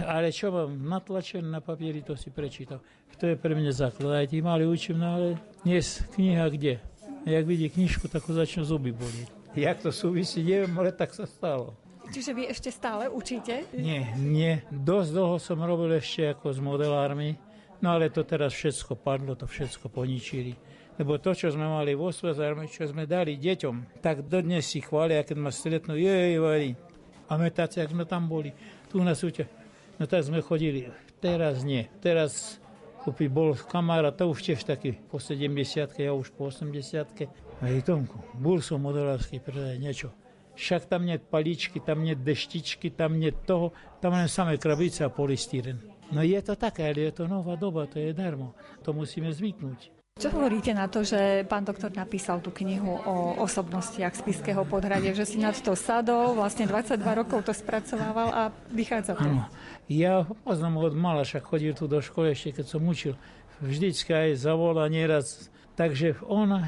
Ale 0.04 0.28
čo 0.28 0.52
mám 0.52 0.68
natlačené 0.76 1.48
na 1.48 1.64
papieri, 1.64 2.04
to 2.04 2.12
si 2.12 2.28
prečítam. 2.28 2.80
To 3.18 3.26
je 3.26 3.34
pre 3.34 3.50
mňa 3.50 3.72
základ. 3.74 4.14
Aj 4.14 4.26
tí 4.30 4.38
mali 4.38 4.62
učím, 4.62 5.02
no 5.02 5.18
ale 5.18 5.28
dnes 5.66 6.06
kniha 6.14 6.46
kde? 6.54 6.78
Jak 7.26 7.44
vidí 7.44 7.66
knižku, 7.66 8.06
tak 8.06 8.22
ho 8.28 8.32
začnú 8.36 8.62
zuby 8.62 8.94
bolieť. 8.94 9.28
Jak 9.58 9.82
to 9.82 9.90
súvisí, 9.90 10.44
neviem, 10.46 10.70
ale 10.78 10.94
tak 10.94 11.10
sa 11.10 11.26
stalo. 11.26 11.74
Čiže 12.08 12.30
vy 12.32 12.48
ešte 12.48 12.70
stále 12.70 13.10
učíte? 13.10 13.68
Nie, 13.74 14.14
nie. 14.16 14.62
Dosť 14.70 15.10
dlho 15.12 15.36
som 15.42 15.60
robil 15.60 15.98
ešte 15.98 16.30
ako 16.30 16.46
s 16.54 16.60
modelármi, 16.62 17.36
no 17.82 17.92
ale 17.92 18.08
to 18.08 18.22
teraz 18.24 18.54
všetko 18.54 18.96
padlo, 18.96 19.34
to 19.34 19.44
všetko 19.44 19.90
poničili. 19.92 20.54
Lebo 20.98 21.18
to, 21.18 21.34
čo 21.34 21.50
sme 21.50 21.66
mali 21.66 21.98
vo 21.98 22.10
Svazarme, 22.14 22.70
čo 22.70 22.86
sme 22.86 23.06
dali 23.06 23.34
deťom, 23.38 24.02
tak 24.02 24.26
dodnes 24.26 24.66
si 24.66 24.78
chvália, 24.82 25.26
keď 25.26 25.36
ma 25.42 25.50
stretnú, 25.50 25.94
jej, 25.98 26.38
varí. 26.38 26.74
A 27.28 27.36
metáci, 27.36 27.82
ak 27.82 27.92
sme 27.92 28.08
tam 28.08 28.24
boli, 28.30 28.50
tu 28.88 29.02
na 29.04 29.12
súťa. 29.12 29.57
No 29.98 30.06
tak 30.06 30.22
sme 30.22 30.38
chodili. 30.40 30.86
Teraz 31.18 31.66
nie. 31.66 31.90
Teraz 31.98 32.62
kúpi 33.02 33.26
bol 33.26 33.58
kamarát, 33.58 34.14
to 34.14 34.30
už 34.30 34.42
tiež 34.42 34.62
taký 34.62 34.94
po 35.10 35.18
70 35.18 35.90
ja 35.98 36.14
už 36.14 36.30
po 36.34 36.50
80 36.50 36.78
Hej, 37.58 37.82
Tomku, 37.82 38.22
bol 38.38 38.62
som 38.62 38.78
modelársky 38.78 39.42
predaj 39.42 39.82
niečo. 39.82 40.14
Však 40.54 40.86
tam 40.86 41.06
nie 41.06 41.18
paličky, 41.18 41.82
tam 41.82 42.06
nie 42.06 42.14
deštičky, 42.14 42.94
tam 42.94 43.18
nie 43.18 43.34
toho, 43.34 43.74
tam 43.98 44.14
len 44.14 44.30
samé 44.30 44.58
krabice 44.58 45.02
a 45.02 45.10
polystýren. 45.10 45.82
No 46.14 46.22
je 46.22 46.38
to 46.38 46.54
také, 46.54 46.86
ale 46.86 47.10
je 47.10 47.18
to 47.18 47.24
nová 47.26 47.58
doba, 47.58 47.90
to 47.90 47.98
je 47.98 48.14
darmo. 48.14 48.54
To 48.86 48.94
musíme 48.94 49.30
zvyknúť. 49.34 49.97
Čo 50.18 50.34
hovoríte 50.34 50.74
na 50.74 50.90
to, 50.90 51.06
že 51.06 51.46
pán 51.46 51.62
doktor 51.62 51.94
napísal 51.94 52.42
tú 52.42 52.50
knihu 52.50 52.90
o 52.90 53.38
osobnostiach 53.38 54.18
Spiského 54.18 54.66
podhradia, 54.66 55.14
že 55.14 55.22
si 55.22 55.38
nad 55.38 55.54
to 55.54 55.78
sadol, 55.78 56.34
vlastne 56.34 56.66
22 56.66 56.98
rokov 57.06 57.46
to 57.46 57.54
spracovával 57.54 58.26
a 58.34 58.42
vychádza 58.74 59.14
to? 59.14 59.22
Áno. 59.22 59.46
Ja 59.86 60.26
poznám 60.42 60.90
od 60.90 60.98
mala, 60.98 61.22
však 61.22 61.46
chodil 61.46 61.70
tu 61.70 61.86
do 61.86 62.02
školy 62.02 62.34
ešte, 62.34 62.58
keď 62.58 62.66
som 62.66 62.82
učil. 62.82 63.14
Vždycky 63.62 64.10
aj 64.10 64.42
zavolá 64.42 64.90
nieraz. 64.90 65.54
Takže 65.78 66.18
on 66.26 66.66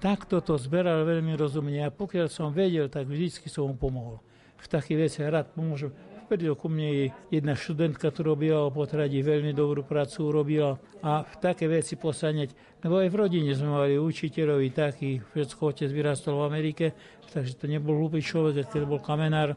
takto 0.00 0.40
to 0.40 0.56
zberal 0.56 1.04
veľmi 1.04 1.36
rozumne 1.36 1.84
a 1.84 1.92
pokiaľ 1.92 2.32
som 2.32 2.48
vedel, 2.48 2.88
tak 2.88 3.12
vždycky 3.12 3.52
som 3.52 3.68
mu 3.68 3.76
pomohol. 3.76 4.24
V 4.56 4.66
takých 4.72 5.12
veciach 5.12 5.28
rád 5.28 5.46
pomôžem 5.52 5.92
Prišiel 6.26 6.58
ku 6.58 6.66
mne 6.66 7.14
jedna 7.30 7.54
študentka, 7.54 8.10
ktorá 8.10 8.34
robila 8.34 8.66
o 8.66 8.74
potradí, 8.74 9.22
veľmi 9.22 9.54
dobrú 9.54 9.86
prácu 9.86 10.26
urobila 10.26 10.74
a 10.98 11.22
v 11.22 11.34
také 11.38 11.70
veci 11.70 11.94
posaneť. 11.94 12.82
Lebo 12.82 12.98
aj 12.98 13.14
v 13.14 13.18
rodine 13.18 13.54
sme 13.54 13.70
mali 13.70 13.94
učiteľovi 13.94 14.74
taký, 14.74 15.22
všetko 15.22 15.60
otec 15.70 15.86
vyrastol 15.86 16.42
v 16.42 16.46
Amerike, 16.50 16.86
takže 17.30 17.62
to 17.62 17.70
nebol 17.70 17.94
hlúpy 17.94 18.18
človek, 18.18 18.66
keď 18.66 18.82
bol 18.90 18.98
kamenár. 18.98 19.54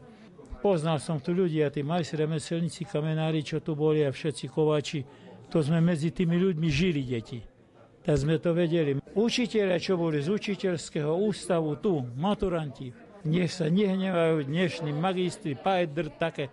Poznal 0.62 1.02
som 1.02 1.18
tu 1.18 1.34
ľudia, 1.34 1.74
tí 1.74 1.82
majstri, 1.82 2.22
remeselníci, 2.22 2.86
kamenári, 2.86 3.42
čo 3.42 3.58
tu 3.58 3.74
boli 3.74 4.06
a 4.06 4.14
všetci 4.14 4.46
kováči. 4.46 5.02
To 5.50 5.58
sme 5.58 5.82
medzi 5.82 6.14
tými 6.14 6.38
ľuďmi 6.38 6.68
žili, 6.70 7.02
deti. 7.02 7.42
Tak 8.06 8.14
sme 8.14 8.38
to 8.38 8.54
vedeli. 8.54 9.02
Učiteľe, 9.18 9.74
čo 9.82 9.98
boli 9.98 10.22
z 10.22 10.30
učiteľského 10.30 11.18
ústavu 11.18 11.82
tu, 11.82 12.06
maturanti, 12.14 13.09
nech 13.24 13.52
sa 13.52 13.68
nehnevajú 13.68 14.48
dnešní 14.48 14.90
magistri, 14.96 15.56
pajdr, 15.58 16.12
také. 16.16 16.48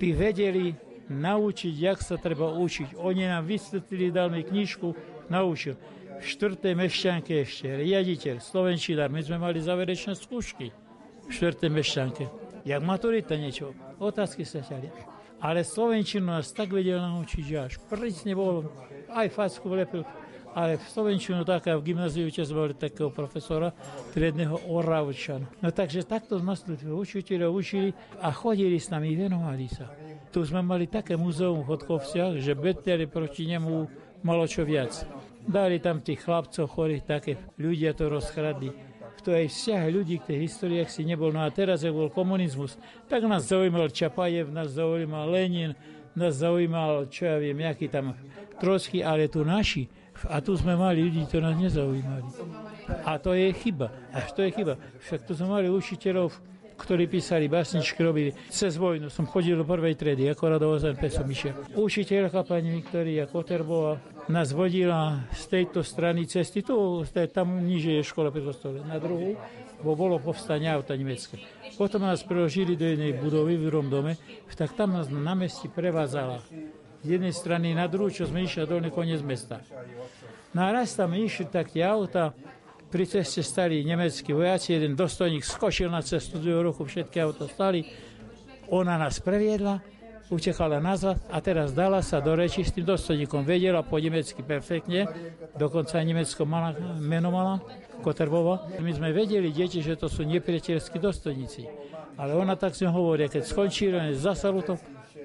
Tí 0.00 0.16
vedeli 0.16 0.72
naučiť, 1.10 1.74
jak 1.74 1.98
sa 2.00 2.16
treba 2.16 2.54
učiť. 2.54 2.96
Oni 2.96 3.26
nám 3.26 3.44
vysvetlili, 3.44 4.14
dal 4.14 4.30
mi 4.30 4.46
knižku, 4.46 4.94
naučil. 5.28 5.74
V 6.20 6.24
štvrtej 6.24 6.74
mešťanke 6.76 7.32
ešte 7.42 7.80
riaditeľ, 7.80 8.44
slovenčinár, 8.44 9.08
my 9.08 9.20
sme 9.24 9.40
mali 9.40 9.58
záverečné 9.58 10.12
skúšky 10.14 10.68
v 11.24 11.30
štvrtej 11.32 11.70
mešťanke. 11.72 12.24
Jak 12.68 12.80
maturita 12.84 13.40
niečo, 13.40 13.72
otázky 13.96 14.44
sa 14.44 14.60
ťali. 14.60 14.92
Ale 15.40 15.64
slovenčinu 15.64 16.28
nás 16.28 16.52
tak 16.52 16.76
vedel 16.76 17.00
naučiť, 17.00 17.42
že 17.44 17.56
až 17.56 17.74
prísne 17.88 18.36
bol, 18.36 18.68
aj 19.08 19.32
facku 19.32 19.72
vlepil, 19.72 20.04
ale 20.54 20.78
v 20.78 20.86
Slovenčinu 20.86 21.46
taká 21.46 21.78
v 21.78 21.92
gymnáziu 21.92 22.26
tiež 22.26 22.50
mali 22.50 22.74
takého 22.74 23.10
profesora, 23.10 23.70
triedného 24.14 24.70
Oravčana. 24.70 25.46
No 25.62 25.70
takže 25.70 26.02
takto 26.06 26.42
nás 26.42 26.66
učiteľe 26.66 27.46
učili 27.46 27.90
a 28.18 28.34
chodili 28.34 28.78
s 28.78 28.90
nami, 28.90 29.14
venovali 29.14 29.66
sa. 29.70 29.86
Tu 30.30 30.42
sme 30.46 30.62
mali 30.62 30.86
také 30.86 31.18
muzeum 31.18 31.62
v 31.62 31.74
Chodkovciach, 31.74 32.38
že 32.38 32.58
Betleri 32.58 33.10
proti 33.10 33.50
nemu 33.50 33.74
malo 34.26 34.44
čo 34.46 34.62
viac. 34.62 34.94
Dali 35.40 35.80
tam 35.80 36.04
tých 36.04 36.22
chlapcov 36.22 36.68
chorých, 36.68 37.02
také 37.08 37.40
ľudia 37.56 37.96
to 37.96 38.12
rozkradli 38.12 38.90
to 39.20 39.36
aj 39.36 39.52
vzťah 39.52 39.82
ľudí 39.92 40.16
k 40.18 40.28
tej 40.32 40.38
histórii, 40.48 40.80
ak 40.80 40.88
si 40.88 41.04
nebol. 41.04 41.28
No 41.28 41.44
a 41.44 41.52
teraz, 41.52 41.84
ak 41.84 41.92
bol 41.92 42.08
komunizmus, 42.08 42.80
tak 43.06 43.22
nás 43.28 43.44
zaujímal 43.46 43.92
Čapajev, 43.92 44.48
nás 44.48 44.72
zaujímal 44.72 45.28
Lenin, 45.28 45.76
nás 46.16 46.40
zaujímal, 46.40 47.06
čo 47.12 47.28
ja 47.28 47.36
viem, 47.36 47.60
jaký 47.60 47.86
tam 47.92 48.16
Trotsky, 48.58 49.04
ale 49.04 49.28
tu 49.28 49.44
naši, 49.44 49.88
a 50.28 50.42
tu 50.44 50.52
sme 50.58 50.76
mali 50.76 51.00
ľudí, 51.06 51.24
ktorí 51.24 51.42
nás 51.44 51.56
nezaujímali. 51.56 52.28
A 53.06 53.16
to 53.16 53.32
je 53.32 53.48
chyba. 53.54 53.88
Až 54.12 54.34
to 54.36 54.40
je 54.44 54.50
chyba. 54.52 54.74
Však 55.06 55.20
tu 55.24 55.32
sme 55.32 55.48
mali 55.48 55.66
učiteľov, 55.70 56.34
ktorí 56.80 57.12
písali 57.12 57.44
básničky, 57.44 58.00
robili 58.00 58.32
cez 58.48 58.80
vojnu. 58.80 59.12
Som 59.12 59.28
chodil 59.28 59.52
do 59.52 59.68
prvej 59.68 60.00
tredy, 60.00 60.32
ako 60.32 60.56
radovozem 60.56 60.96
som 61.12 61.28
išiel. 61.28 61.52
Učiteľka 61.76 62.40
pani 62.48 62.72
Viktoria 62.72 63.28
Koterbová 63.28 64.00
nás 64.32 64.56
vodila 64.56 65.28
z 65.36 65.44
tejto 65.60 65.84
strany 65.84 66.24
cesty, 66.24 66.64
tu, 66.64 67.04
tam 67.32 67.60
niže 67.68 68.00
je 68.00 68.02
škola 68.02 68.32
pri 68.32 68.48
kostole, 68.48 68.80
na 68.80 68.96
druhú, 68.96 69.36
bo 69.84 69.92
bolo 69.92 70.16
povstanie 70.16 70.72
auta 70.72 70.96
nemecké. 70.96 71.36
Potom 71.76 72.00
nás 72.00 72.24
preložili 72.24 72.76
do 72.76 72.88
jednej 72.88 73.12
budovy 73.12 73.60
v 73.60 73.66
druhom 73.68 73.88
dome, 73.92 74.16
tak 74.56 74.72
tam 74.72 74.96
nás 74.96 75.12
na 75.12 75.36
mesti 75.36 75.68
prevádzala 75.68 76.40
z 77.00 77.06
jednej 77.16 77.32
strany 77.32 77.72
na 77.72 77.88
druhú, 77.88 78.12
čo 78.12 78.28
sme 78.28 78.44
išli 78.44 78.68
dolný 78.68 78.92
koniec 78.92 79.24
mesta. 79.24 79.64
No 80.52 80.66
a 80.66 80.74
raz 80.74 80.92
tam 80.98 81.14
išli 81.14 81.48
tak 81.48 81.72
tie 81.72 81.86
auta, 81.86 82.34
pri 82.90 83.06
ceste 83.06 83.46
stali 83.46 83.86
nemeckí 83.86 84.34
vojaci, 84.34 84.74
jeden 84.74 84.98
dostojník 84.98 85.46
skočil 85.46 85.86
na 85.86 86.02
cestu 86.02 86.42
do 86.42 86.58
ruchu, 86.58 86.82
všetky 86.82 87.22
auta 87.22 87.46
stali, 87.46 87.86
ona 88.66 88.98
nás 88.98 89.22
previedla, 89.22 89.78
utekala 90.26 90.82
nazad 90.82 91.18
a 91.30 91.38
teraz 91.38 91.70
dala 91.70 92.02
sa 92.02 92.18
do 92.18 92.34
reči 92.34 92.66
s 92.66 92.74
tým 92.74 92.86
dostojníkom. 92.86 93.46
Vedela 93.46 93.86
po 93.86 93.98
nemecky 93.98 94.42
perfektne, 94.42 95.06
dokonca 95.54 96.02
aj 96.02 96.06
Nemecko 96.06 96.42
mala, 96.46 96.74
meno 96.98 97.30
mala, 97.30 97.62
Koterbova. 98.02 98.66
My 98.82 98.90
sme 98.90 99.14
vedeli, 99.14 99.54
deti, 99.54 99.78
že 99.84 99.94
to 99.94 100.10
sú 100.10 100.26
nepriateľskí 100.26 100.98
dostojníci. 100.98 101.68
Ale 102.18 102.34
ona 102.34 102.58
tak 102.58 102.74
si 102.74 102.86
hovorí, 102.86 103.30
keď 103.30 103.42
skončili, 103.46 104.18
zasalu 104.18 104.66
to, 104.66 104.74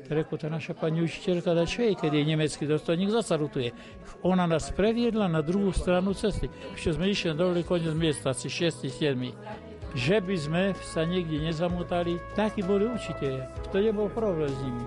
Reku, 0.06 0.38
tá 0.38 0.46
naša 0.54 0.78
pani 0.78 1.02
učiteľka, 1.02 1.58
da 1.58 1.66
čo 1.66 1.82
je, 1.82 1.98
keď 1.98 2.12
jej 2.14 2.26
nemecký 2.30 2.70
dostojník 2.70 3.10
zasarutuje. 3.10 3.74
Ona 4.22 4.46
nás 4.46 4.70
previedla 4.70 5.26
na 5.26 5.42
druhú 5.42 5.74
stranu 5.74 6.14
cesty. 6.14 6.46
Ešte 6.78 6.94
sme 6.94 7.10
išli 7.10 7.34
na 7.34 7.42
dolný 7.42 7.66
koniec 7.66 7.98
miesta, 7.98 8.30
asi 8.34 8.50
6 8.50 8.86
7 8.86 9.66
že 9.96 10.20
by 10.20 10.36
sme 10.36 10.64
sa 10.84 11.08
niekde 11.08 11.40
nezamotali, 11.40 12.20
takí 12.36 12.60
boli 12.60 12.84
učiteľe. 12.92 13.48
To 13.72 13.80
nebol 13.80 14.12
problém 14.12 14.52
s 14.52 14.60
nimi. 14.60 14.86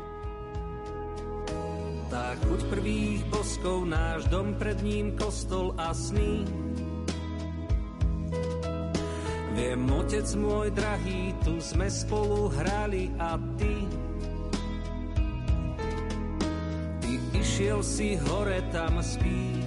Tak 2.12 2.36
buď 2.44 2.60
prvých 2.68 3.22
boskov, 3.32 3.88
náš 3.88 4.28
dom 4.28 4.52
pred 4.60 4.76
ním 4.84 5.16
kostol 5.16 5.72
a 5.80 5.96
sny. 5.96 6.44
Viem, 9.56 9.80
otec 9.96 10.28
môj 10.36 10.68
drahý, 10.76 11.32
tu 11.40 11.56
sme 11.56 11.88
spolu 11.88 12.52
hrali 12.52 13.08
a 13.16 13.40
ty 13.56 13.88
išiel 17.58 17.82
si 17.82 18.14
hore, 18.14 18.62
tam 18.70 19.02
spíš 19.02 19.66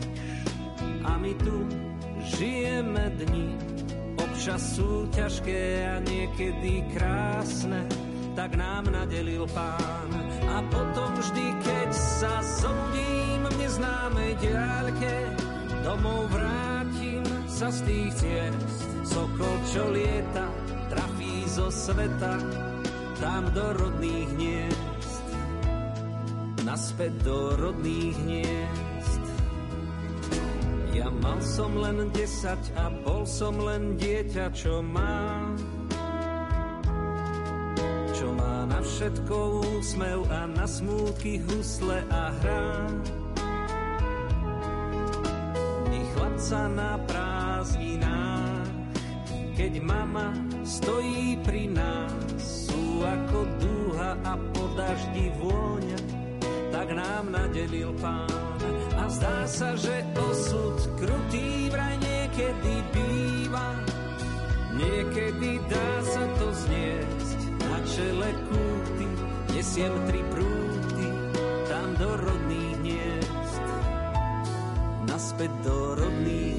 a 1.03 1.19
my 1.19 1.35
tu 1.43 1.67
žijeme 2.39 3.11
dni 3.19 3.51
Občas 4.15 4.79
sú 4.79 5.11
ťažké 5.11 5.91
a 5.91 5.99
niekedy 5.99 6.87
krásne, 6.95 7.83
tak 8.31 8.55
nám 8.55 8.87
nadelil 8.87 9.43
pán. 9.51 10.07
A 10.47 10.63
potom 10.71 11.19
vždy, 11.19 11.51
keď 11.67 11.89
sa 11.91 12.39
zobudím 12.39 13.43
v 13.43 13.55
neznámej 13.59 14.31
diaľke, 14.39 15.15
domov 15.83 16.31
vrátim 16.31 17.27
sa 17.43 17.75
z 17.75 17.91
tých 17.91 18.11
ciest. 18.23 18.87
Sokol, 19.03 19.55
čo 19.67 19.91
lieta, 19.91 20.47
trafí 20.87 21.43
zo 21.51 21.67
sveta, 21.67 22.39
tam 23.19 23.51
do 23.51 23.67
rodných 23.75 24.31
hniezd. 24.39 24.90
Naspäť 26.61 27.13
do 27.25 27.57
rodných 27.57 28.17
hniezd. 28.21 29.23
Ja 30.93 31.09
mal 31.09 31.41
som 31.41 31.73
len 31.79 32.13
desať 32.13 32.61
a 32.77 32.93
bol 33.01 33.25
som 33.25 33.57
len 33.57 33.97
dieťa, 33.97 34.53
čo 34.53 34.85
má 34.85 35.49
čo 38.21 38.29
má 38.37 38.69
na 38.69 38.77
všetko 38.85 39.65
úsmev 39.81 40.29
a 40.29 40.45
na 40.45 40.69
smútky 40.69 41.41
husle 41.41 42.05
a 42.13 42.29
hrá. 42.29 42.85
Dni 45.89 46.01
chlapca 46.13 46.69
na 46.69 47.01
prázdninách, 47.09 48.69
keď 49.57 49.73
mama 49.81 50.37
stojí 50.61 51.33
pri 51.41 51.73
nás, 51.73 52.69
sú 52.69 53.01
ako 53.01 53.49
dúha 53.57 54.13
a 54.21 54.37
po 54.53 54.69
daždi 54.77 55.33
vôňa, 55.41 56.20
tak 56.81 56.97
nám 56.97 57.29
nadelil 57.29 57.93
pán. 58.01 58.57
A 58.97 59.05
zdá 59.05 59.45
sa, 59.45 59.77
že 59.77 60.01
osud 60.17 60.81
krutý 60.97 61.69
vraj 61.69 61.93
niekedy 62.01 62.73
býva. 62.89 63.69
Niekedy 64.73 65.61
dá 65.69 65.89
sa 66.01 66.25
to 66.41 66.47
zniesť, 66.49 67.39
na 67.61 67.77
čele 67.85 68.29
kúty 68.49 69.07
nesiem 69.53 69.93
tri 70.09 70.25
prúty, 70.33 71.07
tam 71.69 71.87
do 72.01 72.09
rodných 72.17 72.73
hniezd, 72.81 73.61
naspäť 75.05 75.51
do 75.61 75.77
rodných 76.01 76.50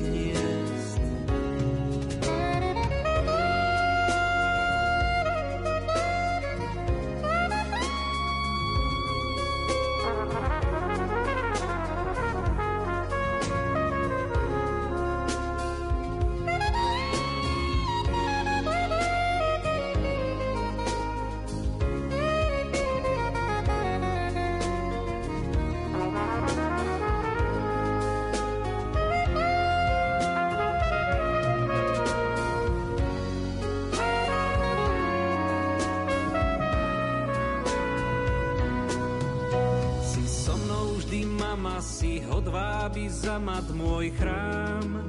mat 43.43 43.67
môj 43.75 44.15
chrám. 44.17 45.05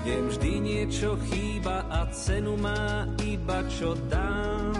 Viem, 0.00 0.24
vždy 0.32 0.52
niečo 0.64 1.18
chýba 1.28 1.84
a 1.92 2.08
cenu 2.08 2.56
má 2.56 3.04
iba 3.20 3.60
čo 3.68 3.92
dám. 4.08 4.72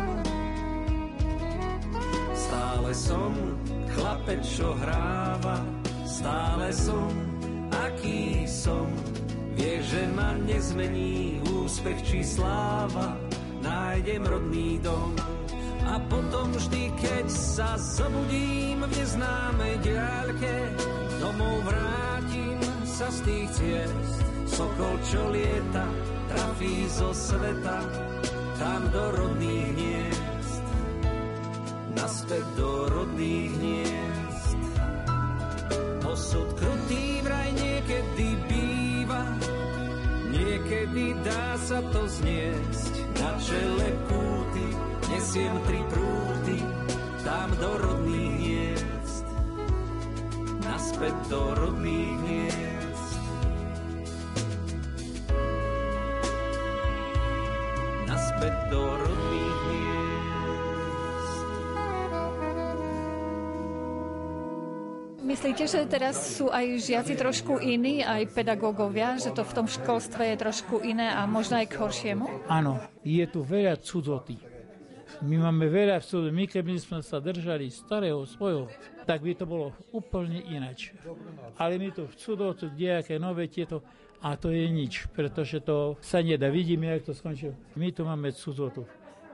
Stále 2.32 2.90
som 2.96 3.32
chlapec, 3.94 4.40
čo 4.42 4.72
hráva, 4.80 5.60
stále 6.08 6.72
som, 6.72 7.12
aký 7.84 8.48
som. 8.48 8.88
Vie, 9.54 9.84
že 9.84 10.08
ma 10.16 10.34
nezmení 10.40 11.44
úspech 11.52 12.00
či 12.00 12.20
sláva, 12.24 13.18
nájdem 13.60 14.24
rodný 14.24 14.80
dom. 14.80 15.39
A 15.90 15.98
potom 16.06 16.54
vždy, 16.54 16.94
keď 17.02 17.26
sa 17.26 17.74
zobudím 17.74 18.86
v 18.86 18.92
neznámej 18.94 19.74
diaľke, 19.82 20.54
domov 21.18 21.66
vrátim 21.66 22.62
sa 22.86 23.10
z 23.10 23.18
tých 23.26 23.50
ciest. 23.58 24.14
Sokol, 24.46 24.94
čo 25.02 25.22
lieta, 25.34 25.86
trafí 26.30 26.86
zo 26.86 27.10
sveta, 27.10 27.78
tam 28.54 28.80
do 28.94 29.04
rodných 29.18 29.66
hniezd. 29.74 30.64
Naspäť 31.98 32.44
do 32.54 32.70
rodných 32.86 33.50
hniezd. 33.58 34.58
Osud 36.06 36.48
krutý 36.54 37.18
vraj 37.26 37.50
niekedy 37.50 38.28
býva, 38.46 39.26
niekedy 40.30 41.18
dá 41.26 41.58
sa 41.58 41.82
to 41.90 42.06
zniesť. 42.06 42.94
Na 43.18 43.30
čele 43.42 43.88
kúty 44.06 44.39
nesiem 45.10 45.54
tri 45.66 45.80
prúty, 45.90 46.58
tam 47.26 47.50
do 47.58 47.70
rodných 47.78 48.34
hniezd 48.38 48.90
naspäť 51.00 51.16
do 51.28 51.42
rodných 51.56 52.16
miest. 52.24 53.12
Naspäť 58.04 58.54
do 58.68 58.82
rodných 58.84 59.60
miest. 59.68 59.88
Myslíte, 65.24 65.64
že 65.68 65.80
teraz 65.88 66.16
sú 66.36 66.52
aj 66.52 66.66
žiaci 66.84 67.14
trošku 67.16 67.64
iní, 67.64 68.02
aj 68.04 68.28
pedagógovia, 68.36 69.16
že 69.16 69.32
to 69.32 69.40
v 69.46 69.52
tom 69.56 69.66
školstve 69.68 70.32
je 70.32 70.36
trošku 70.36 70.84
iné 70.84 71.12
a 71.12 71.24
možno 71.24 71.60
aj 71.60 71.70
k 71.70 71.80
horšiemu? 71.80 72.26
Áno, 72.44 72.76
je 73.06 73.24
tu 73.24 73.40
veľa 73.40 73.78
cudzoty. 73.80 74.49
My 75.20 75.36
máme 75.36 75.68
veľa 75.68 76.00
cudzotí. 76.00 76.32
My 76.32 76.48
keby 76.48 76.80
sme 76.80 77.04
sa 77.04 77.20
držali 77.20 77.68
starého 77.68 78.24
svojho 78.24 78.72
tak 79.10 79.26
by 79.26 79.34
to 79.34 79.42
bolo 79.42 79.74
úplne 79.90 80.38
inač. 80.46 80.94
Ale 81.58 81.82
my 81.82 81.90
tu 81.90 82.06
v 82.06 82.14
cudotu, 82.14 82.70
nejaké 82.70 83.18
nové 83.18 83.50
tieto, 83.50 83.82
a 84.22 84.38
to 84.38 84.54
je 84.54 84.70
nič, 84.70 85.10
pretože 85.10 85.58
to 85.66 85.98
sa 85.98 86.22
nedá. 86.22 86.46
Vidíme, 86.46 86.86
jak 86.86 87.10
to 87.10 87.12
skončilo. 87.16 87.58
My 87.74 87.90
tu 87.90 88.06
máme 88.06 88.30
cudotu. 88.30 88.86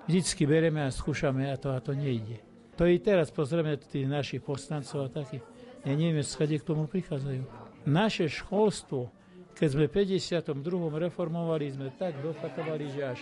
Vždycky 0.09 0.49
bereme 0.49 0.80
a 0.80 0.89
skúšame 0.89 1.53
a 1.53 1.61
to, 1.61 1.76
a 1.76 1.78
to 1.84 1.93
nejde. 1.93 2.41
To 2.80 2.89
i 2.89 2.97
teraz 2.97 3.28
pozrieme 3.28 3.76
tých 3.76 4.09
našich 4.09 4.41
poslancov 4.41 5.05
a 5.05 5.12
takých. 5.12 5.45
Ja 5.84 5.93
neviem, 5.93 6.24
skade 6.24 6.57
k 6.57 6.64
tomu 6.64 6.89
prichádzajú. 6.89 7.45
Naše 7.84 8.32
školstvo, 8.32 9.12
keď 9.53 9.68
sme 9.68 9.84
v 9.91 9.93
52. 9.93 10.57
reformovali, 11.05 11.64
sme 11.68 11.93
tak 12.01 12.16
dopatovali, 12.24 12.84
že 12.97 13.03
až 13.05 13.20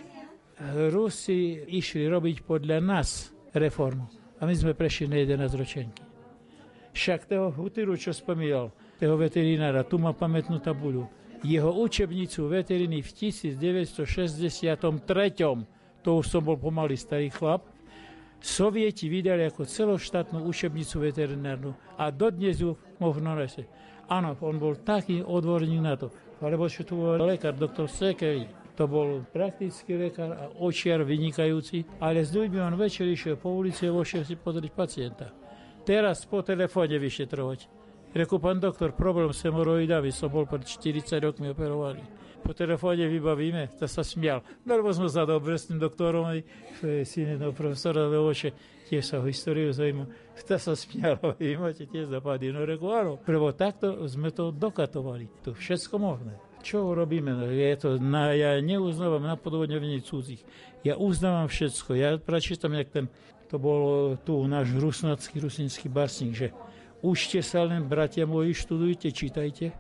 Rusi 0.63 1.67
išli 1.67 2.07
robiť 2.07 2.47
podľa 2.47 2.79
nás 2.79 3.35
reformu. 3.51 4.07
A 4.39 4.47
my 4.47 4.55
sme 4.55 4.75
prešli 4.75 5.11
na 5.11 5.19
11 5.23 5.55
ročenky. 5.59 6.03
Však 6.95 7.27
toho 7.27 7.51
Hutiru, 7.51 7.99
čo 7.99 8.15
spomínal, 8.15 8.71
toho 9.03 9.19
veterinára, 9.19 9.83
tu 9.83 9.99
má 9.99 10.15
pamätnú 10.15 10.63
tabuľu. 10.63 11.11
Jeho 11.43 11.75
učebnicu 11.75 12.47
veteriny 12.47 13.03
v 13.03 13.11
1963. 13.11 14.87
To 16.05 16.11
už 16.23 16.27
som 16.31 16.43
bol 16.47 16.55
pomaly 16.55 16.95
starý 16.95 17.35
chlap. 17.35 17.67
Sovieti 18.39 19.09
vydali 19.09 19.49
ako 19.49 19.65
celoštátnu 19.65 20.45
učebnicu 20.45 21.01
veterinárnu 21.01 21.75
a 21.97 22.13
dodnes 22.13 22.61
ju 22.61 22.77
možno 23.01 23.35
nese. 23.35 23.67
Áno, 24.07 24.37
on 24.45 24.61
bol 24.61 24.77
taký 24.77 25.25
odborník 25.25 25.81
na 25.81 25.97
to. 25.97 26.13
Alebo 26.45 26.69
čo 26.69 26.85
tu 26.85 27.01
bol 27.01 27.17
lekár, 27.17 27.57
doktor 27.57 27.89
Sekeli. 27.89 28.64
To 28.75 28.91
bol 28.91 29.23
praktický 29.31 29.95
lekár 29.95 30.35
a 30.35 30.51
očiar 30.59 31.07
vynikajúci, 31.07 32.03
ale 32.03 32.27
s 32.27 32.35
ľuďmi 32.35 32.59
on 32.59 32.75
večer 32.75 33.07
išiel 33.07 33.39
po 33.39 33.55
ulici 33.55 33.87
a 33.87 33.95
vošiel 33.95 34.27
si 34.27 34.35
pozrieť 34.35 34.73
pacienta. 34.75 35.27
Teraz 35.87 36.27
po 36.27 36.43
telefóne 36.43 36.99
vyšetrovať. 36.99 37.71
Reku, 38.15 38.39
pán 38.39 38.63
doktor, 38.63 38.95
problém 38.95 39.31
s 39.35 39.43
hemoroidami, 39.43 40.15
som 40.15 40.31
bol 40.31 40.47
pred 40.47 40.63
40 40.67 41.19
rokmi 41.19 41.51
operovaný. 41.51 42.03
Po 42.45 42.53
telefóne 42.53 43.09
vybavíme, 43.09 43.75
to 43.79 43.89
sa 43.89 44.05
smial. 44.05 44.45
No 44.69 44.77
lebo 44.77 44.93
sme 44.93 45.09
za 45.09 45.25
dobre 45.25 45.57
s 45.57 45.67
tým 45.71 45.81
doktorom, 45.81 46.29
to 46.79 47.03
syn 47.03 47.35
jedného 47.35 47.57
profesora 47.57 48.07
Levoše, 48.07 48.53
tiež 48.87 49.03
sa 49.03 49.15
o 49.19 49.27
históriu 49.27 49.73
zaujíma. 49.73 50.07
To 50.47 50.57
sa 50.61 50.75
smial, 50.77 51.19
vy 51.41 51.57
máte 51.57 51.91
tiež 51.91 52.11
zapady. 52.11 52.55
No 52.55 52.63
reku, 52.63 52.91
áno, 52.91 53.19
lebo 53.23 53.51
takto 53.51 54.03
sme 54.07 54.31
to 54.31 54.55
dokatovali. 54.55 55.27
To 55.47 55.57
všetko 55.57 55.95
možné 55.99 56.54
čo 56.65 56.97
robíme? 56.97 57.37
No, 57.37 57.45
je 57.53 57.77
to, 57.77 58.01
na, 58.01 58.33
ja 58.33 58.57
neuznávam 58.65 59.21
napodobňovanie 59.21 60.01
cudzích. 60.01 60.41
Ja 60.81 60.97
uznávam 60.97 61.45
všetko. 61.53 61.93
Ja 61.93 62.17
prečítam, 62.17 62.73
jak 62.73 62.89
ten, 62.89 63.13
to 63.53 63.61
bol 63.61 64.17
tu 64.25 64.41
náš 64.49 64.73
rusnacký, 64.73 65.45
rusinský 65.45 65.93
básnik, 65.93 66.33
že 66.33 66.57
učte 67.05 67.45
sa 67.45 67.69
len, 67.69 67.85
bratia 67.85 68.25
moji, 68.25 68.57
študujte, 68.57 69.13
čítajte. 69.13 69.77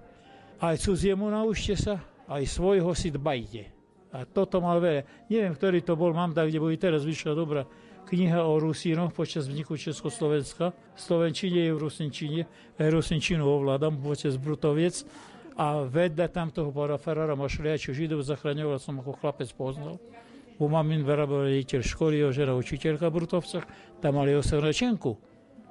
Aj 0.60 0.76
cudziemu 0.76 1.32
naučte 1.32 1.74
sa, 1.80 2.04
aj 2.28 2.44
svojho 2.44 2.92
si 2.92 3.08
dbajte. 3.08 3.72
A 4.14 4.28
toto 4.28 4.60
mal 4.60 4.78
veľa. 4.78 5.26
Neviem, 5.32 5.56
ktorý 5.56 5.82
to 5.82 5.96
bol, 5.98 6.12
mám 6.14 6.36
tak, 6.36 6.52
kde 6.52 6.62
bude 6.62 6.78
teraz 6.78 7.02
vyšla 7.02 7.32
dobrá 7.34 7.64
kniha 8.04 8.44
o 8.44 8.60
Rusínoch 8.60 9.16
počas 9.16 9.48
vzniku 9.48 9.80
Československa. 9.80 10.76
V 10.94 11.00
Slovenčine 11.00 11.66
je 11.66 11.72
v 11.72 11.80
Rusinčine. 11.80 12.40
Ja 12.76 12.92
Rusinčinu 12.92 13.48
ovládam 13.48 13.96
počas 13.98 14.36
Brutoviec 14.36 15.08
a 15.54 15.86
vedľa 15.86 16.26
tam 16.34 16.50
toho 16.50 16.74
pána 16.74 16.98
Ferrara 16.98 17.38
Mašliaču 17.38 17.94
Židov 17.94 18.26
zachraňoval 18.26 18.82
som 18.82 18.98
ako 18.98 19.14
chlapec 19.22 19.46
poznal. 19.54 20.02
U 20.58 20.66
mamin 20.70 21.02
vyrábal 21.02 21.50
riaditeľ 21.50 21.80
školy, 21.82 22.22
jeho 22.22 22.30
žena 22.34 22.54
učiteľka 22.54 23.10
v 23.10 23.14
Brutovcach, 23.22 23.66
tam 23.98 24.18
mali 24.18 24.34
osevračenku 24.34 25.18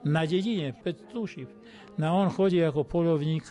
na 0.03 0.27
dedine, 0.27 0.75
5 0.75 1.11
tušiv. 1.11 1.47
Na 1.95 2.11
on 2.11 2.27
chodí 2.27 2.59
ako 2.59 2.83
polovník 2.83 3.47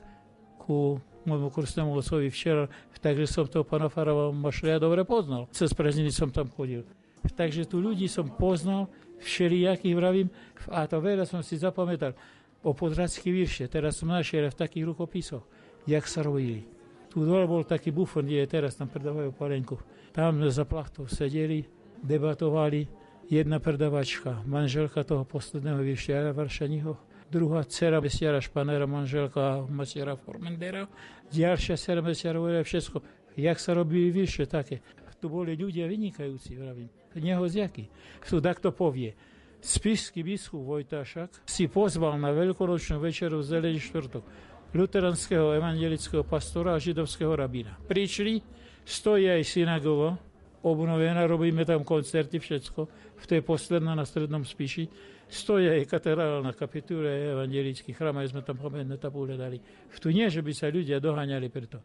ku 0.60 1.00
môjmu 1.24 1.48
krstnému 1.48 1.96
otcovi 1.96 2.28
včera, 2.28 2.68
takže 3.00 3.28
som 3.28 3.48
toho 3.48 3.64
pána 3.64 3.88
Farava 3.88 4.32
Mašlia 4.32 4.76
dobre 4.76 5.04
poznal. 5.08 5.48
Cez 5.52 5.72
prázdniny 5.72 6.12
som 6.12 6.28
tam 6.28 6.52
chodil. 6.52 6.84
Takže 7.32 7.64
tu 7.64 7.78
ľudí 7.78 8.10
som 8.10 8.28
poznal, 8.28 8.90
všelijakých 9.22 9.94
vravím, 9.94 10.28
a 10.66 10.84
to 10.90 10.98
veľa 10.98 11.22
som 11.22 11.40
si 11.40 11.54
zapamätal 11.54 12.18
o 12.66 12.74
podradsky 12.74 13.30
virše, 13.30 13.70
teraz 13.70 14.02
som 14.02 14.10
našiel 14.10 14.50
v 14.50 14.58
takých 14.58 14.84
rukopisoch 14.90 15.46
jak 15.86 16.04
sa 16.06 16.22
robili. 16.22 16.66
Tu 17.12 17.20
dole 17.20 17.44
bol 17.44 17.66
taký 17.66 17.92
bufon, 17.92 18.24
kde 18.24 18.48
teraz, 18.48 18.78
tam 18.80 18.88
predávajú 18.88 19.36
palenku. 19.36 19.76
Tam 20.16 20.40
za 20.48 20.64
plachtou 20.64 21.04
sedeli, 21.08 21.64
debatovali, 22.00 22.88
jedna 23.28 23.60
predavačka, 23.60 24.40
manželka 24.48 25.04
toho 25.04 25.24
posledného 25.28 25.80
vyšiara 25.84 26.32
Varšaniho, 26.32 26.96
druhá 27.28 27.64
dcera 27.64 28.00
Mesiara 28.00 28.40
Španera, 28.40 28.88
manželka 28.88 29.64
Mesiara 29.68 30.16
Formendera, 30.16 30.88
ďalšia 31.28 31.76
dcera 31.76 32.00
Mesiara 32.00 32.40
všetko. 32.40 33.00
Jak 33.36 33.56
sa 33.56 33.72
robili 33.72 34.12
vyššie 34.12 34.44
také. 34.44 34.84
Tu 35.22 35.30
boli 35.30 35.54
ľudia 35.54 35.86
vynikajúci, 35.86 36.58
vravím. 36.58 36.90
Nehoziaky. 37.14 37.86
Tu 38.26 38.36
takto 38.42 38.74
povie. 38.74 39.14
Spišský 39.62 40.26
biskup 40.26 40.66
Vojtašak 40.66 41.46
si 41.46 41.70
pozval 41.70 42.18
na 42.18 42.34
veľkoročnú 42.34 42.98
večeru 42.98 43.38
v 43.38 43.46
Zelený 43.46 43.78
štvrtok 43.78 44.26
luteranského 44.72 45.52
evangelického 45.52 46.24
pastora 46.24 46.74
a 46.76 46.82
židovského 46.82 47.32
rabína. 47.36 47.76
Prišli, 47.84 48.40
stojí 48.84 49.28
aj 49.28 49.44
synagoga, 49.44 50.16
obnovená, 50.64 51.26
robíme 51.28 51.64
tam 51.68 51.84
koncerty, 51.84 52.38
všetko, 52.38 52.80
v 53.22 53.24
tej 53.26 53.40
posledná 53.44 53.94
na 53.94 54.04
strednom 54.06 54.42
spíši. 54.42 54.88
Stojí 55.32 55.64
aj 55.68 55.88
katedrálna 55.88 56.52
kapitúra, 56.52 57.08
evangelický 57.08 57.96
chrám, 57.96 58.20
aj 58.20 58.36
sme 58.36 58.44
tam 58.44 58.60
pamätné 58.60 59.00
tabule 59.00 59.36
dali. 59.36 59.56
V 59.88 59.96
tu 59.96 60.12
nie, 60.12 60.28
že 60.28 60.44
by 60.44 60.52
sa 60.52 60.68
ľudia 60.68 61.00
doháňali 61.00 61.48
preto. 61.48 61.80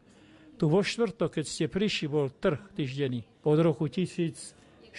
Tu 0.57 0.65
vo 0.67 0.81
štvrtok, 0.81 1.39
keď 1.39 1.45
ste 1.45 1.65
prišli, 1.69 2.11
bol 2.11 2.33
trh 2.33 2.59
týždenný. 2.75 3.23
Od 3.45 3.59
roku 3.61 3.87
1456 3.87 4.91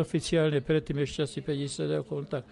oficiálne, 0.00 0.64
predtým 0.64 0.98
ešte 1.04 1.22
asi 1.28 1.44
50 1.44 2.00
rokov, 2.00 2.26
tak 2.26 2.42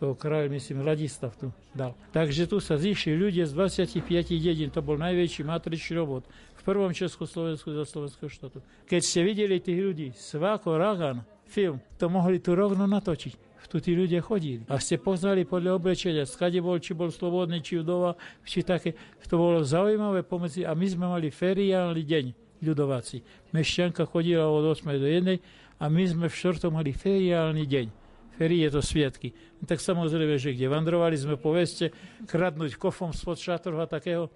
toho 0.00 0.16
kráľ, 0.16 0.48
myslím, 0.56 0.80
Ladislav 0.80 1.36
tu 1.36 1.52
dal. 1.76 1.92
Takže 2.16 2.48
tu 2.48 2.56
sa 2.56 2.80
zišli 2.80 3.20
ľudia 3.20 3.44
z 3.44 3.52
25 3.52 4.00
dedín, 4.40 4.72
to 4.72 4.80
bol 4.80 4.96
najväčší 4.96 5.44
matričný 5.44 6.00
robot 6.00 6.24
v 6.56 6.62
prvom 6.64 6.88
Československu 6.88 7.68
za 7.76 7.84
Slovenského 7.84 8.32
štátu. 8.32 8.64
Keď 8.88 9.00
ste 9.04 9.20
videli 9.20 9.60
tých 9.60 9.76
ľudí, 9.76 10.08
Sváko, 10.16 10.80
Ragan, 10.80 11.20
film, 11.44 11.84
to 12.00 12.08
mohli 12.08 12.40
tu 12.40 12.56
rovno 12.56 12.88
natočiť. 12.88 13.52
Tu 13.70 13.78
tí 13.78 13.94
ľudia 13.94 14.18
chodili. 14.18 14.66
A 14.66 14.82
ste 14.82 14.98
poznali 14.98 15.46
podľa 15.46 15.78
oblečenia, 15.78 16.26
skade 16.26 16.58
bol, 16.58 16.82
či 16.82 16.90
bol 16.90 17.06
slobodný, 17.06 17.62
či 17.62 17.78
vdova, 17.78 18.18
či 18.42 18.66
také. 18.66 18.98
To 19.30 19.38
bolo 19.38 19.62
zaujímavé 19.62 20.26
pomedzi. 20.26 20.66
A 20.66 20.74
my 20.74 20.90
sme 20.90 21.06
mali 21.06 21.30
feriálny 21.30 22.02
deň, 22.02 22.24
ľudováci. 22.66 23.22
Mešťanka 23.54 24.10
chodila 24.10 24.50
od 24.50 24.74
8 24.74 24.90
do 24.98 25.06
1 25.06 25.38
a 25.78 25.84
my 25.86 26.02
sme 26.02 26.26
v 26.26 26.34
štvrtom 26.34 26.82
mali 26.82 26.90
feriálny 26.90 27.62
deň 27.62 27.99
je 28.48 28.70
to 28.72 28.80
sviatky. 28.80 29.36
No 29.60 29.68
tak 29.68 29.84
samozrejme, 29.84 30.40
že 30.40 30.56
kde 30.56 30.72
vandrovali 30.72 31.12
sme 31.20 31.36
po 31.36 31.52
veste, 31.52 31.92
kradnúť 32.24 32.80
kofom 32.80 33.12
spod 33.12 33.36
šatrova 33.36 33.84
takého, 33.84 34.32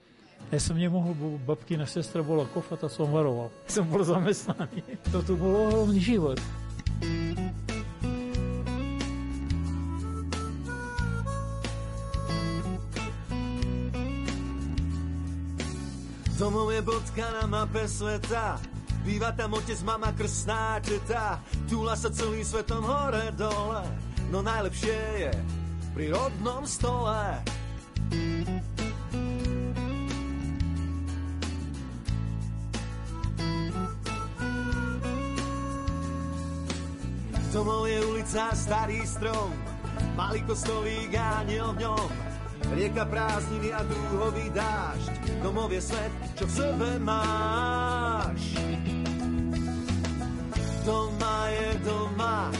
ja 0.52 0.61
som 0.61 0.76
nemohol, 0.76 1.16
bo 1.16 1.40
babkina 1.40 1.88
sestra 1.88 2.20
bola 2.20 2.44
kofa, 2.44 2.76
a 2.76 2.88
som 2.92 3.09
varoval. 3.09 3.48
Som 3.70 3.88
bol 3.88 4.05
zamestnaný. 4.05 4.84
To 5.09 5.24
tu 5.24 5.40
bol 5.40 5.72
ohromný 5.72 5.96
život. 5.96 6.36
Domov 16.34 16.76
je 16.76 16.82
bodka 16.84 17.24
na 17.40 17.48
mape 17.48 17.88
sveta 17.88 18.74
Býva 19.05 19.36
tam 19.36 19.52
otec, 19.52 19.76
mama, 19.84 20.16
krstná 20.16 20.80
teta, 20.80 21.36
túla 21.68 21.92
sa 21.92 22.09
celým 22.09 22.40
svetom 22.40 22.80
hore 22.80 23.28
dole, 23.36 23.84
no 24.32 24.40
najlepšie 24.40 25.28
je 25.28 25.32
pri 25.92 26.09
rodnom 26.09 26.64
stole. 26.64 27.36
Domov 37.52 37.86
je 37.86 38.00
ulica, 38.09 38.50
starý 38.57 39.05
strom, 39.05 39.52
malý 40.18 40.40
kostolík 40.48 41.12
a 41.14 41.44
v 41.44 41.55
ňom. 41.78 42.34
Rieka 42.72 43.04
prázdniny 43.04 43.70
a 43.76 43.84
dúhový 43.84 44.48
dážď, 44.54 45.44
domov 45.44 45.68
je 45.68 45.82
svet, 45.84 46.12
čo 46.38 46.48
v 46.48 46.52
sebe 46.52 46.88
máš 47.02 48.40
doma 50.84 51.48
je 51.48 51.68
doma 51.80 52.52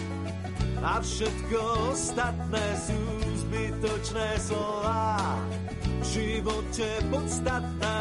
a 0.85 1.01
všetko 1.01 1.61
ostatné 1.93 2.65
sú 2.77 3.01
zbytočné 3.45 4.29
slova. 4.41 5.41
V 6.01 6.05
živote 6.05 6.89
podstatné 7.09 8.01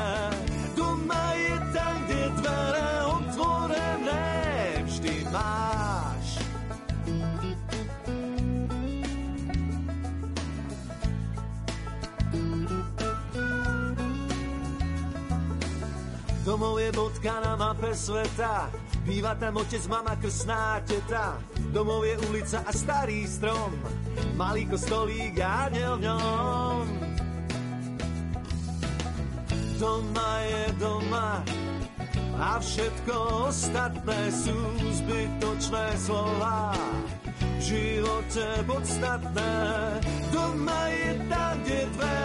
je 16.84 16.92
bodka 16.92 17.40
na 17.40 17.56
mape 17.56 17.96
sveta, 17.96 18.68
Býva 19.04 19.36
tam 19.36 19.60
otec, 19.60 19.84
mama, 19.92 20.16
krsná 20.16 20.80
teta, 20.88 21.36
domov 21.76 22.08
je 22.08 22.16
ulica 22.32 22.64
a 22.64 22.72
starý 22.72 23.28
strom, 23.28 23.76
malý 24.40 24.64
kostolík 24.64 25.44
a 25.44 25.68
aniel 25.68 26.00
v 26.00 26.02
ňom. 26.08 26.84
Doma 29.76 30.32
je 30.48 30.64
doma 30.80 31.44
a 32.40 32.64
všetko 32.64 33.16
ostatné 33.52 34.20
sú 34.32 34.56
zbytočné 35.04 35.86
slova. 36.00 36.72
V 37.60 37.62
živote 37.64 38.48
podstatné, 38.64 39.54
doma 40.32 40.82
je 40.96 41.12
tam, 41.28 41.54
kde 41.60 41.80
dvere 41.92 42.23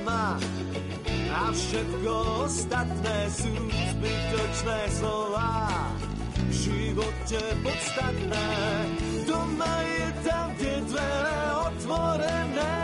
doma 0.00 0.40
a 1.30 1.52
všetko 1.52 2.12
ostatné 2.48 3.18
sú 3.28 3.52
zbytočné 3.68 4.80
slova. 4.96 5.68
V 6.40 6.52
živote 6.56 7.40
podstatné, 7.60 8.48
doma 9.28 9.76
je 9.84 10.06
tam, 10.24 10.46
kde 10.56 10.74
dvere 10.88 11.40
otvorené. 11.68 12.80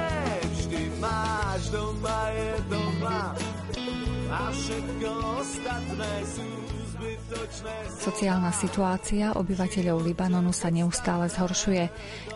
Vždy 0.60 0.82
máš, 1.00 1.60
doma 1.72 2.20
je 2.36 2.52
doma 2.68 3.22
a 4.28 4.40
všetko 4.52 5.08
ostatné 5.40 6.12
sú 6.28 6.65
Sociálna 7.97 8.55
situácia 8.55 9.35
obyvateľov 9.35 9.99
Libanonu 10.07 10.55
sa 10.55 10.70
neustále 10.70 11.27
zhoršuje. 11.27 11.85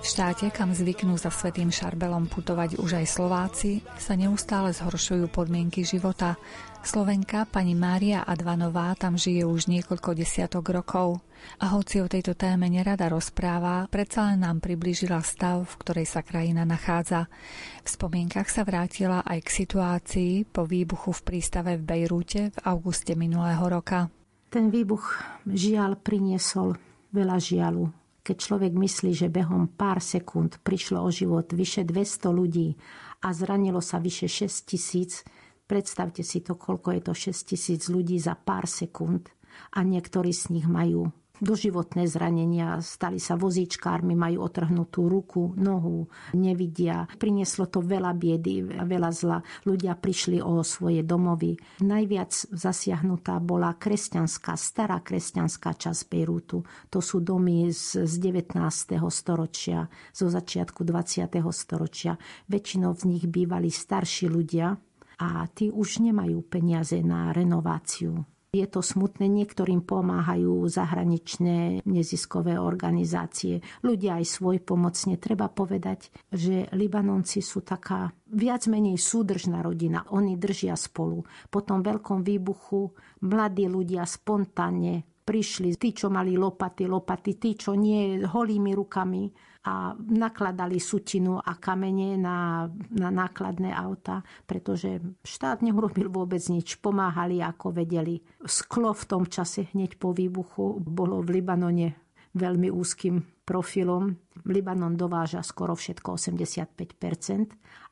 V 0.03 0.05
štáte, 0.05 0.51
kam 0.51 0.75
zvyknú 0.75 1.15
za 1.15 1.31
Svetým 1.31 1.71
Šarbelom 1.71 2.27
putovať 2.27 2.75
už 2.75 2.99
aj 2.99 3.07
Slováci, 3.07 3.87
sa 3.95 4.19
neustále 4.19 4.75
zhoršujú 4.75 5.31
podmienky 5.31 5.87
života. 5.87 6.35
Slovenka 6.83 7.47
pani 7.47 7.79
Mária 7.79 8.27
Advanová 8.27 8.91
tam 8.99 9.15
žije 9.15 9.47
už 9.47 9.71
niekoľko 9.71 10.11
desiatok 10.17 10.75
rokov. 10.75 11.23
A 11.63 11.71
hoci 11.71 12.03
o 12.03 12.11
tejto 12.11 12.35
téme 12.35 12.67
nerada 12.67 13.07
rozpráva, 13.07 13.87
predsa 13.89 14.27
len 14.33 14.43
nám 14.43 14.59
priblížila 14.59 15.23
stav, 15.23 15.71
v 15.71 15.75
ktorej 15.87 16.07
sa 16.11 16.27
krajina 16.27 16.67
nachádza. 16.67 17.31
V 17.87 17.89
spomienkach 17.89 18.51
sa 18.51 18.67
vrátila 18.67 19.23
aj 19.23 19.39
k 19.39 19.55
situácii 19.65 20.33
po 20.51 20.67
výbuchu 20.67 21.15
v 21.15 21.25
prístave 21.25 21.79
v 21.79 21.87
Bejrúte 21.87 22.51
v 22.51 22.59
auguste 22.67 23.15
minulého 23.15 23.63
roka. 23.71 24.20
Ten 24.51 24.67
výbuch 24.75 25.23
žiaľ 25.47 25.95
priniesol 26.03 26.75
veľa 27.15 27.39
žialu. 27.39 27.87
Keď 28.27 28.37
človek 28.37 28.75
myslí, 28.75 29.15
že 29.15 29.31
behom 29.31 29.71
pár 29.71 30.03
sekúnd 30.03 30.59
prišlo 30.67 31.07
o 31.07 31.11
život 31.15 31.47
vyše 31.55 31.87
200 31.87 32.35
ľudí 32.35 32.75
a 33.23 33.31
zranilo 33.31 33.79
sa 33.79 34.03
vyše 34.03 34.27
6 34.27 34.67
tisíc, 34.67 35.23
predstavte 35.71 36.27
si 36.27 36.43
to, 36.43 36.59
koľko 36.59 36.99
je 36.99 37.01
to 37.07 37.15
6 37.15 37.51
tisíc 37.55 37.87
ľudí 37.87 38.19
za 38.19 38.35
pár 38.35 38.67
sekúnd 38.67 39.31
a 39.71 39.87
niektorí 39.87 40.35
z 40.35 40.51
nich 40.51 40.67
majú 40.67 41.15
doživotné 41.41 42.07
zranenia, 42.07 42.79
stali 42.85 43.17
sa 43.17 43.35
vozíčkármi, 43.35 44.13
majú 44.15 44.45
otrhnutú 44.47 45.09
ruku, 45.09 45.57
nohu, 45.57 46.07
nevidia. 46.37 47.09
Prinieslo 47.17 47.67
to 47.67 47.81
veľa 47.81 48.13
biedy, 48.15 48.63
veľa 48.65 49.11
zla. 49.11 49.39
Ľudia 49.65 49.97
prišli 49.97 50.39
o 50.45 50.61
svoje 50.61 51.03
domovy. 51.03 51.57
Najviac 51.83 52.53
zasiahnutá 52.53 53.41
bola 53.41 53.75
kresťanská, 53.75 54.55
stará 54.55 55.01
kresťanská 55.01 55.75
časť 55.75 56.01
Bejrútu. 56.07 56.63
To 56.93 57.01
sú 57.01 57.25
domy 57.25 57.73
z, 57.73 58.05
z 58.05 58.15
19. 58.21 58.61
storočia, 59.11 59.89
zo 60.13 60.29
začiatku 60.29 60.85
20. 60.85 61.41
storočia. 61.51 62.21
Väčšinou 62.47 62.93
z 62.95 63.03
nich 63.09 63.25
bývali 63.27 63.73
starší 63.73 64.29
ľudia, 64.29 64.77
a 65.21 65.45
tí 65.53 65.69
už 65.69 66.01
nemajú 66.01 66.41
peniaze 66.49 66.97
na 67.05 67.29
renováciu 67.37 68.25
je 68.51 68.67
to 68.67 68.83
smutné, 68.83 69.31
niektorým 69.31 69.87
pomáhajú 69.87 70.67
zahraničné 70.67 71.87
neziskové 71.87 72.59
organizácie, 72.59 73.63
ľudia 73.87 74.19
aj 74.19 74.27
svoj 74.27 74.59
pomocne. 74.59 75.15
Treba 75.23 75.47
povedať, 75.47 76.11
že 76.35 76.67
Libanonci 76.75 77.47
sú 77.47 77.63
taká 77.63 78.11
viac 78.35 78.67
menej 78.67 78.99
súdržná 78.99 79.63
rodina. 79.63 80.03
Oni 80.11 80.35
držia 80.35 80.75
spolu. 80.75 81.23
Po 81.47 81.63
tom 81.63 81.87
veľkom 81.87 82.27
výbuchu 82.27 82.91
mladí 83.23 83.71
ľudia 83.71 84.03
spontánne 84.03 85.23
prišli, 85.23 85.79
tí, 85.79 85.95
čo 85.95 86.11
mali 86.11 86.35
lopaty, 86.35 86.91
lopaty, 86.91 87.39
tí, 87.39 87.55
čo 87.55 87.79
nie, 87.79 88.19
holými 88.19 88.75
rukami 88.75 89.31
a 89.61 89.93
nakladali 89.97 90.81
sutinu 90.81 91.37
a 91.37 91.53
kamene 91.61 92.17
na, 92.17 92.65
na 92.97 93.09
nákladné 93.13 93.69
auta, 93.77 94.25
pretože 94.49 95.01
štát 95.21 95.61
neurobil 95.61 96.09
vôbec 96.09 96.41
nič. 96.49 96.81
Pomáhali, 96.81 97.45
ako 97.45 97.77
vedeli. 97.77 98.25
Sklo 98.41 98.97
v 98.97 99.05
tom 99.05 99.29
čase 99.29 99.69
hneď 99.77 100.01
po 100.01 100.17
výbuchu 100.17 100.81
bolo 100.81 101.21
v 101.21 101.41
Libanone 101.41 102.11
veľmi 102.33 102.73
úzkým 102.73 103.45
profilom. 103.45 104.15
Libanon 104.47 104.97
dováža 104.97 105.43
skoro 105.45 105.77
všetko 105.77 106.17
85 106.17 106.97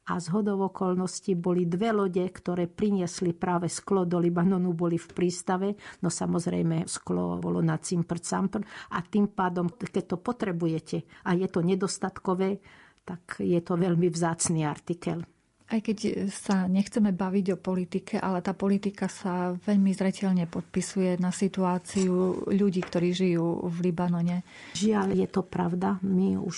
a 0.08 0.16
z 0.16 0.26
hodov 0.32 0.72
okolností 0.72 1.36
boli 1.36 1.68
dve 1.68 1.92
lode, 1.92 2.24
ktoré 2.24 2.66
priniesli 2.66 3.36
práve 3.36 3.68
sklo 3.68 4.08
do 4.08 4.16
Libanonu, 4.16 4.72
boli 4.72 4.96
v 4.96 5.08
prístave. 5.12 5.76
No 6.00 6.08
samozrejme, 6.08 6.88
sklo 6.88 7.36
bolo 7.36 7.60
na 7.60 7.76
cimpr 7.76 8.18
campr 8.18 8.64
a 8.92 9.04
tým 9.04 9.30
pádom, 9.30 9.68
keď 9.68 10.04
to 10.04 10.16
potrebujete 10.16 11.04
a 11.28 11.36
je 11.36 11.46
to 11.46 11.60
nedostatkové, 11.60 12.58
tak 13.04 13.40
je 13.40 13.60
to 13.60 13.76
veľmi 13.76 14.08
vzácný 14.08 14.64
artikel 14.64 15.24
aj 15.68 15.80
keď 15.84 15.98
sa 16.32 16.64
nechceme 16.64 17.12
baviť 17.12 17.46
o 17.52 17.60
politike, 17.60 18.16
ale 18.16 18.40
tá 18.40 18.56
politika 18.56 19.04
sa 19.04 19.52
veľmi 19.52 19.92
zretelne 19.92 20.48
podpisuje 20.48 21.20
na 21.20 21.28
situáciu 21.28 22.48
ľudí, 22.48 22.80
ktorí 22.80 23.12
žijú 23.12 23.68
v 23.68 23.92
Libanone. 23.92 24.48
Žiaľ, 24.72 25.12
je 25.12 25.28
to 25.28 25.44
pravda. 25.44 26.00
My 26.00 26.40
už 26.40 26.56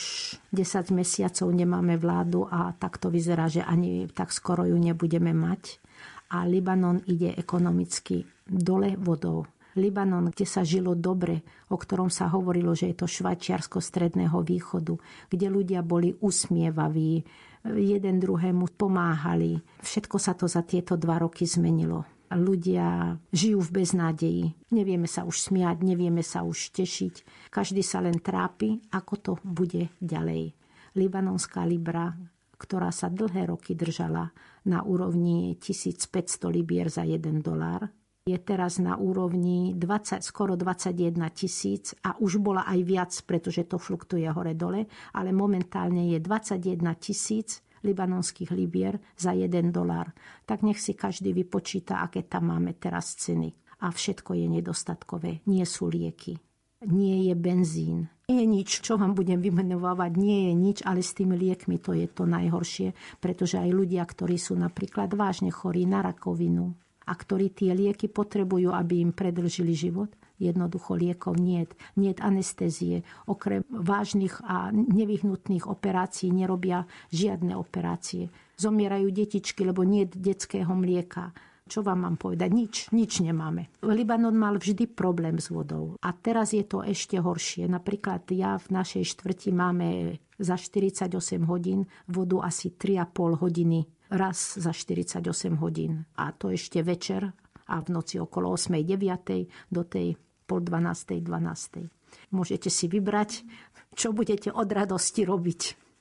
10 0.55 0.95
mesiacov 0.95 1.51
nemáme 1.51 1.99
vládu 1.99 2.47
a 2.47 2.71
tak 2.79 3.03
to 3.03 3.11
vyzerá, 3.11 3.51
že 3.51 3.67
ani 3.67 4.07
tak 4.15 4.31
skoro 4.31 4.63
ju 4.63 4.79
nebudeme 4.79 5.35
mať. 5.35 5.83
A 6.31 6.47
Libanon 6.47 7.03
ide 7.11 7.35
ekonomicky 7.35 8.23
dole 8.47 8.95
vodou. 8.95 9.43
Libanon, 9.79 10.31
kde 10.35 10.47
sa 10.47 10.67
žilo 10.67 10.99
dobre, 10.99 11.43
o 11.71 11.79
ktorom 11.79 12.11
sa 12.11 12.31
hovorilo, 12.31 12.75
že 12.75 12.91
je 12.91 12.97
to 12.99 13.07
Švajčiarsko 13.07 13.79
stredného 13.79 14.43
východu, 14.43 14.95
kde 15.31 15.47
ľudia 15.47 15.83
boli 15.87 16.11
usmievaví, 16.19 17.23
jeden 17.65 18.17
druhému 18.21 18.73
pomáhali. 18.77 19.61
Všetko 19.85 20.17
sa 20.17 20.33
to 20.33 20.49
za 20.49 20.65
tieto 20.65 20.97
dva 20.97 21.21
roky 21.21 21.45
zmenilo. 21.45 22.05
Ľudia 22.31 23.19
žijú 23.35 23.59
v 23.59 23.83
beznádeji. 23.83 24.45
Nevieme 24.71 25.11
sa 25.11 25.27
už 25.27 25.51
smiať, 25.51 25.83
nevieme 25.83 26.23
sa 26.23 26.47
už 26.47 26.71
tešiť. 26.71 27.49
Každý 27.51 27.83
sa 27.83 27.99
len 27.99 28.23
trápi, 28.23 28.79
ako 28.95 29.15
to 29.19 29.33
bude 29.43 29.91
ďalej. 29.99 30.55
Libanonská 30.95 31.67
libra, 31.67 32.15
ktorá 32.55 32.95
sa 32.95 33.11
dlhé 33.11 33.51
roky 33.51 33.75
držala 33.75 34.31
na 34.69 34.87
úrovni 34.87 35.59
1500 35.59 36.53
libier 36.55 36.87
za 36.87 37.03
1 37.03 37.43
dolár, 37.43 37.91
je 38.31 38.39
teraz 38.39 38.79
na 38.79 38.95
úrovni 38.97 39.75
20, 39.75 40.23
skoro 40.23 40.55
21 40.55 41.19
tisíc 41.35 41.93
a 42.07 42.15
už 42.17 42.39
bola 42.39 42.65
aj 42.67 42.81
viac, 42.87 43.13
pretože 43.27 43.67
to 43.67 43.77
fluktuje 43.77 44.27
hore-dole, 44.31 44.87
ale 45.15 45.31
momentálne 45.35 46.11
je 46.15 46.19
21 46.23 46.95
tisíc 46.97 47.61
libanonských 47.83 48.51
libier 48.53 49.01
za 49.17 49.33
1 49.33 49.73
dolár. 49.73 50.13
Tak 50.45 50.63
nech 50.63 50.81
si 50.81 50.93
každý 50.95 51.33
vypočíta, 51.33 52.05
aké 52.05 52.29
tam 52.29 52.53
máme 52.53 52.77
teraz 52.77 53.17
ceny. 53.17 53.53
A 53.81 53.89
všetko 53.89 54.37
je 54.37 54.47
nedostatkové. 54.47 55.41
Nie 55.49 55.65
sú 55.65 55.89
lieky. 55.89 56.37
Nie 56.85 57.29
je 57.29 57.35
benzín. 57.37 58.09
Nie 58.29 58.45
je 58.45 58.49
nič, 58.49 58.71
čo 58.81 58.97
vám 58.97 59.13
budem 59.13 59.43
vymenovávať, 59.43 60.13
nie 60.17 60.49
je 60.49 60.53
nič, 60.55 60.79
ale 60.87 61.03
s 61.03 61.13
tými 61.13 61.35
liekmi 61.35 61.83
to 61.83 61.93
je 61.93 62.07
to 62.07 62.25
najhoršie, 62.25 62.95
pretože 63.19 63.59
aj 63.59 63.75
ľudia, 63.75 64.07
ktorí 64.07 64.39
sú 64.39 64.55
napríklad 64.55 65.13
vážne 65.19 65.51
chorí 65.51 65.85
na 65.85 65.99
rakovinu, 65.99 66.73
a 67.07 67.13
ktorí 67.17 67.53
tie 67.55 67.73
lieky 67.73 68.11
potrebujú, 68.11 68.75
aby 68.75 69.01
im 69.01 69.13
predlžili 69.17 69.73
život. 69.73 70.13
Jednoducho 70.41 70.97
liekov 70.97 71.37
nie. 71.37 71.69
Nie 72.01 72.17
anestézie. 72.17 73.05
Okrem 73.29 73.61
vážnych 73.69 74.41
a 74.41 74.73
nevyhnutných 74.73 75.69
operácií 75.69 76.33
nerobia 76.33 76.89
žiadne 77.13 77.53
operácie. 77.61 78.33
Zomierajú 78.57 79.13
detičky, 79.13 79.69
lebo 79.69 79.85
nie 79.85 80.09
detského 80.09 80.73
mlieka. 80.73 81.37
Čo 81.71 81.87
vám 81.87 82.03
mám 82.03 82.17
povedať? 82.19 82.51
Nič, 82.51 82.75
nič 82.91 83.23
nemáme. 83.23 83.71
Libanon 83.85 84.35
mal 84.35 84.59
vždy 84.59 84.91
problém 84.91 85.39
s 85.39 85.55
vodou. 85.55 85.95
A 86.03 86.11
teraz 86.11 86.51
je 86.51 86.67
to 86.67 86.83
ešte 86.83 87.21
horšie. 87.21 87.71
Napríklad 87.71 88.27
ja 88.35 88.59
v 88.59 88.75
našej 88.75 89.07
štvrti 89.07 89.55
máme 89.55 90.19
za 90.41 90.57
48 90.59 91.15
hodín 91.47 91.87
vodu 92.11 92.43
asi 92.43 92.75
3,5 92.75 93.45
hodiny 93.45 93.87
raz 94.11 94.59
za 94.59 94.75
48 94.75 95.23
hodín. 95.59 96.05
A 96.19 96.35
to 96.35 96.51
ešte 96.51 96.83
večer 96.83 97.31
a 97.71 97.77
v 97.79 97.89
noci 97.95 98.19
okolo 98.19 98.55
8. 98.55 98.83
9. 98.83 99.71
do 99.71 99.83
tej 99.87 100.19
pol 100.47 100.61
12. 100.61 101.23
12. 101.23 102.35
Môžete 102.35 102.69
si 102.69 102.91
vybrať, 102.91 103.47
čo 103.95 104.11
budete 104.11 104.51
od 104.51 104.67
radosti 104.67 105.23
robiť. 105.23 105.61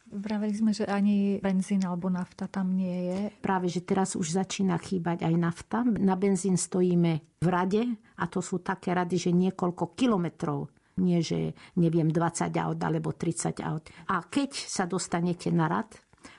Vraveli 0.09 0.57
sme, 0.57 0.73
že 0.73 0.89
ani 0.89 1.37
benzín 1.37 1.85
alebo 1.85 2.09
nafta 2.09 2.49
tam 2.49 2.73
nie 2.73 3.13
je. 3.13 3.19
Práve, 3.45 3.69
že 3.69 3.85
teraz 3.85 4.17
už 4.17 4.41
začína 4.41 4.81
chýbať 4.81 5.21
aj 5.21 5.35
nafta. 5.37 5.85
Na 5.85 6.17
benzín 6.17 6.57
stojíme 6.57 7.45
v 7.45 7.47
rade 7.47 7.85
a 8.17 8.25
to 8.25 8.41
sú 8.41 8.65
také 8.65 8.97
rady, 8.97 9.29
že 9.29 9.31
niekoľko 9.37 9.93
kilometrov 9.93 10.73
nie 10.99 11.23
že 11.23 11.55
neviem 11.79 12.11
20 12.11 12.51
aut 12.59 12.79
alebo 12.83 13.15
30 13.15 13.63
aut. 13.63 13.87
A 14.11 14.19
keď 14.27 14.51
sa 14.51 14.83
dostanete 14.83 15.47
na 15.47 15.71
rad, 15.71 15.95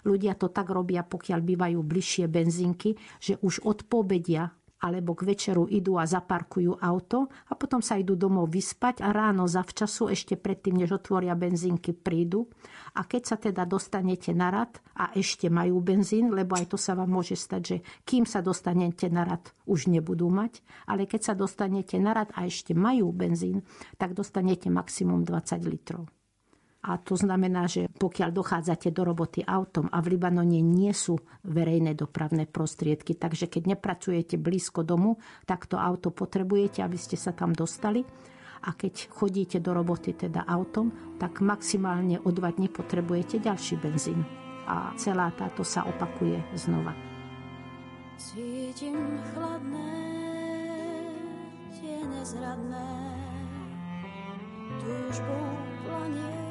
Ľudia 0.07 0.39
to 0.39 0.53
tak 0.53 0.71
robia, 0.71 1.05
pokiaľ 1.07 1.41
bývajú 1.43 1.79
bližšie 1.81 2.27
benzinky, 2.27 2.97
že 3.19 3.37
už 3.41 3.65
od 3.67 3.87
pobedia 3.87 4.51
alebo 4.81 5.13
k 5.13 5.29
večeru 5.29 5.69
idú 5.69 6.01
a 6.01 6.09
zaparkujú 6.09 6.81
auto 6.81 7.29
a 7.29 7.53
potom 7.53 7.85
sa 7.85 8.01
idú 8.01 8.17
domov 8.17 8.49
vyspať 8.49 9.05
a 9.05 9.13
ráno 9.13 9.45
zavčasu 9.45 10.09
ešte 10.09 10.41
predtým, 10.41 10.81
než 10.81 10.97
otvoria 10.97 11.37
benzínky, 11.37 11.93
prídu. 11.93 12.49
A 12.97 13.05
keď 13.05 13.23
sa 13.23 13.37
teda 13.37 13.69
dostanete 13.69 14.33
na 14.33 14.49
rad 14.49 14.81
a 14.97 15.13
ešte 15.13 15.53
majú 15.53 15.85
benzín, 15.85 16.33
lebo 16.33 16.57
aj 16.57 16.73
to 16.73 16.79
sa 16.81 16.97
vám 16.97 17.13
môže 17.13 17.37
stať, 17.37 17.63
že 17.63 17.77
kým 18.09 18.25
sa 18.25 18.41
dostanete 18.41 19.13
na 19.13 19.29
rad, 19.29 19.53
už 19.69 19.93
nebudú 19.93 20.33
mať, 20.33 20.65
ale 20.89 21.05
keď 21.05 21.33
sa 21.33 21.35
dostanete 21.37 22.01
na 22.01 22.17
rad 22.17 22.33
a 22.33 22.49
ešte 22.49 22.73
majú 22.73 23.13
benzín, 23.13 23.63
tak 24.01 24.17
dostanete 24.17 24.73
maximum 24.73 25.23
20 25.29 25.61
litrov. 25.69 26.09
A 26.81 26.97
to 26.97 27.13
znamená, 27.13 27.69
že 27.69 27.93
pokiaľ 27.93 28.33
dochádzate 28.33 28.89
do 28.89 29.05
roboty 29.05 29.45
autom 29.45 29.93
a 29.93 30.01
v 30.01 30.17
Libanone 30.17 30.65
nie 30.65 30.97
sú 30.97 31.21
verejné 31.45 31.93
dopravné 31.93 32.49
prostriedky, 32.49 33.21
takže 33.21 33.53
keď 33.53 33.77
nepracujete 33.77 34.41
blízko 34.41 34.81
domu, 34.81 35.21
tak 35.45 35.69
to 35.69 35.77
auto 35.77 36.09
potrebujete, 36.09 36.81
aby 36.81 36.97
ste 36.97 37.21
sa 37.21 37.37
tam 37.37 37.53
dostali. 37.53 38.01
A 38.65 38.73
keď 38.73 39.13
chodíte 39.13 39.61
do 39.61 39.77
roboty 39.77 40.17
teda 40.17 40.49
autom, 40.49 41.17
tak 41.21 41.45
maximálne 41.45 42.21
o 42.25 42.33
dva 42.33 42.49
dní 42.49 42.73
potrebujete 42.73 43.45
ďalší 43.45 43.77
benzín. 43.77 44.25
A 44.65 44.97
celá 44.97 45.29
táto 45.37 45.61
sa 45.61 45.85
opakuje 45.85 46.41
znova. 46.57 46.97
Cítim 48.17 49.21
chladné, 49.33 49.97
tie 51.77 52.05
nezradné, 52.05 52.89
túžbou 54.81 55.45
planie 55.85 56.50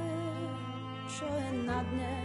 čo 1.09 1.25
je 1.25 1.49
na 1.65 1.81
dne. 1.89 2.15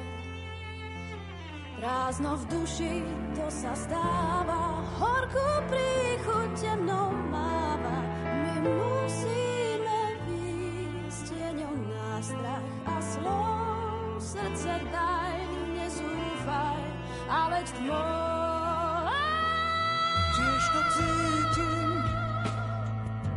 Prázdno 1.80 2.36
v 2.36 2.44
duši, 2.52 2.94
to 3.32 3.46
sa 3.48 3.72
stáva, 3.72 4.84
horkú 5.00 5.48
príchuť 5.72 6.50
temnou 6.60 7.08
máva. 7.32 7.98
My 8.24 8.54
musíme 8.60 10.00
výjsť 10.28 11.24
tieňou 11.32 11.74
na 11.88 12.12
strach 12.20 12.68
a 12.84 12.96
slov. 13.00 14.20
Srdce 14.20 14.72
daj, 14.92 15.40
nezúfaj, 15.76 16.84
ale 17.28 17.58
tmou. 17.64 19.08
Tiež 20.34 20.64
to 20.72 20.80
cítim, 20.92 21.90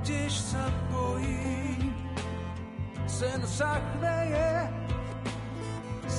tiež 0.04 0.34
sa 0.34 0.66
bojím, 0.92 1.92
sen 3.08 3.42
sa 3.48 3.80
chveje, 3.96 4.52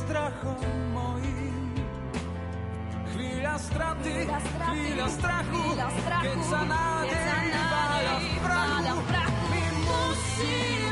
strachom 0.08 0.56
mojím. 0.96 1.84
Chvíľa 3.12 3.54
straty, 3.60 4.16
chvíľa 4.72 5.08
strachu, 5.12 5.64
keď 6.24 6.38
sa 6.48 6.60
nádej 6.64 7.44
váľa 7.68 8.16
v 8.16 8.32
prachu. 8.40 9.44
My 9.52 9.64
musíme 9.84 10.87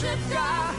szybka, 0.00 0.75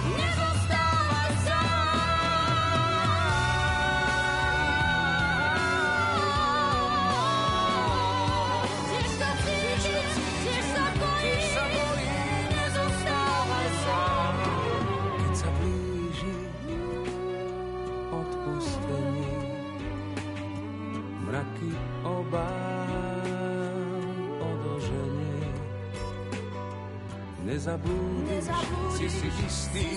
Nezabudneš, 27.68 28.95
si 28.95 29.07
si 29.11 29.28
istý, 29.43 29.88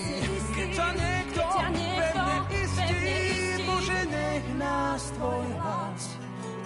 keď 0.51 0.69
ťa 0.75 0.87
niekto, 0.91 1.41
pevne 1.55 2.35
istí, 2.51 3.07
Bože, 3.63 3.99
nech 4.11 4.45
nás 4.59 5.01
tvoj 5.15 5.47
hlas 5.55 6.03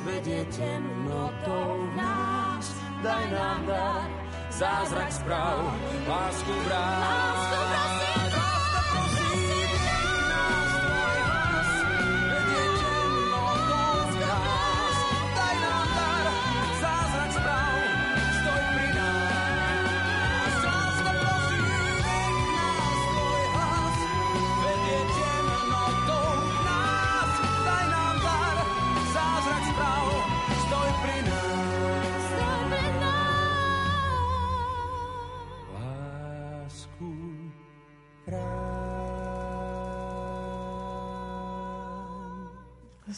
vedie 0.06 0.41
temnotou 0.49 1.86
nás. 1.93 2.66
Daj 3.06 3.24
nám 3.30 3.62
dar, 3.70 4.10
zázrak 4.49 5.12
správ, 5.14 5.78
lásku 6.10 6.53
brát. 6.66 7.01
Lásku 7.06 7.62
brát. 7.70 7.94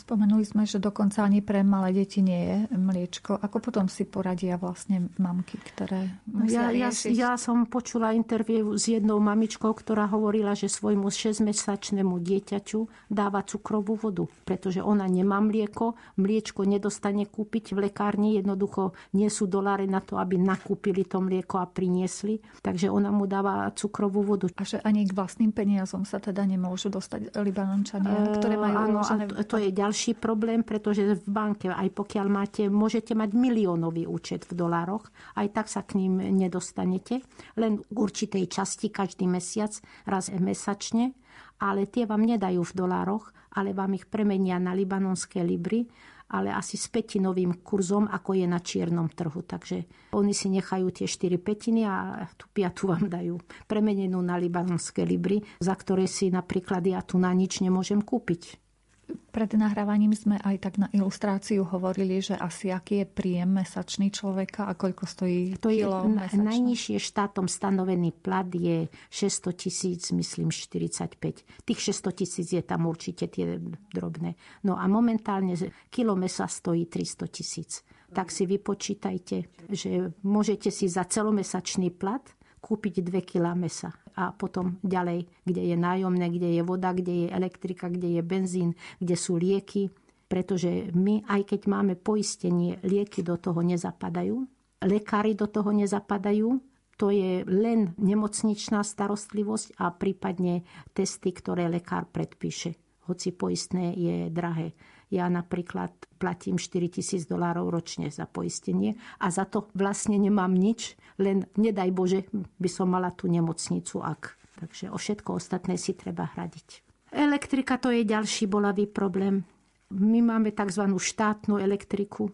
Spomenuli 0.08 0.48
sme, 0.48 0.64
že 0.64 0.80
dokonca 0.80 1.28
ani 1.28 1.44
pre 1.44 1.68
malé 1.68 1.92
deti 1.92 2.24
nie 2.24 2.40
je 2.40 2.58
mliečko. 2.80 3.44
Ako 3.44 3.60
potom 3.60 3.92
si 3.92 4.08
poradia 4.08 4.56
vlastne 4.56 5.12
mamky, 5.20 5.60
ktoré 5.60 6.24
musia 6.32 6.72
ja, 6.72 6.88
ja, 6.88 6.90
ja 7.12 7.32
som 7.36 7.68
počula 7.68 8.16
interviu 8.16 8.72
s 8.80 8.88
jednou 8.88 9.20
mamičkou, 9.20 9.68
ktorá 9.68 10.08
hovorila, 10.08 10.56
že 10.56 10.72
svojmu 10.72 11.12
6-mesačnému 11.12 12.24
dieťaťu 12.24 13.12
dáva 13.12 13.44
cukrovú 13.44 14.00
vodu, 14.00 14.24
pretože 14.48 14.80
ona 14.80 15.12
nemá 15.12 15.44
mlieko, 15.44 16.00
mliečko 16.16 16.64
nedostane 16.64 17.28
kúpiť 17.28 17.76
v 17.76 17.92
lekárni, 17.92 18.40
jednoducho 18.40 18.96
nie 19.12 19.28
sú 19.28 19.52
doláre 19.52 19.92
na 19.92 20.00
to, 20.00 20.16
aby 20.16 20.40
nakúpili 20.40 21.04
to 21.04 21.20
mlieko 21.20 21.60
a 21.60 21.68
priniesli, 21.68 22.40
takže 22.64 22.88
ona 22.88 23.12
mu 23.12 23.28
dáva 23.28 23.76
cukrovú 23.76 24.24
vodu. 24.24 24.48
A 24.56 24.64
že 24.64 24.80
ani 24.88 25.04
k 25.04 25.12
vlastným 25.12 25.52
peniazom 25.52 26.08
sa 26.08 26.24
teda 26.24 26.48
nemôžu 26.48 26.88
dostať 26.88 27.36
Libanončania, 27.44 28.40
ktoré 28.40 28.56
majú 28.56 28.76
Áno, 28.78 29.04
a 29.04 29.14
to, 29.44 29.44
to 29.44 29.58
je 29.60 29.76
ďalší 29.76 29.97
ďalší 29.98 30.22
problém, 30.22 30.62
pretože 30.62 31.18
v 31.18 31.26
banke, 31.26 31.74
aj 31.74 31.90
pokiaľ 31.90 32.28
máte, 32.30 32.70
môžete 32.70 33.18
mať 33.18 33.34
miliónový 33.34 34.06
účet 34.06 34.46
v 34.46 34.54
dolároch, 34.54 35.10
aj 35.34 35.58
tak 35.58 35.66
sa 35.66 35.82
k 35.82 35.98
ním 35.98 36.22
nedostanete, 36.38 37.26
len 37.58 37.82
k 37.82 37.98
určitej 37.98 38.46
časti 38.46 38.94
každý 38.94 39.26
mesiac, 39.26 39.74
raz 40.06 40.30
mesačne, 40.30 41.18
ale 41.58 41.90
tie 41.90 42.06
vám 42.06 42.30
nedajú 42.30 42.62
v 42.62 42.78
dolároch, 42.78 43.34
ale 43.58 43.74
vám 43.74 43.98
ich 43.98 44.06
premenia 44.06 44.62
na 44.62 44.78
libanonské 44.78 45.42
libry, 45.42 45.90
ale 46.30 46.54
asi 46.54 46.78
s 46.78 46.94
petinovým 46.94 47.66
kurzom, 47.66 48.06
ako 48.06 48.38
je 48.38 48.46
na 48.46 48.62
čiernom 48.62 49.10
trhu. 49.10 49.42
Takže 49.42 49.82
oni 50.14 50.38
si 50.38 50.54
nechajú 50.54 50.94
tie 50.94 51.10
4 51.10 51.42
petiny 51.42 51.90
a 51.90 52.22
tú 52.38 52.46
piatu 52.54 52.94
vám 52.94 53.10
dajú 53.10 53.42
premenenú 53.66 54.22
na 54.22 54.38
libanonské 54.38 55.10
libry, 55.10 55.42
za 55.58 55.74
ktoré 55.74 56.06
si 56.06 56.30
napríklad 56.30 56.86
ja 56.86 57.02
tu 57.02 57.18
na 57.18 57.34
nič 57.34 57.66
nemôžem 57.66 57.98
kúpiť. 57.98 58.67
Pred 59.08 59.54
nahrávaním 59.56 60.12
sme 60.18 60.36
aj 60.42 60.58
tak 60.60 60.76
na 60.82 60.92
ilustráciu 60.92 61.64
hovorili, 61.64 62.20
že 62.20 62.36
asi 62.36 62.74
aký 62.74 63.04
je 63.04 63.08
príjem 63.08 63.62
mesačný 63.62 64.12
človeka 64.12 64.68
a 64.68 64.74
koľko 64.74 65.06
stojí 65.06 65.56
to 65.62 65.70
je 65.72 65.86
kilo 65.86 66.10
mesačný. 66.10 66.44
Najnižšie 66.44 66.98
štátom 66.98 67.46
stanovený 67.46 68.12
plat 68.18 68.50
je 68.50 68.90
600 69.14 69.62
tisíc, 69.62 70.02
myslím 70.12 70.50
45. 70.52 71.22
Tých 71.64 71.80
600 71.80 72.20
tisíc 72.20 72.48
je 72.52 72.64
tam 72.66 72.90
určite 72.90 73.30
tie 73.30 73.62
drobné. 73.94 74.36
No 74.66 74.76
a 74.76 74.90
momentálne 74.90 75.54
kilo 75.94 76.18
mesa 76.18 76.50
stojí 76.50 76.90
300 76.90 77.28
tisíc. 77.30 77.86
Tak 78.12 78.32
si 78.34 78.50
vypočítajte, 78.50 79.70
že 79.70 80.12
môžete 80.24 80.74
si 80.74 80.90
za 80.90 81.06
celomesačný 81.06 81.94
plat 81.94 82.24
kúpiť 82.60 83.06
2 83.06 83.22
kg 83.22 83.54
mesa 83.54 83.94
a 84.18 84.34
potom 84.34 84.82
ďalej, 84.82 85.30
kde 85.46 85.62
je 85.70 85.76
nájomné, 85.78 86.34
kde 86.34 86.58
je 86.58 86.62
voda, 86.66 86.90
kde 86.98 87.14
je 87.14 87.28
elektrika, 87.30 87.86
kde 87.86 88.18
je 88.18 88.22
benzín, 88.26 88.74
kde 88.98 89.14
sú 89.14 89.38
lieky. 89.38 89.94
pretože 90.28 90.92
my, 90.92 91.24
aj 91.24 91.56
keď 91.56 91.62
máme 91.72 91.96
poistenie, 91.96 92.84
lieky 92.84 93.24
do 93.24 93.40
toho 93.40 93.64
nezapadajú, 93.64 94.36
lekári 94.84 95.34
do 95.34 95.48
toho 95.48 95.72
nezapadajú, 95.72 96.60
to 97.00 97.14
je 97.14 97.48
len 97.48 97.96
nemocničná 97.96 98.84
starostlivosť 98.84 99.80
a 99.80 99.94
prípadne 99.96 100.68
testy, 100.92 101.32
ktoré 101.32 101.72
lekár 101.72 102.10
predpíše. 102.12 102.76
Hoci 103.08 103.32
poistné 103.32 103.96
je 103.96 104.18
drahé. 104.28 104.76
Ja 105.08 105.32
napríklad 105.32 105.96
platím 106.20 106.60
4 106.60 107.00
tisíc 107.00 107.24
dolárov 107.24 107.72
ročne 107.72 108.12
za 108.12 108.28
poistenie 108.28 109.00
a 109.24 109.32
za 109.32 109.48
to 109.48 109.72
vlastne 109.72 110.20
nemám 110.20 110.52
nič, 110.52 111.00
len 111.24 111.48
nedaj 111.56 111.90
Bože, 111.96 112.20
by 112.34 112.70
som 112.70 112.92
mala 112.92 113.16
tú 113.16 113.32
nemocnicu, 113.32 114.04
ak. 114.04 114.36
Takže 114.58 114.92
o 114.92 114.98
všetko 114.98 115.38
ostatné 115.38 115.80
si 115.80 115.96
treba 115.96 116.28
hradiť. 116.28 116.84
Elektrika 117.14 117.80
to 117.80 117.94
je 117.94 118.04
ďalší 118.04 118.52
bolavý 118.52 118.90
problém. 118.92 119.48
My 119.96 120.20
máme 120.20 120.52
tzv. 120.52 120.84
štátnu 120.92 121.56
elektriku, 121.56 122.28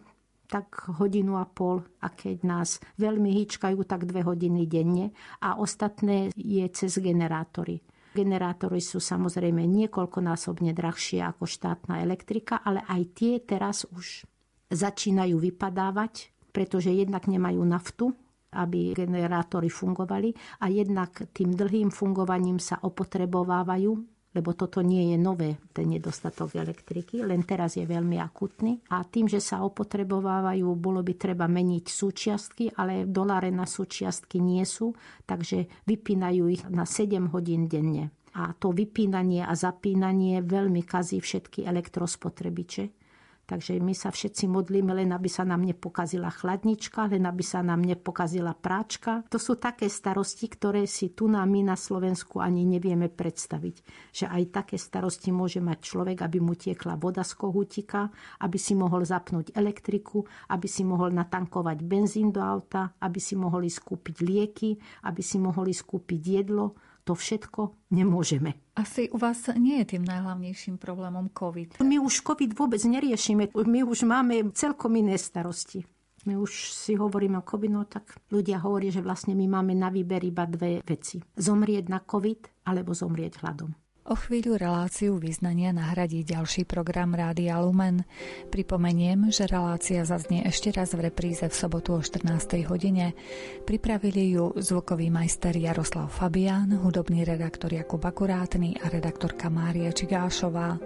tak 0.50 0.90
hodinu 0.98 1.38
a 1.38 1.46
pol 1.46 1.86
a 2.02 2.10
keď 2.10 2.36
nás 2.42 2.82
veľmi 2.98 3.30
hýčkajú, 3.30 3.78
tak 3.86 4.10
dve 4.10 4.26
hodiny 4.26 4.66
denne 4.66 5.14
a 5.38 5.56
ostatné 5.62 6.34
je 6.34 6.64
cez 6.74 6.98
generátory. 6.98 7.78
Generátory 8.14 8.78
sú 8.78 9.02
samozrejme 9.02 9.66
niekoľkonásobne 9.66 10.70
drahšie 10.70 11.18
ako 11.18 11.50
štátna 11.50 11.98
elektrika, 11.98 12.62
ale 12.62 12.86
aj 12.86 13.02
tie 13.10 13.42
teraz 13.42 13.82
už 13.90 14.22
začínajú 14.70 15.34
vypadávať, 15.34 16.30
pretože 16.54 16.94
jednak 16.94 17.26
nemajú 17.26 17.58
naftu, 17.66 18.14
aby 18.54 18.94
generátory 18.94 19.66
fungovali 19.66 20.30
a 20.62 20.70
jednak 20.70 21.26
tým 21.34 21.58
dlhým 21.58 21.90
fungovaním 21.90 22.62
sa 22.62 22.78
opotrebovávajú 22.78 24.13
lebo 24.34 24.58
toto 24.58 24.82
nie 24.82 25.14
je 25.14 25.16
nové, 25.16 25.56
ten 25.70 25.86
nedostatok 25.86 26.58
elektriky, 26.58 27.22
len 27.22 27.46
teraz 27.46 27.78
je 27.78 27.86
veľmi 27.86 28.18
akutný. 28.18 28.82
A 28.90 29.06
tým, 29.06 29.30
že 29.30 29.38
sa 29.38 29.62
opotrebovávajú, 29.62 30.66
bolo 30.74 31.06
by 31.06 31.14
treba 31.14 31.46
meniť 31.46 31.84
súčiastky, 31.86 32.74
ale 32.74 33.06
doláre 33.06 33.54
na 33.54 33.64
súčiastky 33.64 34.42
nie 34.42 34.66
sú, 34.66 34.90
takže 35.22 35.86
vypínajú 35.86 36.42
ich 36.50 36.62
na 36.66 36.82
7 36.82 37.30
hodín 37.30 37.70
denne. 37.70 38.10
A 38.34 38.50
to 38.58 38.74
vypínanie 38.74 39.46
a 39.46 39.54
zapínanie 39.54 40.42
veľmi 40.42 40.82
kazí 40.82 41.22
všetky 41.22 41.62
elektrospotrebiče 41.62 43.03
Takže 43.44 43.76
my 43.76 43.92
sa 43.92 44.08
všetci 44.08 44.48
modlíme, 44.48 44.96
len 44.96 45.12
aby 45.12 45.28
sa 45.28 45.44
nám 45.44 45.68
nepokazila 45.68 46.32
chladnička, 46.32 47.12
len 47.12 47.28
aby 47.28 47.44
sa 47.44 47.60
nám 47.60 47.84
nepokazila 47.84 48.56
práčka. 48.56 49.20
To 49.28 49.36
sú 49.36 49.60
také 49.60 49.92
starosti, 49.92 50.48
ktoré 50.48 50.88
si 50.88 51.12
tu 51.12 51.28
na 51.28 51.44
my 51.44 51.60
na 51.60 51.76
Slovensku 51.76 52.40
ani 52.40 52.64
nevieme 52.64 53.12
predstaviť. 53.12 53.76
Že 54.16 54.24
aj 54.32 54.42
také 54.48 54.76
starosti 54.80 55.28
môže 55.28 55.60
mať 55.60 55.78
človek, 55.84 56.24
aby 56.24 56.40
mu 56.40 56.56
tiekla 56.56 56.96
voda 56.96 57.20
z 57.20 57.36
kohútika, 57.36 58.08
aby 58.40 58.56
si 58.56 58.72
mohol 58.72 59.04
zapnúť 59.04 59.52
elektriku, 59.52 60.24
aby 60.48 60.64
si 60.64 60.80
mohol 60.80 61.12
natankovať 61.12 61.84
benzín 61.84 62.32
do 62.32 62.40
auta, 62.40 62.96
aby 63.04 63.20
si 63.20 63.36
mohli 63.36 63.68
skúpiť 63.68 64.16
lieky, 64.24 64.70
aby 65.04 65.20
si 65.20 65.36
mohli 65.36 65.76
skúpiť 65.76 66.20
jedlo 66.24 66.72
to 67.04 67.12
všetko 67.12 67.92
nemôžeme. 67.92 68.56
Asi 68.74 69.12
u 69.12 69.20
vás 69.20 69.46
nie 69.54 69.78
je 69.84 69.96
tým 69.96 70.04
najhlavnejším 70.08 70.80
problémom 70.80 71.30
COVID. 71.30 71.84
My 71.84 72.00
už 72.00 72.24
COVID 72.24 72.56
vôbec 72.56 72.80
neriešime. 72.80 73.52
My 73.54 73.80
už 73.84 74.08
máme 74.08 74.50
celkom 74.56 74.96
iné 74.96 75.20
starosti. 75.20 75.84
My 76.24 76.40
už 76.40 76.72
si 76.72 76.96
hovoríme 76.96 77.36
o 77.36 77.44
COVID, 77.44 77.72
no 77.72 77.84
tak 77.84 78.16
ľudia 78.32 78.56
hovoria, 78.64 78.88
že 78.88 79.04
vlastne 79.04 79.36
my 79.36 79.44
máme 79.44 79.76
na 79.76 79.92
výber 79.92 80.24
iba 80.24 80.48
dve 80.48 80.80
veci. 80.80 81.20
Zomrieť 81.36 81.92
na 81.92 82.00
COVID 82.00 82.64
alebo 82.64 82.96
zomrieť 82.96 83.44
hladom. 83.44 83.76
O 84.04 84.12
chvíľu 84.12 84.60
reláciu 84.60 85.16
význania 85.16 85.72
nahradí 85.72 86.28
ďalší 86.28 86.68
program 86.68 87.16
Rádia 87.16 87.56
Lumen. 87.56 88.04
Pripomeniem, 88.52 89.32
že 89.32 89.48
relácia 89.48 90.04
zaznie 90.04 90.44
ešte 90.44 90.68
raz 90.76 90.92
v 90.92 91.08
repríze 91.08 91.48
v 91.48 91.56
sobotu 91.56 91.96
o 91.96 92.04
14. 92.04 92.68
hodine. 92.68 93.16
Pripravili 93.64 94.36
ju 94.36 94.52
zvukový 94.60 95.08
majster 95.08 95.56
Jaroslav 95.56 96.12
Fabián, 96.12 96.84
hudobný 96.84 97.24
redaktor 97.24 97.72
Jakub 97.72 98.04
Akurátny 98.04 98.76
a 98.76 98.92
redaktorka 98.92 99.48
Mária 99.48 99.88
Čigášová. 99.88 100.76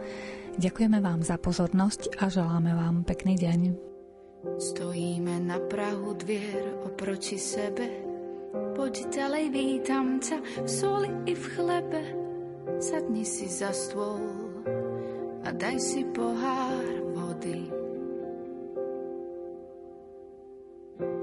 Ďakujeme 0.54 1.02
vám 1.02 1.26
za 1.26 1.42
pozornosť 1.42 2.22
a 2.22 2.30
želáme 2.30 2.70
vám 2.70 3.02
pekný 3.02 3.34
deň. 3.34 3.60
Stojíme 4.62 5.42
na 5.42 5.58
prahu 5.58 6.14
dvier 6.14 6.86
oproti 6.86 7.34
sebe 7.34 8.06
Poď 8.78 9.10
ďalej, 9.10 9.44
vítam 9.50 10.22
ťa 10.22 10.38
v 10.62 10.68
soli 10.70 11.10
i 11.26 11.34
v 11.34 11.44
chlebe 11.58 12.27
Sadni 12.78 13.26
si 13.26 13.50
za 13.50 13.74
stôl 13.74 14.22
a 15.42 15.50
daj 15.50 15.82
si 15.82 16.06
pohár 16.14 16.86
vody. 17.10 17.66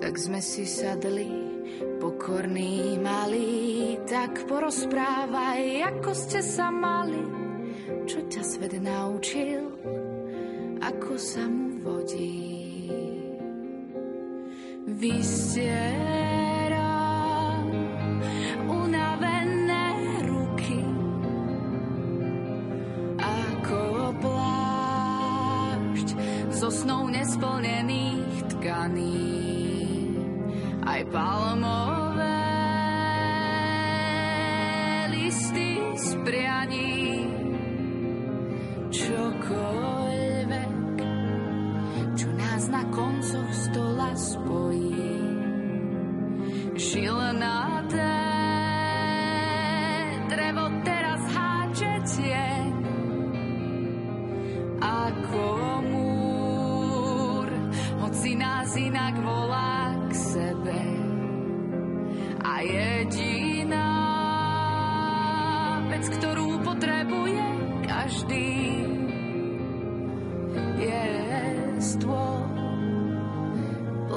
Tak 0.04 0.14
sme 0.20 0.44
si 0.44 0.68
sadli, 0.68 1.32
pokorní 2.04 3.00
malí, 3.00 3.96
tak 4.04 4.44
porozprávaj, 4.52 5.96
ako 5.96 6.12
ste 6.12 6.44
sa 6.44 6.68
mali, 6.68 7.24
čo 8.04 8.20
ťa 8.28 8.44
svet 8.44 8.76
naučil, 8.76 9.80
ako 10.84 11.16
sa 11.16 11.48
mu 11.48 11.80
vodí. 11.80 12.52
Vy 14.92 15.16
ste 15.24 15.72
snou 26.76 27.08
nesplnených 27.08 28.44
tkaní. 28.52 29.32
Aj 30.84 31.02
palmové 31.08 32.05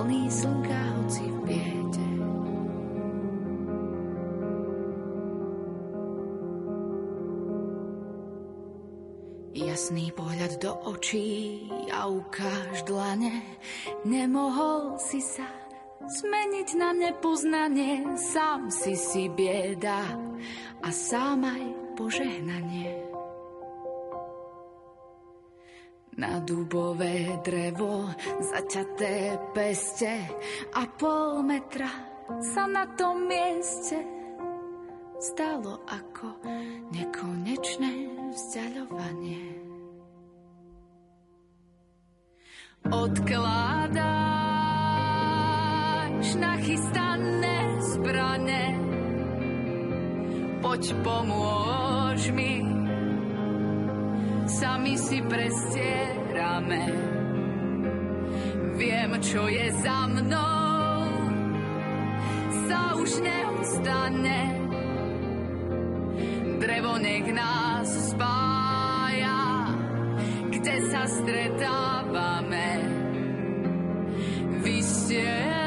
plný 0.09 0.25
slnka, 0.33 0.81
hoci 0.97 1.25
v 1.29 1.39
biede. 1.45 2.09
Jasný 9.69 10.09
pohľad 10.17 10.65
do 10.65 10.73
očí 10.89 11.69
a 11.93 12.09
ukáž 12.09 12.89
dlane. 12.89 13.45
Nemohol 14.09 14.97
si 14.97 15.21
sa 15.21 15.45
zmeniť 16.01 16.69
na 16.81 16.97
nepoznanie, 16.97 18.17
sám 18.17 18.73
si 18.73 18.97
si 18.97 19.29
bieda 19.29 20.09
a 20.81 20.89
sám 20.89 21.45
aj 21.45 21.65
požehnanie. 22.01 23.08
Na 26.19 26.43
dubové 26.43 27.39
drevo 27.47 28.11
zaťaté 28.43 29.39
peste 29.55 30.19
a 30.75 30.83
pol 30.99 31.47
metra 31.47 31.87
sa 32.43 32.67
na 32.67 32.91
tom 32.99 33.31
mieste 33.31 34.03
stalo 35.23 35.79
ako 35.87 36.43
nekonečné 36.91 37.93
vzdialovanie. 38.35 39.63
Odkládáš 42.91 43.99
nachystané 46.35 47.59
zbrane, 47.95 48.65
poď 50.67 50.83
pomôž 51.07 52.35
mi, 52.35 52.78
sami 54.49 54.97
si 54.97 55.21
prestierame. 55.21 56.85
Viem, 58.81 59.11
čo 59.21 59.45
je 59.47 59.69
za 59.85 60.09
mnou, 60.09 61.05
sa 62.67 62.97
už 62.97 63.11
neustane. 63.21 64.41
Drevo 66.59 66.97
nech 66.97 67.29
nás 67.31 67.89
spája, 68.17 69.41
kde 70.49 70.77
sa 70.89 71.03
stretávame. 71.07 72.71
Vysieram 74.65 75.58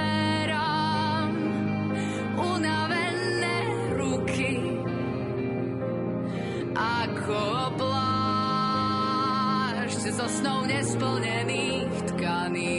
zo 10.22 10.46
snou 10.46 10.70
nesplnených 10.70 12.14
tkaní. 12.14 12.78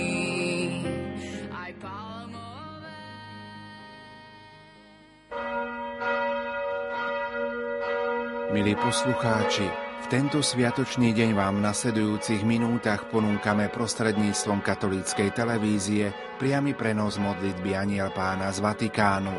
Milí 8.52 8.76
poslucháči, 8.78 9.66
v 9.74 10.06
tento 10.06 10.38
sviatočný 10.38 11.10
deň 11.10 11.34
vám 11.34 11.58
v 11.58 11.64
nasledujúcich 11.66 12.46
minútach 12.46 13.10
ponúkame 13.10 13.72
prostredníctvom 13.74 14.62
katolíckej 14.62 15.34
televízie 15.34 16.14
priamy 16.38 16.78
prenos 16.78 17.18
modlitby 17.18 17.74
Aniel 17.74 18.14
pána 18.14 18.54
z 18.54 18.62
Vatikánu. 18.62 19.34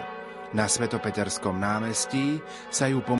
Na 0.53 0.65
Svetopeterskom 0.69 1.55
námestí 1.55 2.41
sa 2.67 2.89
ju 2.89 3.05